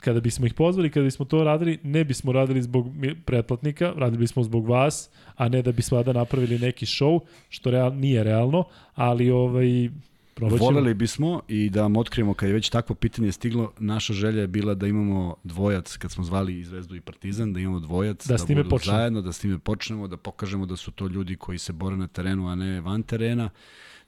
[0.04, 2.86] kada bismo ih pozvali, kada bismo to radili, ne bismo radili zbog
[3.24, 7.94] pretplatnika, radili bismo zbog vas, a ne da bi svada napravili neki show, što real,
[7.96, 9.88] nije realno, ali ovaj,
[10.34, 10.70] Probaćemo.
[10.70, 14.46] Voleli bismo i da vam otkrijemo kad je već takvo pitanje stiglo, naša želja je
[14.46, 18.36] bila da imamo dvojac, kad smo zvali i Zvezdu i Partizan, da imamo dvojac, da,
[18.36, 18.98] da budu počnemo.
[18.98, 22.06] zajedno, da s time počnemo, da pokažemo da su to ljudi koji se bore na
[22.06, 23.50] terenu, a ne van terena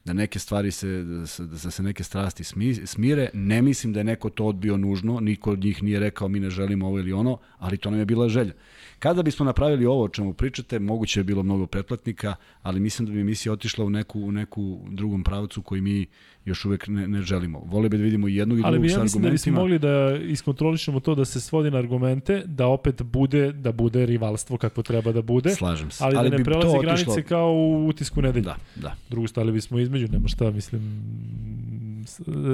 [0.06, 2.44] da neke stvari se, da se, da se neke strasti
[2.86, 3.30] smire.
[3.32, 6.50] Ne mislim da je neko to odbio nužno, niko od njih nije rekao mi ne
[6.50, 8.52] želimo ovo ili ono, ali to nam je bila želja.
[8.98, 12.34] Kada bismo napravili ovo o čemu pričate, moguće je bilo mnogo pretplatnika,
[12.66, 16.06] ali mislim da bi emisija otišla u neku, u neku drugom pravcu koji mi
[16.44, 17.62] još uvek ne, ne želimo.
[17.66, 19.28] Vole bi da vidimo jednog i drugog ali sa ja mislim argumentima.
[19.28, 23.72] da bismo mogli da iskontrolišemo to da se svodi na argumente, da opet bude da
[23.72, 25.50] bude rivalstvo kako treba da bude.
[25.50, 26.04] Slažem se.
[26.04, 27.28] Ali, da ali da ne prelazi granice otišlo...
[27.28, 28.44] kao u utisku nedelje.
[28.44, 28.94] Da, da.
[29.10, 30.82] Drugo stali bismo između, nema šta, mislim,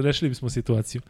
[0.02, 1.00] rešili bismo situaciju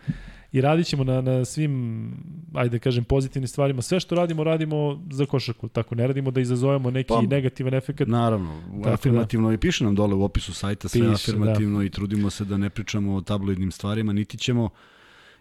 [0.53, 2.12] i radit ćemo na, na svim,
[2.55, 3.83] ajde da kažem, pozitivnim stvarima.
[3.83, 5.69] Sve što radimo, radimo za košarku.
[5.69, 8.01] Tako, ne radimo da izazovemo neki pa, negativan efekt.
[8.07, 8.62] Naravno,
[8.93, 11.85] afirmativno da, i piše nam dole u opisu sajta sve piše, afirmativno da.
[11.85, 14.70] i trudimo se da ne pričamo o tabloidnim stvarima, niti ćemo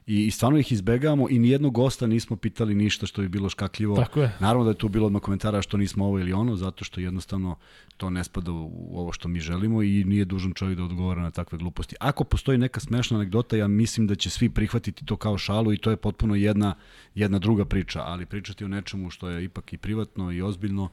[0.07, 3.95] I, I stvarno ih izbegavamo i nijednog gosta nismo pitali ništa što bi bilo škakljivo.
[3.95, 4.31] Tako je.
[4.39, 7.55] Naravno da je tu bilo odmah komentara što nismo ovo ili ono, zato što jednostavno
[7.97, 11.31] to ne spada u ovo što mi želimo i nije dužan čovjek da odgovara na
[11.31, 11.95] takve gluposti.
[11.99, 15.77] Ako postoji neka smešna anegdota, ja mislim da će svi prihvatiti to kao šalu i
[15.77, 16.75] to je potpuno jedna,
[17.15, 20.89] jedna druga priča, ali pričati o nečemu što je ipak i privatno i ozbiljno,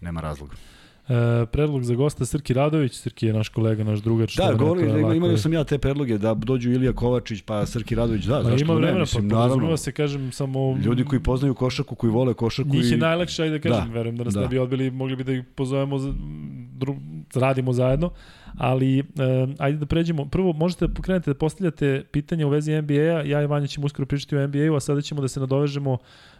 [0.00, 0.56] nema razloga.
[1.08, 4.28] E, predlog za gosta Srki Radović, Srki je naš kolega, naš drugar.
[4.36, 8.24] Da, govori, da, imali sam ja te predloge da dođu Ilija Kovačić pa Srki Radović,
[8.24, 9.76] da, zašto ima vremena, ne, mislim, pa, naravno.
[9.76, 10.78] se, kažem, samo...
[10.84, 12.90] Ljudi koji poznaju košarku, koji vole košarku Njih i...
[12.90, 14.40] je najlakše, ajde da kažem, da, verujem da nas da.
[14.40, 15.98] ne bi odbili, mogli bi da ih pozovemo,
[16.78, 16.96] dru,
[17.34, 18.10] radimo zajedno,
[18.56, 19.02] ali e,
[19.58, 23.46] ajde da pređemo, prvo možete da pokrenete da postavljate pitanja u vezi NBA-a, ja i
[23.46, 25.98] Vanja ćemo uskoro pričati o NBA-u, a sada ćemo da se nadovežemo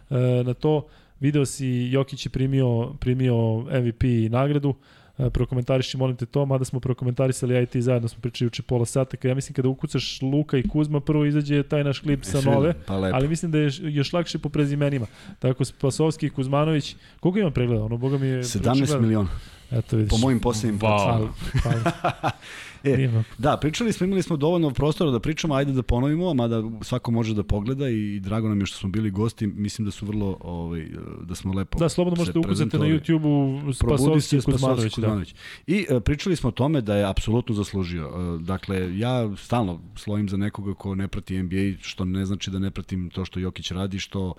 [0.09, 0.15] e,
[0.45, 0.87] na to,
[1.19, 4.75] video si Jokić je primio, primio MVP nagradu,
[5.19, 8.61] E, prokomentariši, molim te to, mada smo prokomentarisali ja i ti zajedno smo pričali uče
[8.61, 12.41] pola sata, ja mislim kada ukucaš Luka i Kuzma, prvo izađe taj naš klip sa
[12.41, 15.05] nove, pa ali mislim da je još lakše po prezimenima.
[15.39, 17.83] Tako Spasovski i Kuzmanović, koliko ima pregleda?
[17.83, 18.43] Ono, boga mi je...
[18.43, 19.29] 17 miliona.
[19.71, 20.09] Eto, vidiš.
[20.09, 21.27] Po mojim posljednjim wow.
[22.83, 27.11] E, da, pričali smo, imali smo dovoljno prostora da pričamo, ajde da ponovimo, mada svako
[27.11, 30.37] može da pogleda i drago nam je što smo bili gosti, mislim da su vrlo,
[30.41, 30.87] ovaj,
[31.23, 34.97] da smo lepo Da, slobodno možete ukucati na YouTube-u Spasovski Kuzmanović.
[34.97, 35.23] Da.
[35.67, 38.09] I uh, pričali smo o tome da je apsolutno zaslužio.
[38.09, 42.59] Uh, dakle, ja stalno slovim za nekoga ko ne prati NBA, što ne znači da
[42.59, 44.33] ne pratim to što Jokić radi, što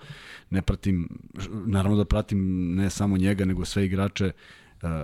[0.49, 1.09] ne pratim,
[1.65, 4.31] naravno da pratim ne samo njega, nego sve igrače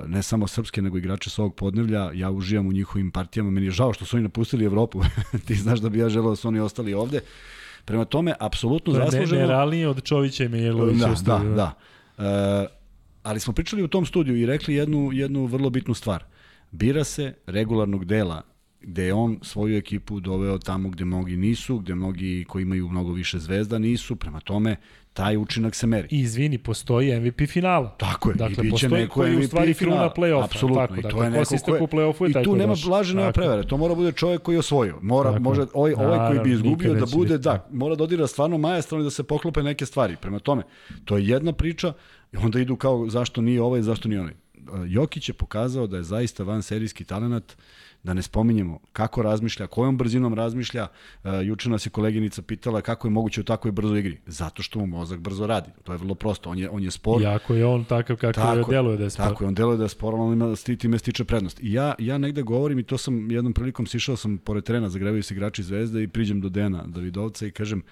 [0.07, 2.11] ne samo srpske, nego igrače s ovog podnevlja.
[2.13, 3.51] Ja uživam u njihovim partijama.
[3.51, 5.01] Meni je žao što su oni napustili Evropu.
[5.47, 7.19] Ti znaš da bi ja želeo da su oni ostali ovde.
[7.85, 9.41] Prema tome, apsolutno zasluženo...
[9.41, 11.07] Ne, realnije od Čovića i Mijailovića.
[11.07, 11.73] Da, da, da.
[12.25, 12.67] E,
[13.23, 16.23] ali smo pričali u tom studiju i rekli jednu, jednu vrlo bitnu stvar.
[16.71, 18.41] Bira se regularnog dela
[18.87, 23.11] gde je on svoju ekipu doveo tamo gde mnogi nisu, gde mnogi koji imaju mnogo
[23.11, 24.75] više zvezda nisu, prema tome
[25.13, 26.07] taj učinak se meri.
[26.11, 27.95] I izvini, postoji MVP finala.
[27.97, 30.43] Tako je, dakle, i biće neko MVP u stvari kruna play-offa.
[30.43, 31.81] Apsolutno, tako, i to dakle, je neko ko je...
[31.81, 34.99] U play-offu I tu nema blaže, nema prevere, to mora bude čovjek koji je osvojio.
[35.01, 35.43] Mora, tako.
[35.43, 39.09] može, ovaj, ovaj koji bi izgubio da bude, da, mora da odira stvarno majestralno da
[39.09, 40.15] se poklope neke stvari.
[40.21, 40.63] Prema tome,
[41.05, 41.93] to je jedna priča
[42.33, 44.33] i onda idu kao zašto nije ovaj, zašto nije onaj.
[44.87, 47.63] Jokić je pokazao da je zaista van serijski talenat uh,
[48.03, 50.87] da ne spominjemo kako razmišlja, kojom brzinom razmišlja.
[51.23, 54.17] Uh, juče nas je koleginica pitala kako je moguće u takvoj brzoj igri.
[54.25, 55.69] Zato što mu mozak brzo radi.
[55.83, 56.49] To je vrlo prosto.
[56.49, 57.21] On je, on je spor.
[57.21, 59.25] Iako je on takav kako tako, je, deluje da je spor.
[59.25, 61.59] Tako je, on deluje da je spor, on ima, time stiče prednost.
[61.63, 65.23] I ja, ja negde govorim, i to sam jednom prilikom sišao sam pored trena, zagrevaju
[65.23, 67.83] se igrači Zvezde i priđem do Dena Davidovca i kažem,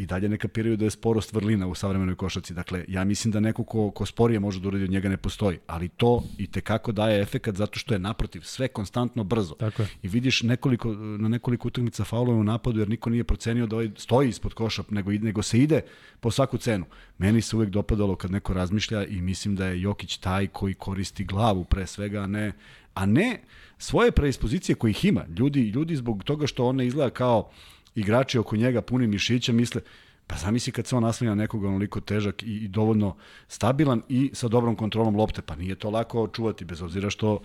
[0.00, 2.54] i dalje ne kapiraju da je sporost vrlina u savremenoj košaci.
[2.54, 5.58] Dakle, ja mislim da neko ko, ko sporije može da uradi od njega ne postoji,
[5.66, 9.54] ali to i te kako daje efekat zato što je naprotiv sve konstantno brzo.
[9.54, 9.88] Tako je.
[10.02, 13.90] I vidiš nekoliko, na nekoliko utakmica faulova u napadu jer niko nije procenio da ovaj
[13.96, 15.80] stoji ispod koša, nego, nego se ide
[16.20, 16.84] po svaku cenu.
[17.18, 21.24] Meni se uvek dopadalo kad neko razmišlja i mislim da je Jokić taj koji koristi
[21.24, 22.52] glavu pre svega, a ne,
[22.94, 23.40] a ne
[23.78, 25.24] svoje predispozicije koje ih ima.
[25.38, 27.50] Ljudi, ljudi zbog toga što on ne izgleda kao
[27.94, 29.80] igrači oko njega puni mišića misle,
[30.26, 33.16] pa zamisli kad se on naslanja nekoga onoliko težak i, i dovoljno
[33.48, 37.40] stabilan i sa dobrom kontrolom lopte, pa nije to lako čuvati, bez obzira što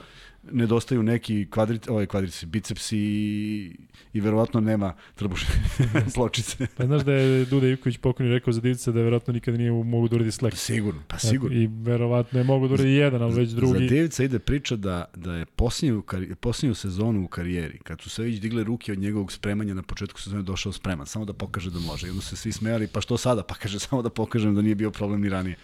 [0.51, 3.75] nedostaju neki kvadrit, ovaj kvadrici, bicepsi i,
[4.13, 5.55] i verovatno nema trbušne
[6.15, 6.67] pločice.
[6.77, 10.07] pa znaš da je Duda Ivković pokojni rekao za Divica da verovatno nikada nije mogu
[10.07, 10.55] da uradi slek.
[10.55, 11.57] Sigurno, pa sigurno.
[11.57, 13.73] I verovatno je mogu da uradi jedan, ali već drugi.
[13.73, 16.03] Za Divica ide priča da, da je posljednju,
[16.39, 20.21] posljednju sezonu u karijeri, kad su sve već digle ruke od njegovog spremanja na početku
[20.21, 22.07] sezone došao spreman, samo da pokaže da može.
[22.07, 23.43] I onda se svi smejali, pa što sada?
[23.43, 25.55] Pa kaže samo da pokažem da nije bio problem ni ranije.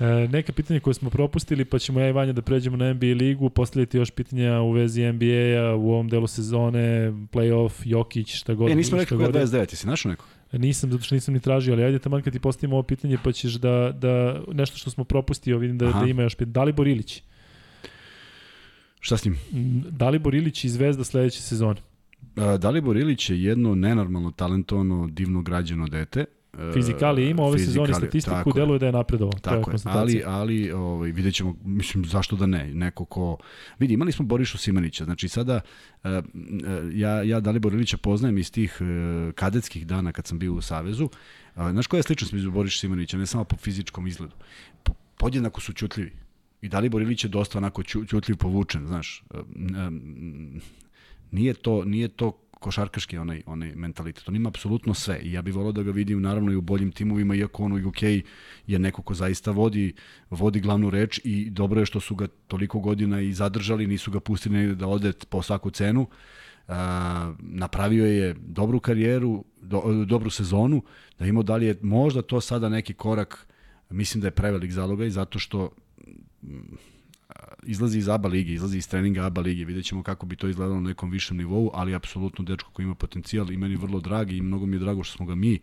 [0.00, 3.06] E, neka pitanja koje smo propustili, pa ćemo ja i Vanja da pređemo na NBA
[3.06, 8.70] ligu, postavljati još pitanja u vezi NBA-a u ovom delu sezone, playoff, Jokić, šta god.
[8.70, 10.24] E, nismo rekli koja je 29, jesi našao neko?
[10.52, 13.32] Nisam, zato što nisam ni tražio, ali ajde taman kad ti postavimo ovo pitanje, pa
[13.32, 16.00] ćeš da, da nešto što smo propustio, vidim da, Aha.
[16.00, 16.52] da ima još pitanje.
[16.52, 17.22] Dalibor Ilić.
[19.00, 19.38] Šta s njim?
[19.90, 21.80] Dalibor Ilić i Zvezda sledeće sezone.
[22.58, 26.24] Dalibor Ilić je jedno nenormalno talentovano, divno građeno dete
[26.74, 29.38] Fizikali ima ove sezone statistiku, deluje da je napredovao.
[29.40, 33.36] Tako je, ali, ali ovaj, vidjet ćemo, mislim, zašto da ne, neko ko...
[33.78, 35.60] Vidi, imali smo Borišu Simanića, znači sada,
[36.04, 36.10] uh,
[36.92, 38.80] ja, ja Dalibor Ilića poznajem iz tih
[39.34, 41.08] kadetskih dana kad sam bio u Savezu.
[41.54, 44.34] Znaš koja je sličnost među Boriša Simanića, ne samo po fizičkom izgledu.
[44.82, 46.12] Po, podjednako su čutljivi.
[46.62, 49.24] I Dalibor Ilić je dosta onako ćutljiv, povučen, znaš.
[51.30, 54.28] Nije to, nije to košarkaški onaj, onaj mentalitet.
[54.28, 56.92] On ima apsolutno sve i ja bih volao da ga vidim naravno i u boljim
[56.92, 58.02] timovima, iako on u UK
[58.66, 59.92] je neko ko zaista vodi,
[60.30, 64.20] vodi glavnu reč i dobro je što su ga toliko godina i zadržali, nisu ga
[64.20, 66.00] pustili da ode po svaku cenu.
[66.68, 66.74] Uh,
[67.38, 70.82] napravio je dobru karijeru, do, dobru sezonu,
[71.18, 73.46] da imao da li je možda to sada neki korak,
[73.90, 75.70] mislim da je prevelik zalogaj, zato što
[77.66, 80.80] izlazi iz ABA lige, izlazi iz treninga ABA lige, vidjet ćemo kako bi to izgledalo
[80.80, 84.42] na nekom višem nivou, ali apsolutno dečko koji ima potencijal i meni vrlo dragi i
[84.42, 85.58] mnogo mi je drago što smo ga mi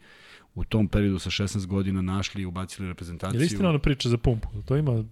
[0.56, 3.42] u tom periodu sa 16 godina našli i ubacili reprezentaciju.
[3.42, 4.48] Je istina ona priča za pumpu?
[4.66, 5.04] To ima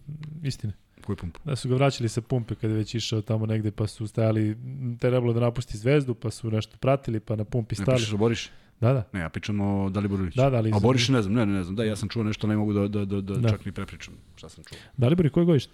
[0.44, 0.74] istine.
[1.06, 1.38] Koji pump?
[1.46, 4.58] Da su ga vraćali sa pumpe kada je već išao tamo negde pa su stajali,
[5.00, 7.88] trebalo da napusti zvezdu pa su nešto pratili pa na pumpi stali.
[7.88, 8.50] Ne pričaš o Boriš?
[8.82, 9.04] Da, da.
[9.14, 10.38] Ne, ja pričam o Daliboru Iliću.
[10.38, 10.72] Da, da, ali...
[10.76, 11.76] A Boriš ne znam, ne, ne, ne znam.
[11.76, 13.50] Da, ja sam čuo nešto, ne mogu da, da, da, da, da.
[13.50, 14.78] čak ni prepričam šta sam čuo.
[14.98, 15.74] Dalibor je koje godište?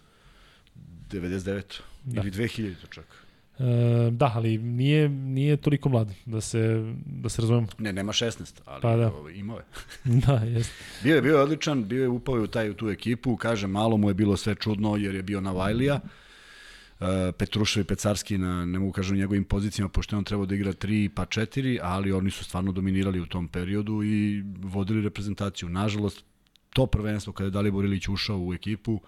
[1.12, 1.82] 99.
[2.04, 2.22] Da.
[2.22, 3.28] Ili 2000 čak.
[3.60, 7.68] E, da, ali nije, nije toliko mlad, da se, da se razumemo.
[7.78, 9.12] Ne, nema 16, ali pa da.
[9.36, 9.64] Imao je.
[10.26, 10.74] da, jeste.
[11.04, 13.98] bio je, bio je odličan, bio je upao u, taj, u tu ekipu, kaže, malo
[13.98, 16.00] mu je bilo sve čudno jer je bio na Vajlija.
[17.00, 17.08] Uh,
[17.38, 20.74] Petrušev i Pecarski na, ne mogu kažem, njegovim pozicijama, pošto je on trebao da igra
[20.74, 25.70] 3 pa 4, ali oni su stvarno dominirali u tom periodu i vodili reprezentaciju.
[25.70, 26.24] Nažalost,
[26.70, 29.02] to prvenstvo kada je Dalibor Ilić ušao u ekipu, uh,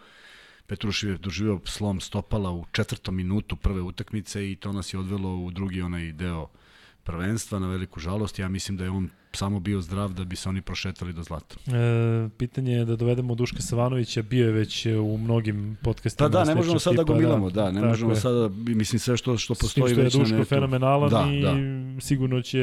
[0.70, 5.36] Petrušev je doživio slom stopala u četvrtom minutu prve utakmice i to nas je odvelo
[5.36, 6.48] u drugi onaj deo
[7.10, 8.40] prvenstva na veliku žalost.
[8.40, 11.56] Ja mislim da je on samo bio zdrav da bi se oni prošetali do zlata.
[11.68, 16.30] E, pitanje je da dovedemo Duška Savanovića, bio je već u mnogim podcastima.
[16.30, 19.38] Pa da, ne možemo sad da gomilamo, da, da ne možemo sada, mislim sve što,
[19.38, 20.20] što postoji već na netu.
[20.20, 21.56] Duško fenomenalan da, i da.
[22.02, 22.60] sigurno će,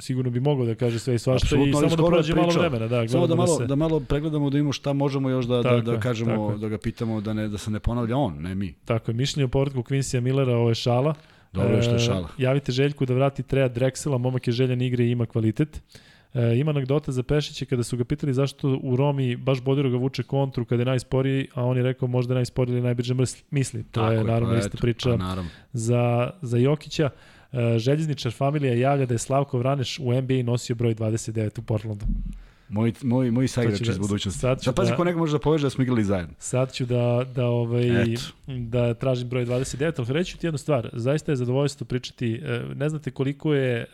[0.00, 2.88] sigurno bi mogao da kaže sve i svašta Absolutno, i samo da prođe malo vremena.
[2.88, 3.66] Da, samo da, da malo, da, se...
[3.66, 6.78] da malo pregledamo da imamo šta možemo još da, tako, da, da kažemo, da ga
[6.78, 8.74] pitamo da, ne, da se ne ponavlja on, ne mi.
[8.84, 11.14] Tako je, mišljenje o povratku Quincy Millera, ovo je šala.
[11.56, 12.28] Dobro je što je šala.
[12.38, 15.82] E, javite Željku da vrati Treja Drexela, momak je željan igre i ima kvalitet.
[16.34, 19.96] E, ima anegdota za Pešića kada su ga pitali zašto u Romi baš Bodiro ga
[19.96, 23.14] vuče kontru kada je najsporiji, a on je rekao možda najsporiji ili najbrže
[23.50, 23.84] misli.
[23.84, 25.50] To Tako je, naravno pa, isto priča pa, naravno.
[25.72, 27.10] za, za Jokića.
[27.52, 32.06] E, željezničar familija javlja da je Slavko Vraneš u NBA nosio broj 29 u Portlandu.
[32.68, 34.40] Moj, moj, moj saigrač da, iz budućnosti.
[34.40, 36.34] Sad, sad pazi da, ko neko može da poveže da smo igrali zajedno.
[36.38, 38.22] Sad ću da, da, ovaj, Eto.
[38.46, 40.90] da tražim broj 29, ali reći ti jednu stvar.
[40.92, 42.34] Zaista je zadovoljstvo pričati.
[42.34, 43.86] E, ne znate koliko je,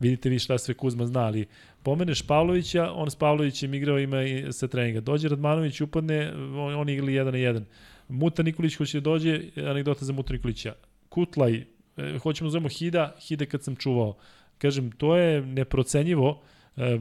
[0.00, 1.46] vidite vi šta sve Kuzma zna, ali
[1.82, 5.00] pomeneš Pavlovića, on s Pavlovićem igrao ima i sa treninga.
[5.00, 7.62] Dođe Radmanović, upadne, on, on igrali 1 na 1.
[8.08, 10.74] Muta Nikolić hoće da dođe, anegdota za Muta Nikolića.
[11.08, 11.64] Kutlaj,
[11.96, 14.16] e, hoćemo da zovemo Hida, Hide kad sam čuvao.
[14.58, 16.42] Kažem, to je neprocenjivo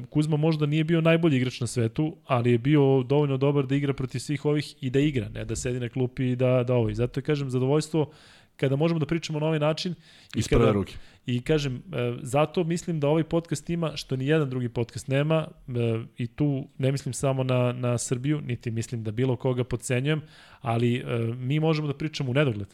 [0.09, 3.93] Kuzma možda nije bio najbolji igrač na svetu, ali je bio dovoljno dobar da igra
[3.93, 6.89] protiv svih ovih i da igra, ne da sedi na klupi i da, da ovo.
[6.89, 8.11] I zato je, kažem, zadovoljstvo
[8.55, 9.95] kada možemo da pričamo na ovaj način.
[10.35, 10.93] I kada, ruke.
[11.25, 15.47] I kažem, e, zato mislim da ovaj podcast ima što ni jedan drugi podcast nema
[15.67, 20.21] e, i tu ne mislim samo na, na Srbiju, niti mislim da bilo koga podcenjujem,
[20.61, 21.03] ali
[21.37, 22.67] mi možemo da pričamo u nedogled.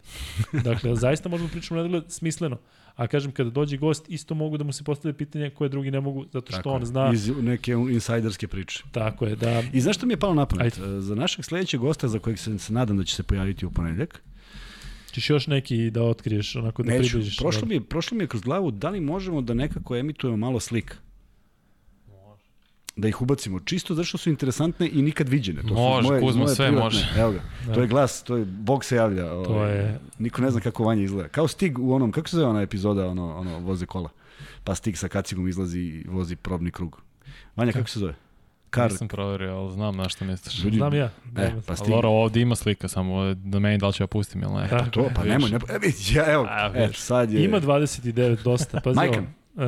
[0.64, 2.58] Dakle, zaista možemo da pričamo u nedogled smisleno.
[3.00, 6.02] A kažem, kada dođe gost, isto mogu da mu se postave pitanja koje drugi ne
[6.02, 7.12] mogu, zato što Tako on zna...
[7.14, 8.84] Iz neke insajderske priče.
[8.92, 9.64] Tako je, da...
[9.74, 10.80] I znaš što mi je palo na pamet?
[10.80, 11.02] Ajde.
[11.02, 14.22] Za našeg sledećeg gosta, za kojeg se, se nadam da će se pojaviti u ponedeljak,
[15.12, 17.10] Češ još neki da otkriješ, onako da Neću.
[17.10, 17.38] približiš?
[17.38, 20.60] Prošlo mi, je, prošlo mi je kroz glavu da li možemo da nekako emitujemo malo
[20.60, 20.96] slika.
[23.02, 25.62] Da ih ubacimo, čisto zato što su interesantne i nikad viđene.
[25.62, 26.84] To Može, su moje, Kuzma, moje sve privatne.
[26.84, 27.08] može.
[27.18, 27.74] Evo ga, da.
[27.74, 29.24] to je glas, to je, Bog se javlja.
[29.30, 30.00] To ovaj, je...
[30.20, 31.30] Niko ne zna kako Vanja izgleda.
[31.30, 34.10] Kao Stig u onom, kako se zove ona epizoda, ono, ono voze kola.
[34.64, 37.02] Pa Stig sa kacigom izlazi i vozi probni krug.
[37.56, 38.16] Vanja, kako se zove?
[38.70, 40.64] Kar, Nisam proverio, ali znam na što misliš.
[40.64, 41.06] Ljudi- Znam ja.
[41.06, 41.10] E,
[41.50, 41.90] Znam pa Stig.
[41.90, 44.68] Lora, ovdje ima slika, samo da meni da li ću ja pustim ili ne.
[44.68, 44.86] Da.
[44.92, 48.80] To, pa nemoj, ne, e, vidi, ja, evo, A, e, sad je, Ima 29 dosta.
[48.84, 49.28] Pazi Majkan.
[49.60, 49.66] Uh,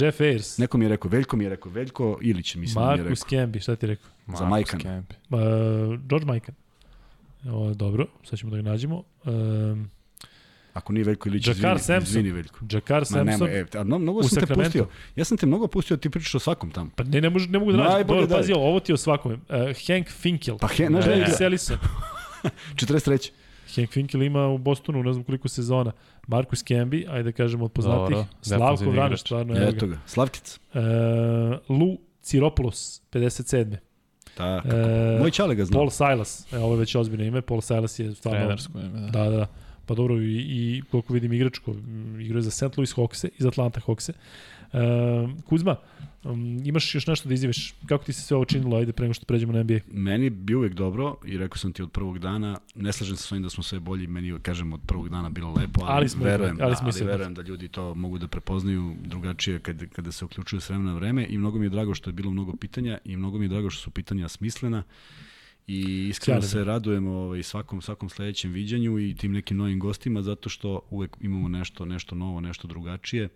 [0.00, 2.98] Jeff Ayers, neko mi je rekao, Veljko mi je rekao, Veljko Ilić, mislim da mi
[2.98, 3.46] je Marcus rekao.
[3.46, 4.10] Camby, šta ti je rekao?
[4.38, 4.80] za Majkan.
[4.80, 5.12] Kemp.
[5.30, 5.38] Uh,
[6.08, 6.54] George Majkan.
[7.44, 9.02] Je dobro, sad ćemo da ga nađemo.
[9.24, 9.90] Um,
[10.72, 12.10] Ako nije Veljko Ilić, Jakar izvini, Sampson.
[12.10, 12.58] izvini Veljko.
[12.70, 13.48] Jakar Ma Sampson.
[13.48, 14.86] nema, e, a, no, mnogo sam te pustio.
[15.16, 16.90] Ja sam te mnogo pustio, ti pričaš o svakom tamo.
[16.96, 18.06] Pa ne, ne, mogu, ne mogu da nađem.
[18.06, 18.38] Dobro, daj.
[18.38, 19.34] pazi, ovo ti je o svakome.
[19.34, 19.40] Uh,
[19.86, 20.58] Hank Finkel.
[20.58, 21.36] Pa, he, znaš da Hank igra?
[21.36, 21.76] Selison.
[22.74, 23.30] 43.
[23.76, 25.92] Hank Finkel ima u Bostonu ne znam koliko sezona.
[26.26, 28.16] Marcus Camby, ajde da kažemo od poznatih.
[28.16, 29.56] Dobro, Slavko Vranić, stvarno.
[29.56, 30.58] evo Eto ga, Slavkic.
[30.74, 30.80] Uh,
[31.78, 33.76] Lu Ciropoulos, 57.
[34.34, 34.68] Tako.
[34.68, 35.74] E, Moj čale ga zna.
[35.74, 38.40] Paul Silas, e, ovo je već ozbiljno ime, Paul Silas je stvarno...
[38.40, 39.24] Trenersko ime, da.
[39.24, 39.46] Da, da.
[39.86, 41.74] Pa dobro, i, i koliko vidim igračko,
[42.20, 42.76] igrao je za St.
[42.76, 44.10] Louis Hawkse, iz Atlanta Hawkse.
[44.10, 44.14] E,
[45.44, 45.76] Kuzma,
[46.24, 47.74] um, imaš još nešto da izjaviš?
[47.86, 49.78] Kako ti se sve ovo činilo, ajde, pre nego što pređemo na NBA?
[49.92, 53.32] Meni bi uvek dobro i rekao sam ti od prvog dana, ne slažem se s
[53.32, 56.24] ovim da smo sve bolji, meni kažem od prvog dana bilo lepo, ali, Ali smo
[56.24, 59.88] verujem, ali da, smo ali isto verujem da ljudi to mogu da prepoznaju drugačije kad,
[59.92, 62.30] kada se uključuju s vremena na vreme i mnogo mi je drago što je bilo
[62.30, 64.82] mnogo pitanja i mnogo mi je drago što su pitanja smislena
[65.66, 66.48] i iskreno Sjajno.
[66.50, 71.16] se radujemo ovaj, svakom, svakom sledećem viđanju i tim nekim novim gostima zato što uvek
[71.20, 73.28] imamo nešto, nešto novo, nešto drugačije.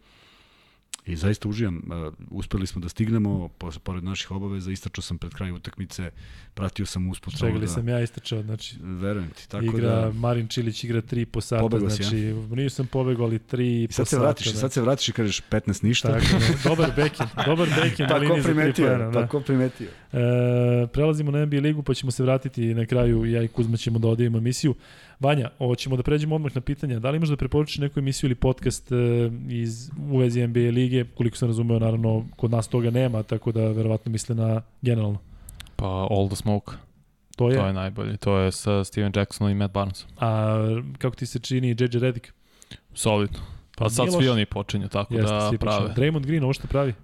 [1.09, 1.77] I zaista uživam.
[1.77, 3.49] Uh, uspeli smo da stignemo,
[3.83, 6.11] pored naših obaveza, istračao sam pred kraj utakmice,
[6.55, 7.39] pratio sam usput.
[7.39, 10.13] Čekali da, sam ja istračao, znači Verujem ti, tako igra, da...
[10.13, 13.93] Marin Čilić igra 3 po sata, Pobegao znači nije sam pobegao, ali 3 I po
[13.93, 14.23] sad se sata.
[14.23, 14.59] vratiš, da.
[14.59, 16.09] sad se vratiš i kažeš 15 ništa.
[16.09, 19.11] Tako, da, dobar backhand, dobar backhand na Pa ko liniji za 3 primetio, pojena.
[19.11, 19.21] Da.
[19.21, 19.89] pa ko primetio.
[20.13, 23.99] E, prelazimo na NBA ligu pa ćemo se vratiti na kraju ja i Kuzma ćemo
[23.99, 24.75] da odjevimo emisiju.
[25.21, 26.99] Vanja, hoćemo da pređemo odmah na pitanja.
[26.99, 28.97] Da li imaš da preporučiš neku emisiju ili podcast e,
[29.49, 31.05] iz u vezi NBA lige?
[31.05, 35.19] Koliko sam razumeo, naravno, kod nas toga nema, tako da verovatno misle na generalno.
[35.77, 36.73] Pa All the Smoke,
[37.37, 37.57] To je.
[37.57, 38.17] to je najbolje.
[38.17, 40.11] To je sa Steven Jacksonom i Matt Barnesom.
[40.21, 40.57] A
[40.99, 42.27] kako ti se čini JJ Redick?
[42.95, 43.39] Solidno.
[43.77, 45.95] Pa sad svi oni počinju tako Jeste, da prave.
[45.97, 46.95] Draymond Green, ovo što pravi?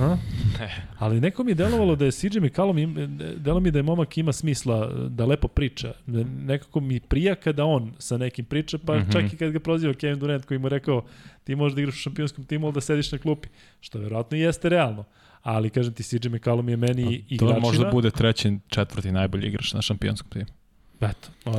[0.00, 0.16] A?
[0.60, 0.86] Ne.
[0.98, 2.76] Ali neko mi je delovalo da je CJ McCallum,
[3.36, 5.92] delo mi da je momak ima smisla, da lepo priča.
[6.46, 8.98] Nekako mi prija kada on sa nekim priča, pa mm.
[8.98, 9.12] -hmm.
[9.12, 11.04] čak i kad ga proziva Kevin Durant koji mu rekao
[11.44, 13.48] ti možeš da igraš u šampionskom timu, ali da sediš na klupi.
[13.80, 15.04] Što verovatno i jeste realno.
[15.42, 17.60] Ali kažem ti, CJ McCallum je meni To igračina.
[17.60, 20.46] možda bude treći, četvrti najbolji igrač na šampionskom timu.
[21.00, 21.50] Eto.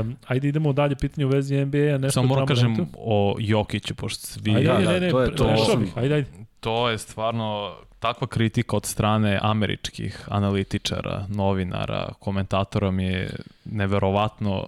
[0.00, 1.98] Um, ajde idemo dalje pitanje u vezi NBA-a.
[1.98, 2.86] Nešto Samo moram kažem rentu.
[2.98, 4.54] o Jokiću, pošto svi...
[4.54, 5.48] Ajde, Da, ajde, da, ne, ne, to je to.
[5.96, 6.26] Ajde, ajde.
[6.60, 13.30] To je stvarno takva kritika od strane američkih analitičara, novinara, komentatora mi je
[13.64, 14.66] neverovatno,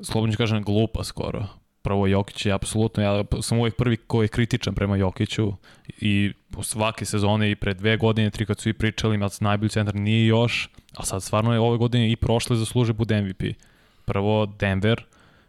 [0.00, 1.46] slobodno ću kažem, glupa skoro.
[1.82, 5.52] Prvo Jokić je apsolutno, ja sam uvijek prvi koji je kritičan prema Jokiću
[6.00, 6.32] i
[6.62, 10.26] svake sezone i pre dve godine, tri kad su i pričali, ima najbolji centar, nije
[10.26, 13.42] još, a sad stvarno je ove godine i prošle zasluže bude MVP.
[14.04, 15.04] Prvo, Denver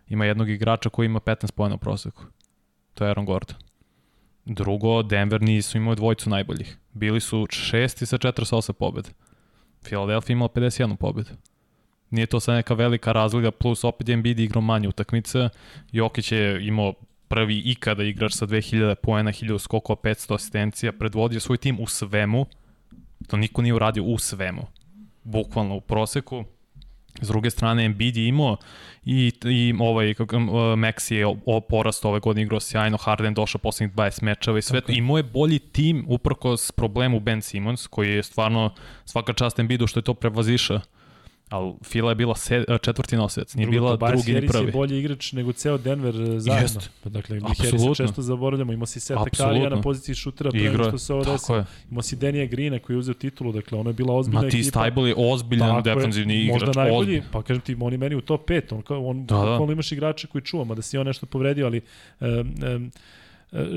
[0.10, 2.24] ima jednog igrača koji ima 15 pojena u proseku.
[2.94, 3.56] To je Aaron Gordon.
[4.46, 6.78] Drugo, Denver nisu imali dvojicu najboljih.
[6.94, 9.10] Bili su šesti sa 48 pobjeda.
[9.84, 11.30] Philadelphia imala 51 pobjedu.
[12.14, 15.49] Nije to sad neka velika razlika, plus opet je Embiid igrao manje utakmice.
[15.91, 16.94] Jokić je imao
[17.27, 22.45] prvi ikada igrač sa 2000 poena, 1000 skokova, 500 asistencija, predvodio svoj tim u svemu.
[23.27, 24.68] To niko nije uradio u svemu.
[25.23, 26.44] Bukvalno u proseku.
[27.22, 28.57] S druge strane, Embiid je imao
[29.06, 30.18] i, i ovaj, uh,
[30.77, 34.81] Maxi je o, porast ove godine igrao sjajno, Harden došao poslednjih 20 mečeva i sve
[34.81, 34.91] to.
[34.91, 38.73] Imao je bolji tim uprkos problemu Ben Simmons, koji je stvarno
[39.06, 40.81] svaka čast Embiidu što je to prevaziša.
[41.54, 44.66] Ali Fila je bila se, četvrti nosilac, nije Drugo, bila Tobias drugi ni Harris prvi.
[44.66, 46.80] je bolji igrač nego ceo Denver e, zajedno.
[46.80, 46.90] Jest.
[47.04, 47.42] Pa dakle, mi.
[47.42, 48.74] Harrisa često zaboravljamo.
[48.74, 49.26] Imao si Seta.
[49.38, 51.58] Karija na poziciji šutera pre nego je, što se ovo desilo.
[51.58, 51.66] je.
[51.92, 54.80] Imao si Denija Greena koji je uzeo titulu, dakle ono je bila ozbiljna Matisse ekipa.
[54.80, 56.62] Tybal je ozbiljan Tako je, defanzivni igrač.
[56.62, 57.26] Možda najbolji, ozbiljan.
[57.32, 59.72] pa kažem ti, on je meni u top 5, on, on Da, da.
[59.74, 61.82] imaš igrača koji čuva, mada si on nešto povredio, ali
[62.20, 62.92] um, um,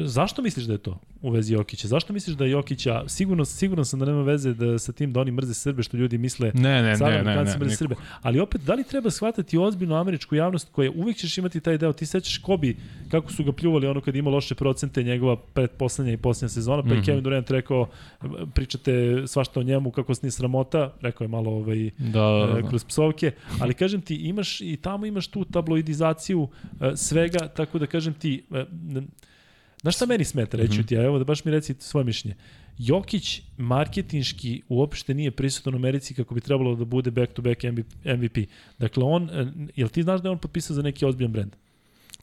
[0.05, 1.89] zašto misliš da je to u vezi Jokića?
[1.89, 5.21] Zašto misliš da je Jokića, sigurno, sigurno sam da nema veze da sa tim da
[5.21, 7.77] oni mrze Srbe, što ljudi misle Ne, ne, Sad ne, ne, ne, mrze.
[7.77, 7.95] Srbe.
[8.23, 11.93] Ali opet, da li treba shvatati ozbiljno američku javnost koja uvijek ćeš imati taj deo?
[11.93, 12.77] Ti sećaš Kobi,
[13.11, 16.89] kako su ga pljuvali ono kad ima loše procente njegova predposlednja i posljednja sezona, pa
[16.89, 17.89] mm je Kevin Durant rekao,
[18.55, 22.63] pričate svašta o njemu, kako se nije sramota, rekao je malo ovaj, Da, da, e,
[22.63, 22.69] da.
[22.69, 26.49] kroz psovke, ali kažem ti, imaš i tamo imaš tu tabloidizaciju
[26.81, 28.65] e, svega, tako da kažem ti, e,
[29.87, 30.83] Znaš šta meni smeta, reću Mhm.
[30.83, 32.37] ti, a evo da baš mi reci svoje mišljenje.
[32.79, 37.65] Jokić marketinški uopšte nije prisutan u Americi kako bi trebalo da bude back-to-back
[38.07, 38.39] MVP.
[38.79, 39.47] Dakle, on, e,
[39.77, 41.53] jel ti znaš da je on potpisao za neki ozbiljan brend?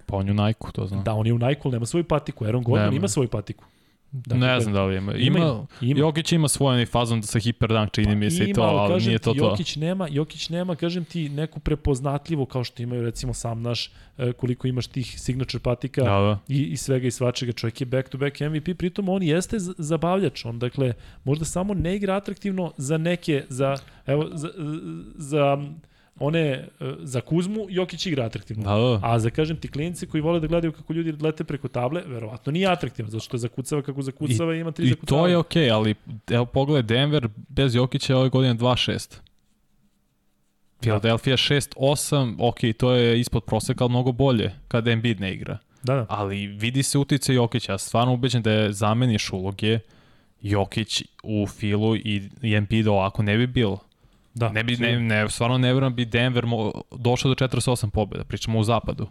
[0.06, 1.04] Pa on je u Nike, to znam.
[1.04, 2.46] Da, on je u Nike, nema svoju patiku.
[2.46, 2.96] Aaron Gordon Nema.
[2.96, 3.64] ima svoju patiku.
[4.14, 5.14] Dakle, ne znam da li ima.
[5.14, 6.00] Ima, ima, ima.
[6.00, 9.24] Jokić ima svoj onaj fazon sa hiperdunk, čini mi se i to, ali nije ti,
[9.24, 9.46] to to.
[9.46, 14.34] Jokić nema, Jokić nema, kažem ti, neku prepoznatljivo kao što imaju recimo sam naš, e,
[14.34, 16.40] koliko imaš tih signature patika Da, da.
[16.48, 17.52] i, i svega i svačega.
[17.52, 20.46] Čovjek je back to back MVP, pritom on jeste zabavljač.
[20.46, 24.50] On, dakle, možda samo ne igra atraktivno za neke, za, evo, za,
[25.16, 25.58] za
[26.20, 26.68] one, e,
[27.00, 28.64] za Kuzmu, Jokić igra atraktivno.
[28.64, 29.00] Da, da.
[29.14, 32.52] A za, kažem ti, klinci koji vole da gledaju kako ljudi lete preko table, verovatno
[32.52, 35.22] nije atraktivno, zato što zakucava kako zakucava i, ima tri I zakucava.
[35.22, 35.96] to je okej, ali
[36.30, 39.16] evo pogledaj Denver bez Jokića ove godine 2-6.
[40.80, 45.58] Philadelphia 6-8, ok, to je ispod proseka, ali mnogo bolje kada Embiid ne igra.
[45.84, 46.06] Da, da.
[46.10, 49.80] Ali vidi se utice Jokića, ja stvarno ubeđen da je zameniš uloge
[50.42, 53.80] Jokić u Filu i, i Embiid ovako ne bi bilo.
[54.34, 54.50] Da.
[54.50, 58.24] Ne bi, ne, ne, stvarno ne vjerujem da bi Denver mo, došao do 48 pobjeda,
[58.24, 59.08] pričamo u zapadu,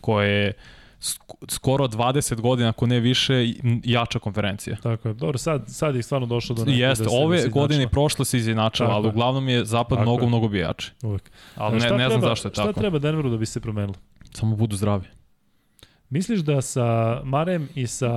[0.00, 0.52] koje je
[0.98, 1.16] sk-
[1.48, 3.46] skoro 20 godina, ako ne više,
[3.84, 4.76] jača konferencija.
[4.76, 5.14] Tako je.
[5.14, 7.88] Dobro, sad, sad je stvarno došlo do nekog Jeste, da ove da se godine i
[7.88, 10.28] prošle se izjednačava, ali uglavnom je zapad Tako mnogo, je.
[10.28, 10.92] mnogo bi jači.
[11.02, 11.30] Uvek.
[11.56, 12.80] Ali Šta ne, ne znam treba- zašto je Šta tako.
[12.80, 13.94] treba Denveru da bi se promenilo?
[14.30, 15.04] Samo budu zdravi.
[16.10, 16.86] Misliš da sa
[17.24, 18.10] Marem i sa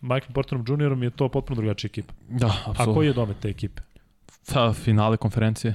[0.00, 2.12] Michael Porterom Juniorom je to potpuno drugačija ekipa?
[2.30, 2.94] Da, A apsolutno.
[2.94, 3.82] koji je domet te ekipe?
[4.52, 5.74] Pa, finale konferencije.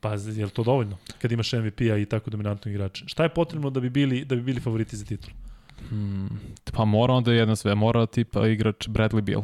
[0.00, 3.04] Pa je li to dovoljno kad imaš MVP-a i tako dominantnog igrača?
[3.06, 5.30] Šta je potrebno da bi bili da bi bili favoriti za titul?
[5.88, 6.40] Hmm,
[6.72, 9.42] pa mora onda jedna sve, mora tipa igrač Bradley Beal.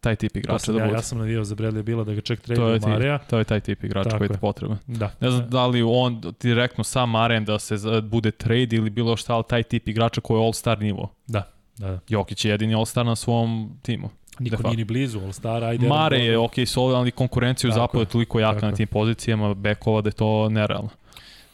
[0.00, 0.98] Taj tip igrača sam da ja, bude.
[0.98, 3.18] ja sam navijao za Bradley Bila da ga ček to, trade u Mareja.
[3.18, 4.34] ti, to je taj tip igrača Tako koji je.
[4.34, 4.78] je potreban.
[4.86, 5.10] Da.
[5.20, 9.34] Ne znam da li on direktno sa Marem da se bude trade ili bilo šta,
[9.34, 11.14] ali taj tip igrača koji je all-star nivo.
[11.26, 12.00] Da, da, da.
[12.08, 14.10] Jokić je jedini all-star na svom timu.
[14.38, 14.68] Niko facto.
[14.68, 15.88] nije ni blizu All-Star, ajde.
[15.88, 16.62] Mare Aaron je Gordon.
[16.62, 20.08] ok, solid, ali konkurencija u zapadu je toliko jaka Tako na tim pozicijama bekova da
[20.08, 20.90] je to nerealno.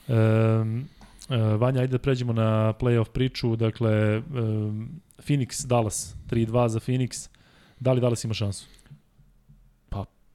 [0.08, 0.88] Um,
[1.28, 3.56] uh, Vanja, ajde da pređemo na playoff priču.
[3.56, 6.14] Dakle, um, Phoenix, Dallas.
[6.30, 7.28] 3-2 za Phoenix.
[7.80, 8.66] Da li Dallas ima šansu?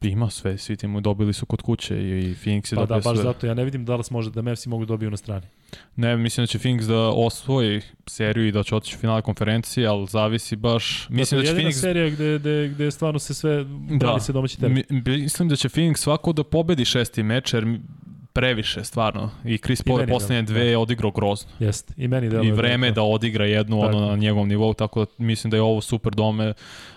[0.01, 3.17] Ima sve, svi timo dobili su kod kuće i, Phoenix je Pa da, dobio baš
[3.17, 3.23] sve.
[3.23, 5.47] zato ja ne vidim da Dallas može da Mavsi mogu da dobiju na strani.
[5.95, 9.87] Ne, mislim da će Phoenix da osvoji seriju i da će otići u finale konferencije,
[9.87, 11.07] ali zavisi baš...
[11.09, 11.81] Mislim da, će je jedina Phoenix...
[11.81, 14.19] serija gde, gde, gde stvarno se sve brani Da.
[14.19, 14.83] se domaći teren.
[14.89, 17.79] Mi, mislim da će Phoenix svako da pobedi šesti meč, jer
[18.33, 19.29] previše, stvarno.
[19.45, 21.49] I Chris Paul je meni poslednje da, dve je odigrao grozno.
[21.59, 21.93] Jeste.
[21.97, 23.97] I meni deluje I vreme je to- da odigra jednu Tako.
[23.97, 26.53] ono na njegovom nivou, tako da mislim da je ovo super dome,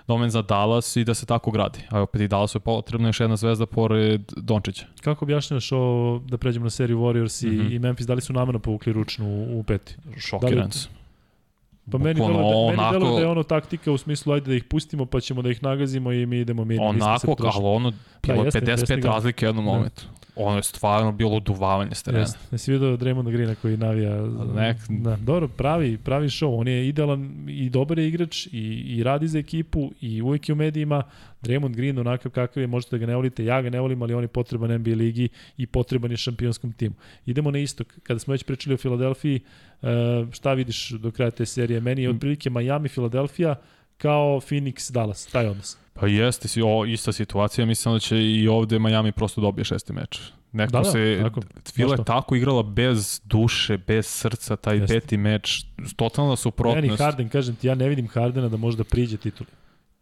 [0.09, 1.78] domen za Dallas i da se tako gradi.
[1.90, 4.86] A opet i Dallasu je potrebna još jedna zvezda pored Dončića.
[5.00, 7.60] Kako objašnjavaš ovo da pređemo na seriju Warriors i, mm.
[7.60, 7.74] -hmm.
[7.74, 9.96] i Memphis, da li su namerno povukli ručnu u, peti?
[10.18, 10.92] Šokiran sam.
[11.92, 14.54] Pa meni deluje, da, meni onako- deluje da je ono taktika u smislu ajde da
[14.54, 16.78] ih pustimo pa ćemo da ih nagazimo i mi idemo mi.
[16.78, 17.92] Onako, ali ono,
[18.22, 19.09] bilo jeste, 55 jeste ga.
[19.09, 19.70] razlike u jednom Da.
[19.70, 20.02] momentu.
[20.36, 22.20] Ono je stvarno bilo oduvavanje s terena.
[22.20, 22.38] Jeste.
[22.52, 24.10] Jesi vidio Draymonda Greena koji navija?
[24.54, 26.60] nek- Da, dobro, pravi, pravi show.
[26.60, 28.50] On je idealan i dobar je igrač i,
[28.88, 31.02] i radi za ekipu i uvek je u medijima.
[31.42, 34.14] Draymond Green onakav kakav je, možete da ga ne volite, ja ga ne volim, ali
[34.14, 36.94] on je potreban NBA ligi i potreban je šampionskom timu.
[37.26, 37.98] Idemo na istok.
[38.02, 39.40] Kada smo već pričali o Filadelfiji,
[39.82, 39.88] uh,
[40.32, 41.80] šta vidiš do kraja te serije?
[41.80, 43.54] Meni je otprilike Miami, Filadelfija
[43.98, 45.76] kao Phoenix, Dallas, taj odnos.
[45.94, 49.93] Pa jeste, si, o, ista situacija, mislim da će i ovde Miami prosto dobije šesti
[49.93, 50.20] meč.
[50.52, 51.40] Neko Da, da, se, tako.
[51.74, 55.01] Fila je tako igrala bez duše, bez srca, taj Jeste.
[55.01, 55.64] peti meč,
[55.97, 56.98] totalna Meni suprotnost.
[57.02, 59.48] Harden, kažem ti, ja ne vidim Hardena da može da priđe tituli.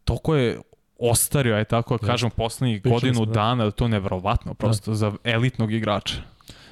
[0.03, 0.59] Toko je
[0.99, 3.31] ostario, aj tako da kažem, poslednjih godinu smo, da.
[3.31, 6.15] dana, da to je nevrovatno, prosto za elitnog igrača.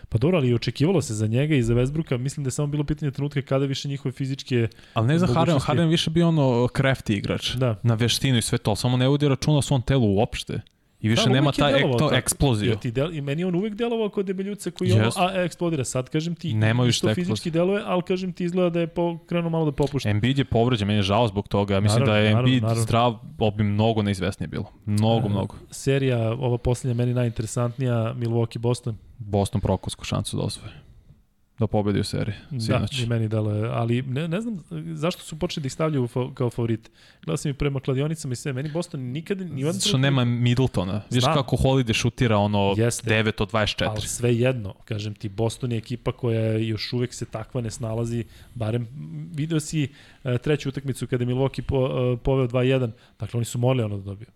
[0.09, 2.83] Pa dobro, ali očekivalo se za njega i za Westbrooka, mislim da je samo bilo
[2.83, 4.67] pitanje trenutka kada više njihove fizičke...
[4.93, 7.55] Ali ne za Harden, Harden više bio ono crafty igrač.
[7.55, 7.75] Da.
[7.83, 10.61] Na veštinu i sve to, samo ne vodi računa o svom telu uopšte.
[11.01, 12.17] I više Da, nema uvek je taj ek, delovao to tako.
[12.17, 12.69] eksploziju.
[12.69, 15.17] Jer ti del, I meni on uvek delovao kao debeljuca koji ono, Jest.
[15.17, 15.83] a, eksplodira.
[15.83, 17.51] Sad kažem ti, Nema više isto te fizički eksplozije.
[17.51, 20.09] deluje, ali kažem ti izgleda da je po, krenuo malo da popušta.
[20.09, 21.73] Embiid je povređen, meni je žao zbog toga.
[21.73, 22.83] Ja Mislim Naravno, da je naravno, Embiid naravno.
[22.83, 24.65] zdrav, ovo bi mnogo neizvesnije bilo.
[24.85, 25.55] Mnogo, E, mnogo.
[25.71, 28.93] Serija, ova posljednja, meni najinteresantnija, Milwaukee-Boston.
[29.17, 30.73] Boston prokosku šansu da osvoje.
[31.59, 32.97] Da pobedi u seriji, sinoć.
[32.97, 34.63] Da, i meni deluje, ali ne, ne znam
[34.93, 36.91] zašto su počeli da ih stavljaju fa, kao favorit.
[37.25, 39.43] Gledao sam i prema kladionicama i sve, meni Boston nikada...
[39.43, 41.01] Ni Zato što nema Middletona.
[41.11, 43.23] Viš kako Holiday šutira ono Jeste.
[43.23, 43.87] 9 od 24.
[43.89, 48.25] Ali sve jedno, kažem ti, Boston je ekipa koja još uvek se takva ne snalazi,
[48.55, 48.87] barem
[49.33, 49.89] video si
[50.23, 53.97] uh, treću utakmicu kada je Milwaukee po, uh, poveo 2-1, dakle oni su morali ono
[53.97, 54.27] da dobiju.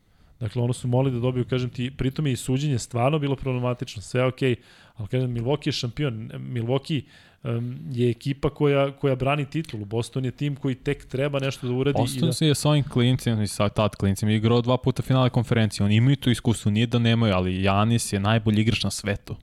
[0.44, 4.02] Dakle, ono su moli da dobiju, kažem ti, pritom je i suđenje stvarno bilo problematično,
[4.02, 4.60] sve je okej, okay,
[4.96, 7.02] ali kažem, Milwaukee je šampion, Milwaukee
[7.44, 9.86] um, je ekipa koja, koja brani titulu.
[9.86, 11.98] Boston je tim koji tek treba nešto da uradi.
[11.98, 12.46] Boston i da...
[12.46, 15.86] je sa ovim klincima i sa tad klincima igrao dva puta finale konferencije.
[15.86, 19.36] Oni imaju to iskustvo, nije da nemaju, ali Janis je najbolji igrač na svetu.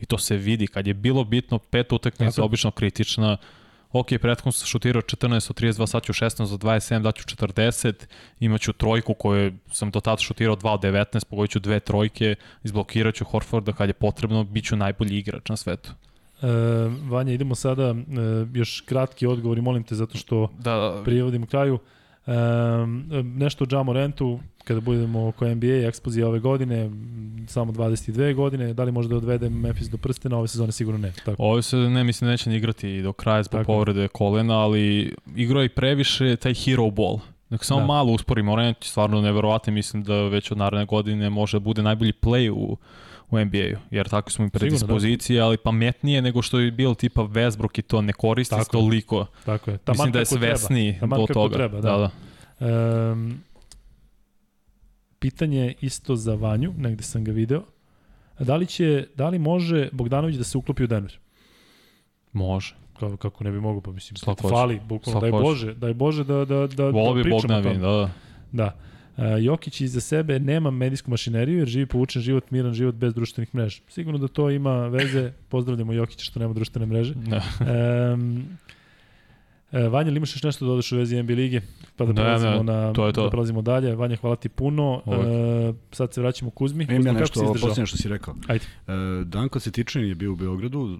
[0.00, 0.66] I to se vidi.
[0.66, 3.36] Kad je bilo bitno, pet utakmica, obično kritična,
[3.92, 7.92] ok, prethodno sam šutirao 14 od 32, sad ću 16 od 27, daću 40,
[8.40, 12.34] imaću trojku koju sam do tada šutirao 2 od 19, pogodit ću dve trojke,
[12.64, 15.90] izblokirat ću Horforda kad je potrebno, bit ću najbolji igrač na svetu.
[16.42, 16.46] E,
[17.08, 17.94] Vanja, idemo sada, e,
[18.54, 21.74] još kratki odgovori, molim te, zato što da, prijevodimo kraju.
[21.74, 21.99] E,
[23.22, 26.90] nešto o Jamo Rentu, kada budemo oko NBA eksplozija ove godine,
[27.46, 31.12] samo 22 godine, da li može da odvede Memphis do prstena, ove sezone sigurno ne.
[31.24, 31.42] Tako.
[31.42, 35.64] Ove se ne mislim da neće ni igrati do kraja zbog povrede kolena, ali igrao
[35.64, 37.18] i previše taj hero ball.
[37.50, 37.86] Dakle, samo da.
[37.86, 42.12] malo usporimo, Rent stvarno neverovatno, mislim da već od naredne godine može da bude najbolji
[42.12, 42.76] play u
[43.30, 45.46] u NBA-u, jer tako smo i predispozicije, da.
[45.46, 49.26] ali pametnije nego što je bilo tipa Westbrook i to ne koristi tako toliko.
[49.44, 49.78] Tako je.
[49.78, 51.54] Taman Mislim da je svesniji do toga.
[51.54, 51.90] Treba, da.
[51.90, 52.10] da,
[52.60, 53.12] da.
[53.12, 53.40] Um,
[55.18, 57.62] pitanje isto za Vanju, negde sam ga video.
[58.38, 61.18] Da li, će, da li može Bogdanović da se uklopi u Denver?
[62.32, 62.74] Može.
[63.00, 66.44] Kako, kako ne bi mogo, pa mislim, Slako fali, bukvalno, daj Bože, daj Bože da,
[66.44, 67.78] da, da, Voli da pričamo o tome.
[67.78, 68.10] Da, da.
[68.52, 68.76] Da.
[69.20, 73.54] Uh, Jokić iza sebe nema medijsku mašineriju jer živi povučen život, miran život bez društvenih
[73.54, 73.80] mreža.
[73.88, 77.14] Sigurno da to ima veze, pozdravljamo Jokića što nema društvene mreže.
[77.14, 77.42] Da.
[78.12, 78.44] Um,
[79.72, 81.60] E, Vanja, li imaš još nešto da odeš u vezi NBA lige?
[81.96, 83.24] Pa da prelazimo, ne, ne, na, to je to.
[83.24, 83.94] da prelazimo dalje.
[83.94, 85.02] Vanja, hvala ti puno.
[85.06, 86.86] E, sad se vraćamo Kuzmi.
[86.90, 88.34] Imam ja nešto, ovo posljednje što si rekao.
[88.46, 88.64] Ajde.
[88.64, 90.98] E, Danko Cetičin je bio u Beogradu.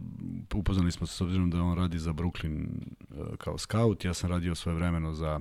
[0.55, 4.05] Upoznali smo se s obzirom da on radi za Brooklyn e, kao scout.
[4.05, 5.41] Ja sam radio svoje vremeno za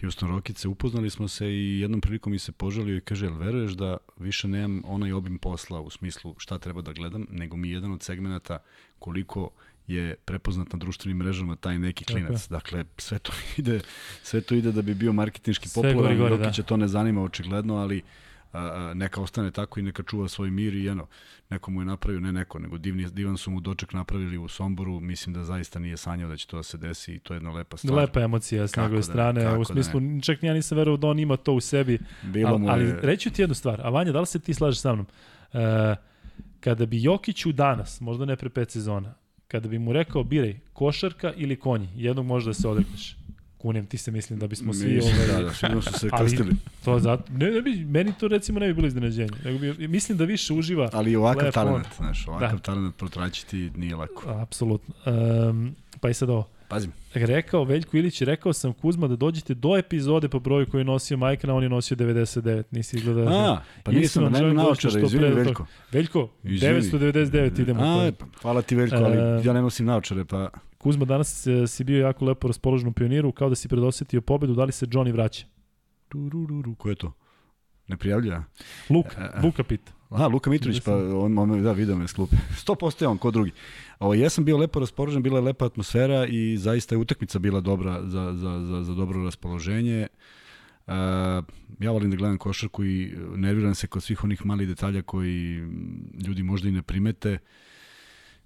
[0.00, 3.72] Houston Rockets, upoznali smo se i jednom prilikom mi se požalio i kaže, jel veruješ
[3.72, 7.92] da više nemam onaj obim posla u smislu šta treba da gledam, nego mi jedan
[7.92, 8.58] od segmenata
[8.98, 9.50] koliko
[9.86, 12.42] je prepoznat na društvenim mrežama taj neki klinac.
[12.42, 12.54] Tako.
[12.54, 13.80] Dakle, sve to ide,
[14.22, 16.68] sve to ide da bi bio marketinški popularan, Rokića da.
[16.68, 18.29] to ne zanima očigledno, ali a,
[18.94, 21.06] neka ostane tako i neka čuva svoj mir i eno,
[21.50, 25.00] neko mu je napravio, ne neko, nego divni, divan su mu doček napravili u Somboru,
[25.00, 27.52] mislim da zaista nije sanjao da će to da se desi i to je jedna
[27.52, 27.98] lepa stvar.
[27.98, 31.06] Lepa emocija s njegove da strane, u da smislu, da čak ja nisam verovao da
[31.06, 32.98] on ima to u sebi, Bilo ali, ali je...
[33.02, 35.06] reći ti jednu stvar, a Vanja, da li se ti slažeš sa mnom?
[35.52, 35.96] E,
[36.60, 39.14] kada bi Jokiću danas, možda ne pre pet sezona,
[39.48, 43.19] kada bi mu rekao biraj košarka ili konji, jednog može da se odrekneš
[43.62, 46.50] kunem ti se mislim da bismo svi mislim, ovaj da, da, su se krstili.
[46.84, 49.30] to zato ne, ne bi meni to recimo ne bi bilo iznenađenje.
[49.44, 50.90] Nego bi, mislim da više uživa.
[50.92, 52.58] Ali ovakav talent, znaš, ovakav da.
[52.58, 54.30] talent protraćiti nije lako.
[54.30, 54.94] Apsolutno.
[55.06, 56.48] Um, pa i sad ovo.
[56.70, 56.92] Pazim.
[57.14, 61.16] Rekao, Veljko Ilić, rekao sam Kuzma da dođete do epizode po broju koji je nosio
[61.16, 63.30] Majka, on je nosio 99, nisi izgleda.
[63.30, 65.66] A, pa nisam, da nema naočara, izvini Veljko.
[65.92, 66.80] Veljko, izvini.
[66.80, 67.82] 999 idemo.
[67.82, 70.48] A, pa, hvala ti Veljko, ali uh, ja ne nosim naočare, pa...
[70.78, 74.64] Kuzma, danas si bio jako lepo raspoložen u pioniru, kao da si predosetio pobedu, da
[74.64, 75.46] li se Johnny vraća?
[76.08, 77.12] Turururu, ko je to?
[77.88, 78.42] Ne prijavlja?
[78.90, 79.92] Luka, Luka pita.
[80.10, 82.36] Aha, Luka Mitrović, pa on, on da, vidio me s klupe.
[82.66, 83.52] 100% je on, ko drugi.
[84.00, 87.60] Ovo, ja sam bio lepo raspoložen, bila je lepa atmosfera i zaista je utakmica bila
[87.60, 90.06] dobra za, za, za, za dobro raspoloženje.
[90.86, 90.94] Uh,
[91.78, 95.68] ja volim da gledam košarku i nerviram se kod svih onih malih detalja koji
[96.26, 97.38] ljudi možda i ne primete.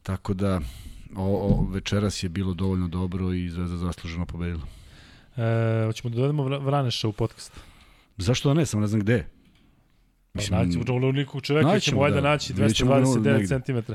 [0.02, 0.60] Tako da
[1.16, 4.62] o, o, večeras je bilo dovoljno dobro i Zvezda zasluženo pobedila.
[5.36, 7.60] E, hoćemo da dovedemo Vraneša u podcast?
[8.16, 9.26] Zašto da ne, samo ne znam gde.
[10.32, 12.28] Pa Mislim, naći, u nikog čoveka ćemo valjda da.
[12.28, 13.92] naći 229 cm.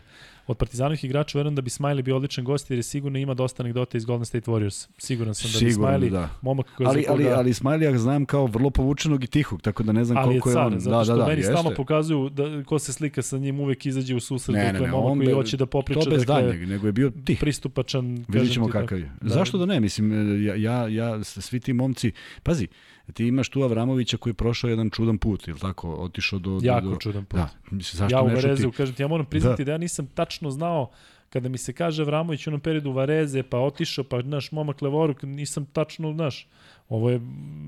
[0.50, 3.64] Od partizanovih igrača verujem da bi Smiley bio odličan gost jer je sigurno ima dosta
[3.64, 4.88] anegdota iz Golden State Warriors.
[4.98, 6.30] Siguran sam da bi Smiley, da.
[6.42, 7.14] momak koji ali, koga...
[7.14, 10.28] ali, ali Smiley ja znam kao vrlo povučenog i tihog, tako da ne znam ali
[10.28, 10.80] koliko je, car, je on.
[10.80, 13.86] Zato da, što da, da, meni stalno pokazuju da ko se slika sa njim uvek
[13.86, 16.00] izađe u susret, ne, dakle, ne, ne, momak koji hoće da popriča.
[16.00, 17.40] To bez dakle, danjeg, nego je bio tih.
[17.40, 18.26] Pristupačan.
[18.28, 19.12] Vidjet ćemo kakav je.
[19.22, 19.30] Da.
[19.30, 19.80] Zašto da ne?
[19.80, 20.12] Mislim,
[20.46, 22.12] ja, ja, ja, svi ti momci,
[22.44, 22.68] pazi,
[23.14, 26.60] ti imaš tu Avramovića koji je prošao jedan čudan put, ili tako, otišao do...
[26.62, 27.40] Jako do, čudan put.
[27.40, 28.78] Da, mislim, zašto ja u Varezu, ti...
[28.78, 29.66] kažem ti, ja moram priznati da.
[29.66, 30.90] da ja nisam tačno znao
[31.30, 35.24] kada mi se kaže Avramović u onom periodu Vareze, pa otišao, pa naš momak Levoruk,
[35.24, 36.48] nisam tačno, znaš,
[36.90, 37.22] ovo je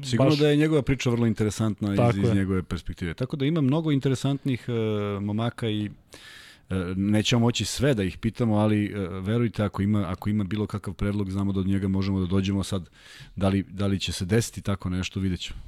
[0.04, 0.40] Sigurno baš...
[0.40, 3.14] da je njegova priča vrlo interesantna iz, iz njegove perspektive.
[3.14, 5.94] Tako da ima mnogo interesantnih uh, momaka i uh,
[6.95, 10.93] nećemo moći sve da ih pitamo, ali uh, verujte ako ima ako ima bilo kakav
[10.93, 12.89] predlog, znamo da od njega možemo da dođemo sad
[13.35, 15.60] da li da li će se desiti tako nešto, videćemo.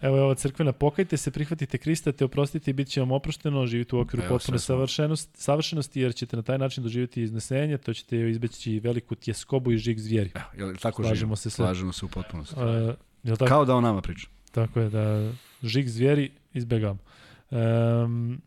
[0.00, 3.66] Evo je ova crkvena, pokajte se, prihvatite Krista, te oprostite i bit će vam oprošteno,
[3.66, 7.94] živite u okviru Evo, potpune savršenosti, savršenosti, jer ćete na taj način doživjeti iznesenje, to
[7.94, 10.30] ćete izbeći veliku tjeskobu i žig zvijeri.
[10.34, 11.36] Evo, jel tako Slažemo živimo?
[11.36, 11.50] se.
[11.50, 12.54] Slažemo se u potpunosti.
[13.22, 13.48] Jel tako?
[13.48, 14.28] Kao da on nama priča.
[14.52, 15.32] Tako je, da
[15.62, 17.00] Žig zvijeri, izbjegavamo.
[17.50, 18.40] Um,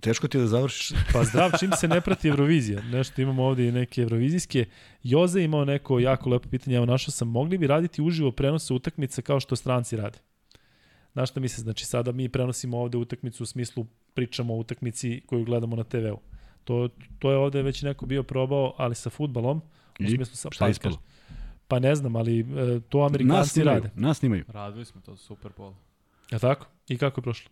[0.00, 0.92] Teško ti je da završiš.
[1.12, 2.82] Pa zdrav, čim se ne prati Eurovizija.
[2.82, 4.64] Nešto imamo ovde i neke Eurovizijske.
[5.02, 9.22] Joze imao neko jako lepo pitanje, evo našao sam, mogli bi raditi uživo prenose utakmice
[9.22, 10.18] kao što stranci rade?
[11.12, 11.62] Znaš šta misle?
[11.62, 16.18] Znači sada mi prenosimo ovde utakmicu u smislu pričamo o utakmici koju gledamo na TV-u.
[16.64, 16.88] To,
[17.18, 19.58] to je ovde već neko bio probao, ali sa futbalom.
[20.00, 20.10] U I?
[20.10, 21.02] smislu sa, Šta je ispalo?
[21.68, 23.90] Pa ne znam, ali e, to Amerikanci Nas snimaju, rade.
[23.94, 24.44] nas snimaju.
[24.48, 25.72] Radili smo to Super Bowl.
[26.30, 26.66] Je tako?
[26.88, 27.50] I kako je prošlo?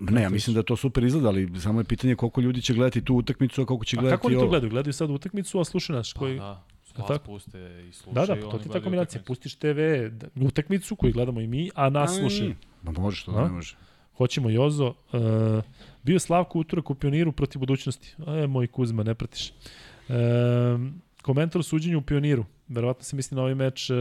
[0.00, 3.04] Ne, ja mislim da to super izgleda, ali samo je pitanje koliko ljudi će gledati
[3.04, 4.50] tu utakmicu, a koliko će A gledati kako oni to ovo.
[4.50, 4.70] gledaju?
[4.70, 6.12] Gledaju sad utakmicu, a slušaju nas.
[6.14, 6.36] Pa koji...
[6.38, 7.24] da, A vas tako?
[7.24, 8.26] puste i slušaju.
[8.26, 9.22] Da, da, to ti ta kombinacija.
[9.26, 9.78] Pustiš TV,
[10.40, 12.54] utakmicu koju gledamo i mi, a nas Aj, slušaju.
[12.82, 13.34] Ma može, što A?
[13.34, 13.76] da ne može.
[14.16, 14.86] Hoćemo Jozo.
[15.12, 15.22] Uh,
[16.02, 18.14] bio je Slavko utorak u Pioniru protiv budućnosti.
[18.26, 19.52] E, moj Kuzma, ne pratiš.
[20.08, 20.14] Uh,
[21.22, 22.44] komentar o suđenju u Pioniru.
[22.68, 23.96] Verovatno se misli na ovaj meč uh,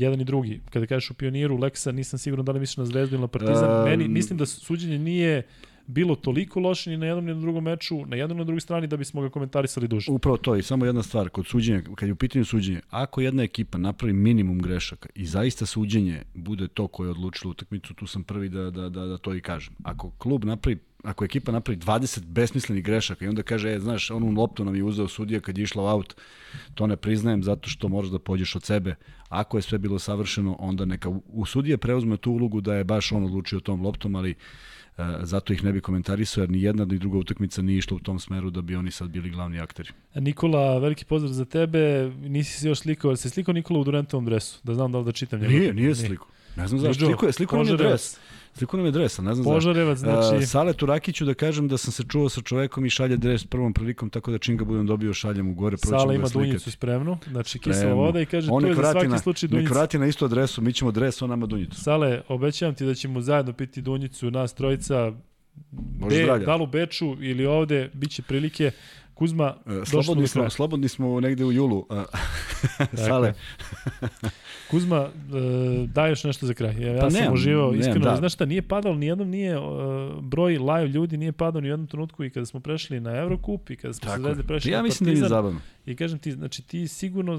[0.00, 0.60] jedan i drugi.
[0.70, 3.78] Kada kažeš u Pioniru, Leksa, nisam siguran da li misliš na Zvezdu ili na Partizan.
[3.78, 5.42] Um, Meni, mislim da suđenje nije
[5.86, 8.60] bilo toliko loše ni na jednom ni na drugom meču, na jednom ni na drugoj
[8.60, 10.10] strani da bismo ga komentarisali duže.
[10.10, 13.42] Upravo to i samo jedna stvar, kod suđenja, kad je u pitanju suđenje, ako jedna
[13.42, 18.24] ekipa napravi minimum grešaka i zaista suđenje bude to koje je odlučilo utakmicu, tu sam
[18.24, 19.74] prvi da, da, da, da to i kažem.
[19.84, 24.30] Ako klub napravi ako ekipa napravi 20 besmislenih grešaka i onda kaže, e, znaš, onu
[24.30, 26.14] loptu nam je uzeo sudija kad je išla u aut,
[26.74, 28.94] to ne priznajem zato što moraš da pođeš od sebe.
[29.28, 33.12] Ako je sve bilo savršeno, onda neka u, sudije preuzme tu ulogu da je baš
[33.12, 34.34] on odlučio tom loptom, ali
[35.22, 38.18] zato ih ne bi komentarisao, jer ni jedna ni druga utakmica nije išla u tom
[38.20, 39.88] smeru da bi oni sad bili glavni akteri.
[40.14, 41.78] Nikola, veliki pozdrav za tebe.
[42.18, 44.60] Nisi se još slikao, se slikao Nikola u Durantovom dresu?
[44.62, 45.40] Da znam da li da čitam.
[45.40, 46.26] njegov- Nije, nije sliku.
[46.56, 47.06] Ne znam zašto.
[47.06, 47.90] Sliko je, sliko je Požarevac.
[47.90, 48.18] dres.
[48.56, 49.56] Sliko nam je dres, ali ne znam zašto.
[49.56, 50.28] Požarevac, znači...
[50.28, 50.46] Znači...
[50.46, 54.10] Sale Turakiću da kažem da sam se čuo sa čovekom i šalje dres prvom prilikom,
[54.10, 57.18] tako da čim ga budem dobio šaljem u gore, prvo Sala ga ima dunjicu spremnu,
[57.30, 59.74] znači kisela voda i kaže On to je nek za svaki na, slučaj nek dunjica.
[59.74, 61.80] vrati na istu adresu, mi ćemo dres, on nama dunjicu.
[61.80, 65.12] Sale, obećavam ti da ćemo zajedno piti dunjicu, nas trojica,
[66.00, 68.70] Može Be, da li u Beču ili ovde, bit će prilike.
[69.16, 71.86] Kuzma, E, Slobodni smo, slobodni smo negde u julu.
[71.90, 72.04] a,
[73.06, 73.34] Sale,
[74.70, 76.74] Kuzma, e, daj još nešto za kraj.
[76.80, 78.16] Ja, ja Pa sam nemam, uživao, nemam, iskreno, da.
[78.16, 79.58] znaš šta, nije padalo, nijednom nije, e,
[80.20, 83.70] broj live ljudi nije padao ni u jednom trenutku i kada smo prešli na Evrokup
[83.70, 84.46] i kada smo se tako zvezde je.
[84.46, 85.60] prešli Ja na mislim da je zabavno.
[85.86, 87.36] I kažem ti, znači ti sigurno,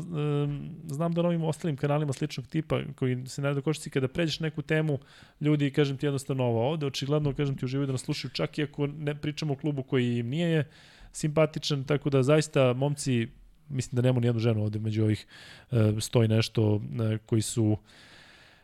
[0.88, 4.40] znam da na ovim ostalim kanalima sličnog tipa koji se ne rade košci, kada pređeš
[4.40, 5.00] neku temu,
[5.42, 8.64] ljudi, kažem ti jednostavno ovo ovde, očigledno, kažem ti, uživaju da nas slušaju, čak i
[8.64, 10.66] ako ne pričamo o klubu koji im nije
[11.12, 13.28] simpatičan, tako da zaista momci,
[13.70, 15.26] mislim da nemamo nijednu ženu ovde među ovih
[15.72, 16.82] uh, stoji nešto uh,
[17.26, 17.78] koji su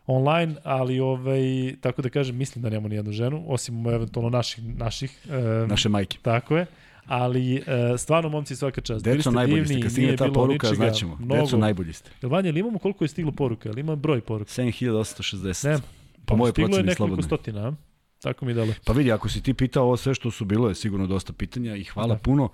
[0.07, 5.19] online, ali ovaj, tako da kažem, mislim da nemamo nijednu ženu, osim eventualno naših, naših
[5.25, 6.17] um, Naše majke.
[6.21, 6.65] Tako je.
[7.05, 7.61] Ali e,
[7.97, 9.05] stvarno momci svaka čast.
[9.05, 11.17] Deco najbolji ste, kad stigne ta poruka, ničega, znaćemo.
[11.19, 11.41] Mnogo.
[11.41, 12.11] Deco najbolji ste.
[12.21, 13.69] Jel Vanja, ili imamo koliko je stiglo poruka?
[13.69, 14.51] Ili ima broj poruka?
[14.51, 15.67] 7860.
[15.67, 15.77] Ne.
[16.25, 17.23] Po mojoj stiglo je proceni nekoliko slobodno.
[17.23, 17.75] stotina?
[18.23, 18.73] Tako mi dalo.
[18.85, 21.75] Pa vidi, ako si ti pitao ovo sve što su bilo, je sigurno dosta pitanja
[21.75, 22.19] i hvala Da.
[22.21, 22.49] puno.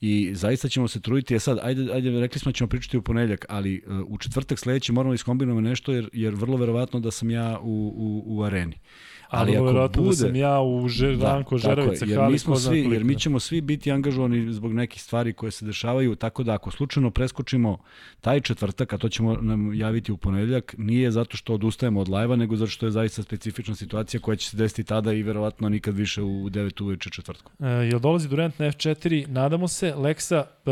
[0.00, 1.34] I zaista ćemo se truditi.
[1.34, 4.58] E sad, ajde, ajde rekli smo da ćemo pričati u ponedeljak, ali uh, u četvrtak
[4.58, 8.42] sledeći moramo da iskombinujemo nešto, jer, jer vrlo verovatno da sam ja u, u, u
[8.42, 8.78] areni.
[9.28, 12.32] Ali, ali verovatno da sam ja u Že, da, Ranko Žerovica, tako je, jer Hali,
[12.32, 12.92] mi, smo svi, koliko.
[12.92, 16.70] jer mi ćemo svi biti angažovani zbog nekih stvari koje se dešavaju, tako da ako
[16.70, 17.78] slučajno preskočimo
[18.20, 22.36] taj četvrtak, a to ćemo nam javiti u ponedeljak, nije zato što odustajemo od lajva,
[22.36, 25.94] nego zato što je zaista specifična situacija koja će se desiti tada i verovatno nikad
[25.94, 27.66] više u 9 uveče četvrtkom.
[27.66, 29.28] E, jel dolazi Durant na F4?
[29.28, 29.94] Nadamo se.
[29.94, 30.70] Leksa, e,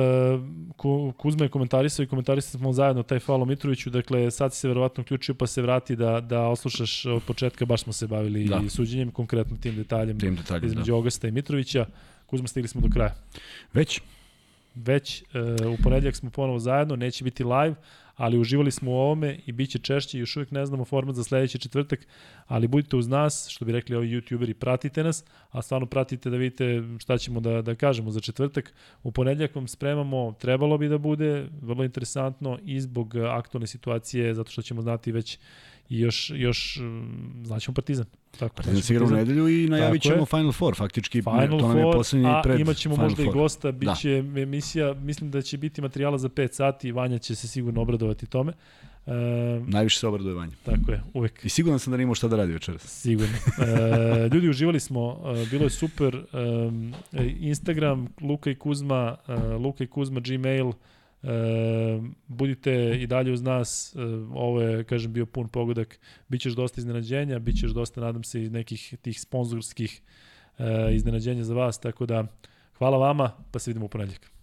[0.77, 4.69] Ku, Kuzma je komentarisao i komentarisali smo zajedno taj falo Mitroviću, dakle sad si se
[4.69, 8.61] verovatno uključio pa se vrati da, da oslušaš od početka, baš smo se bavili Da.
[8.67, 10.97] i suđenjem, konkretno tim detaljem Tim detaljem, između da.
[10.97, 11.87] Augusta i Mitrovića.
[12.27, 13.15] Kuzma, stigli smo do kraja.
[13.73, 14.01] Već?
[14.75, 15.25] Već e,
[15.67, 17.75] u ponedljak smo ponovo zajedno, neće biti live,
[18.17, 21.25] ali uživali smo u ovome i bit će češće, još uvijek ne znamo format za
[21.25, 22.07] sledeći četvrtak,
[22.47, 26.37] ali budite uz nas, što bi rekli ovi youtuberi, pratite nas, a stvarno pratite da
[26.37, 28.75] vidite šta ćemo da, da kažemo za četvrtak.
[29.03, 34.51] U ponedljak vam spremamo, trebalo bi da bude vrlo interesantno i zbog aktualne situacije, zato
[34.51, 35.39] što ćemo znati već
[35.89, 38.07] i još, još mm, znaćemo Partizan.
[38.39, 40.11] Tako, Partizan se igra u nedelju i najavit je.
[40.11, 43.37] ćemo Final Four, faktički Final to nam je poslednji a pred imaćemo Final možda Four.
[43.37, 44.41] i gosta, bit će da.
[44.41, 48.53] emisija, mislim da će biti materijala za 5 sati, Vanja će se sigurno obradovati tome.
[49.07, 49.13] E,
[49.67, 50.53] Najviše se obraduje Vanja.
[50.65, 51.45] tako je, uvek.
[51.45, 52.83] I siguran sam da nimamo šta da radi večeras.
[52.83, 53.35] Sigurno.
[54.25, 56.25] E, ljudi, uživali smo, e, bilo je super.
[57.13, 60.73] E, Instagram, Luka i Kuzma, e, Luka i Kuzma, Gmail,
[61.25, 64.01] E, budite i dalje uz nas, e,
[64.35, 65.99] ovo je, kažem, bio pun pogodak,
[66.29, 70.03] bićeš dosta iznenađenja, bićeš dosta, nadam se, nekih tih sponzorskih
[70.59, 72.27] e, iznenađenja za vas, tako da
[72.79, 74.34] hvala vama, pa se vidimo u ponedljak.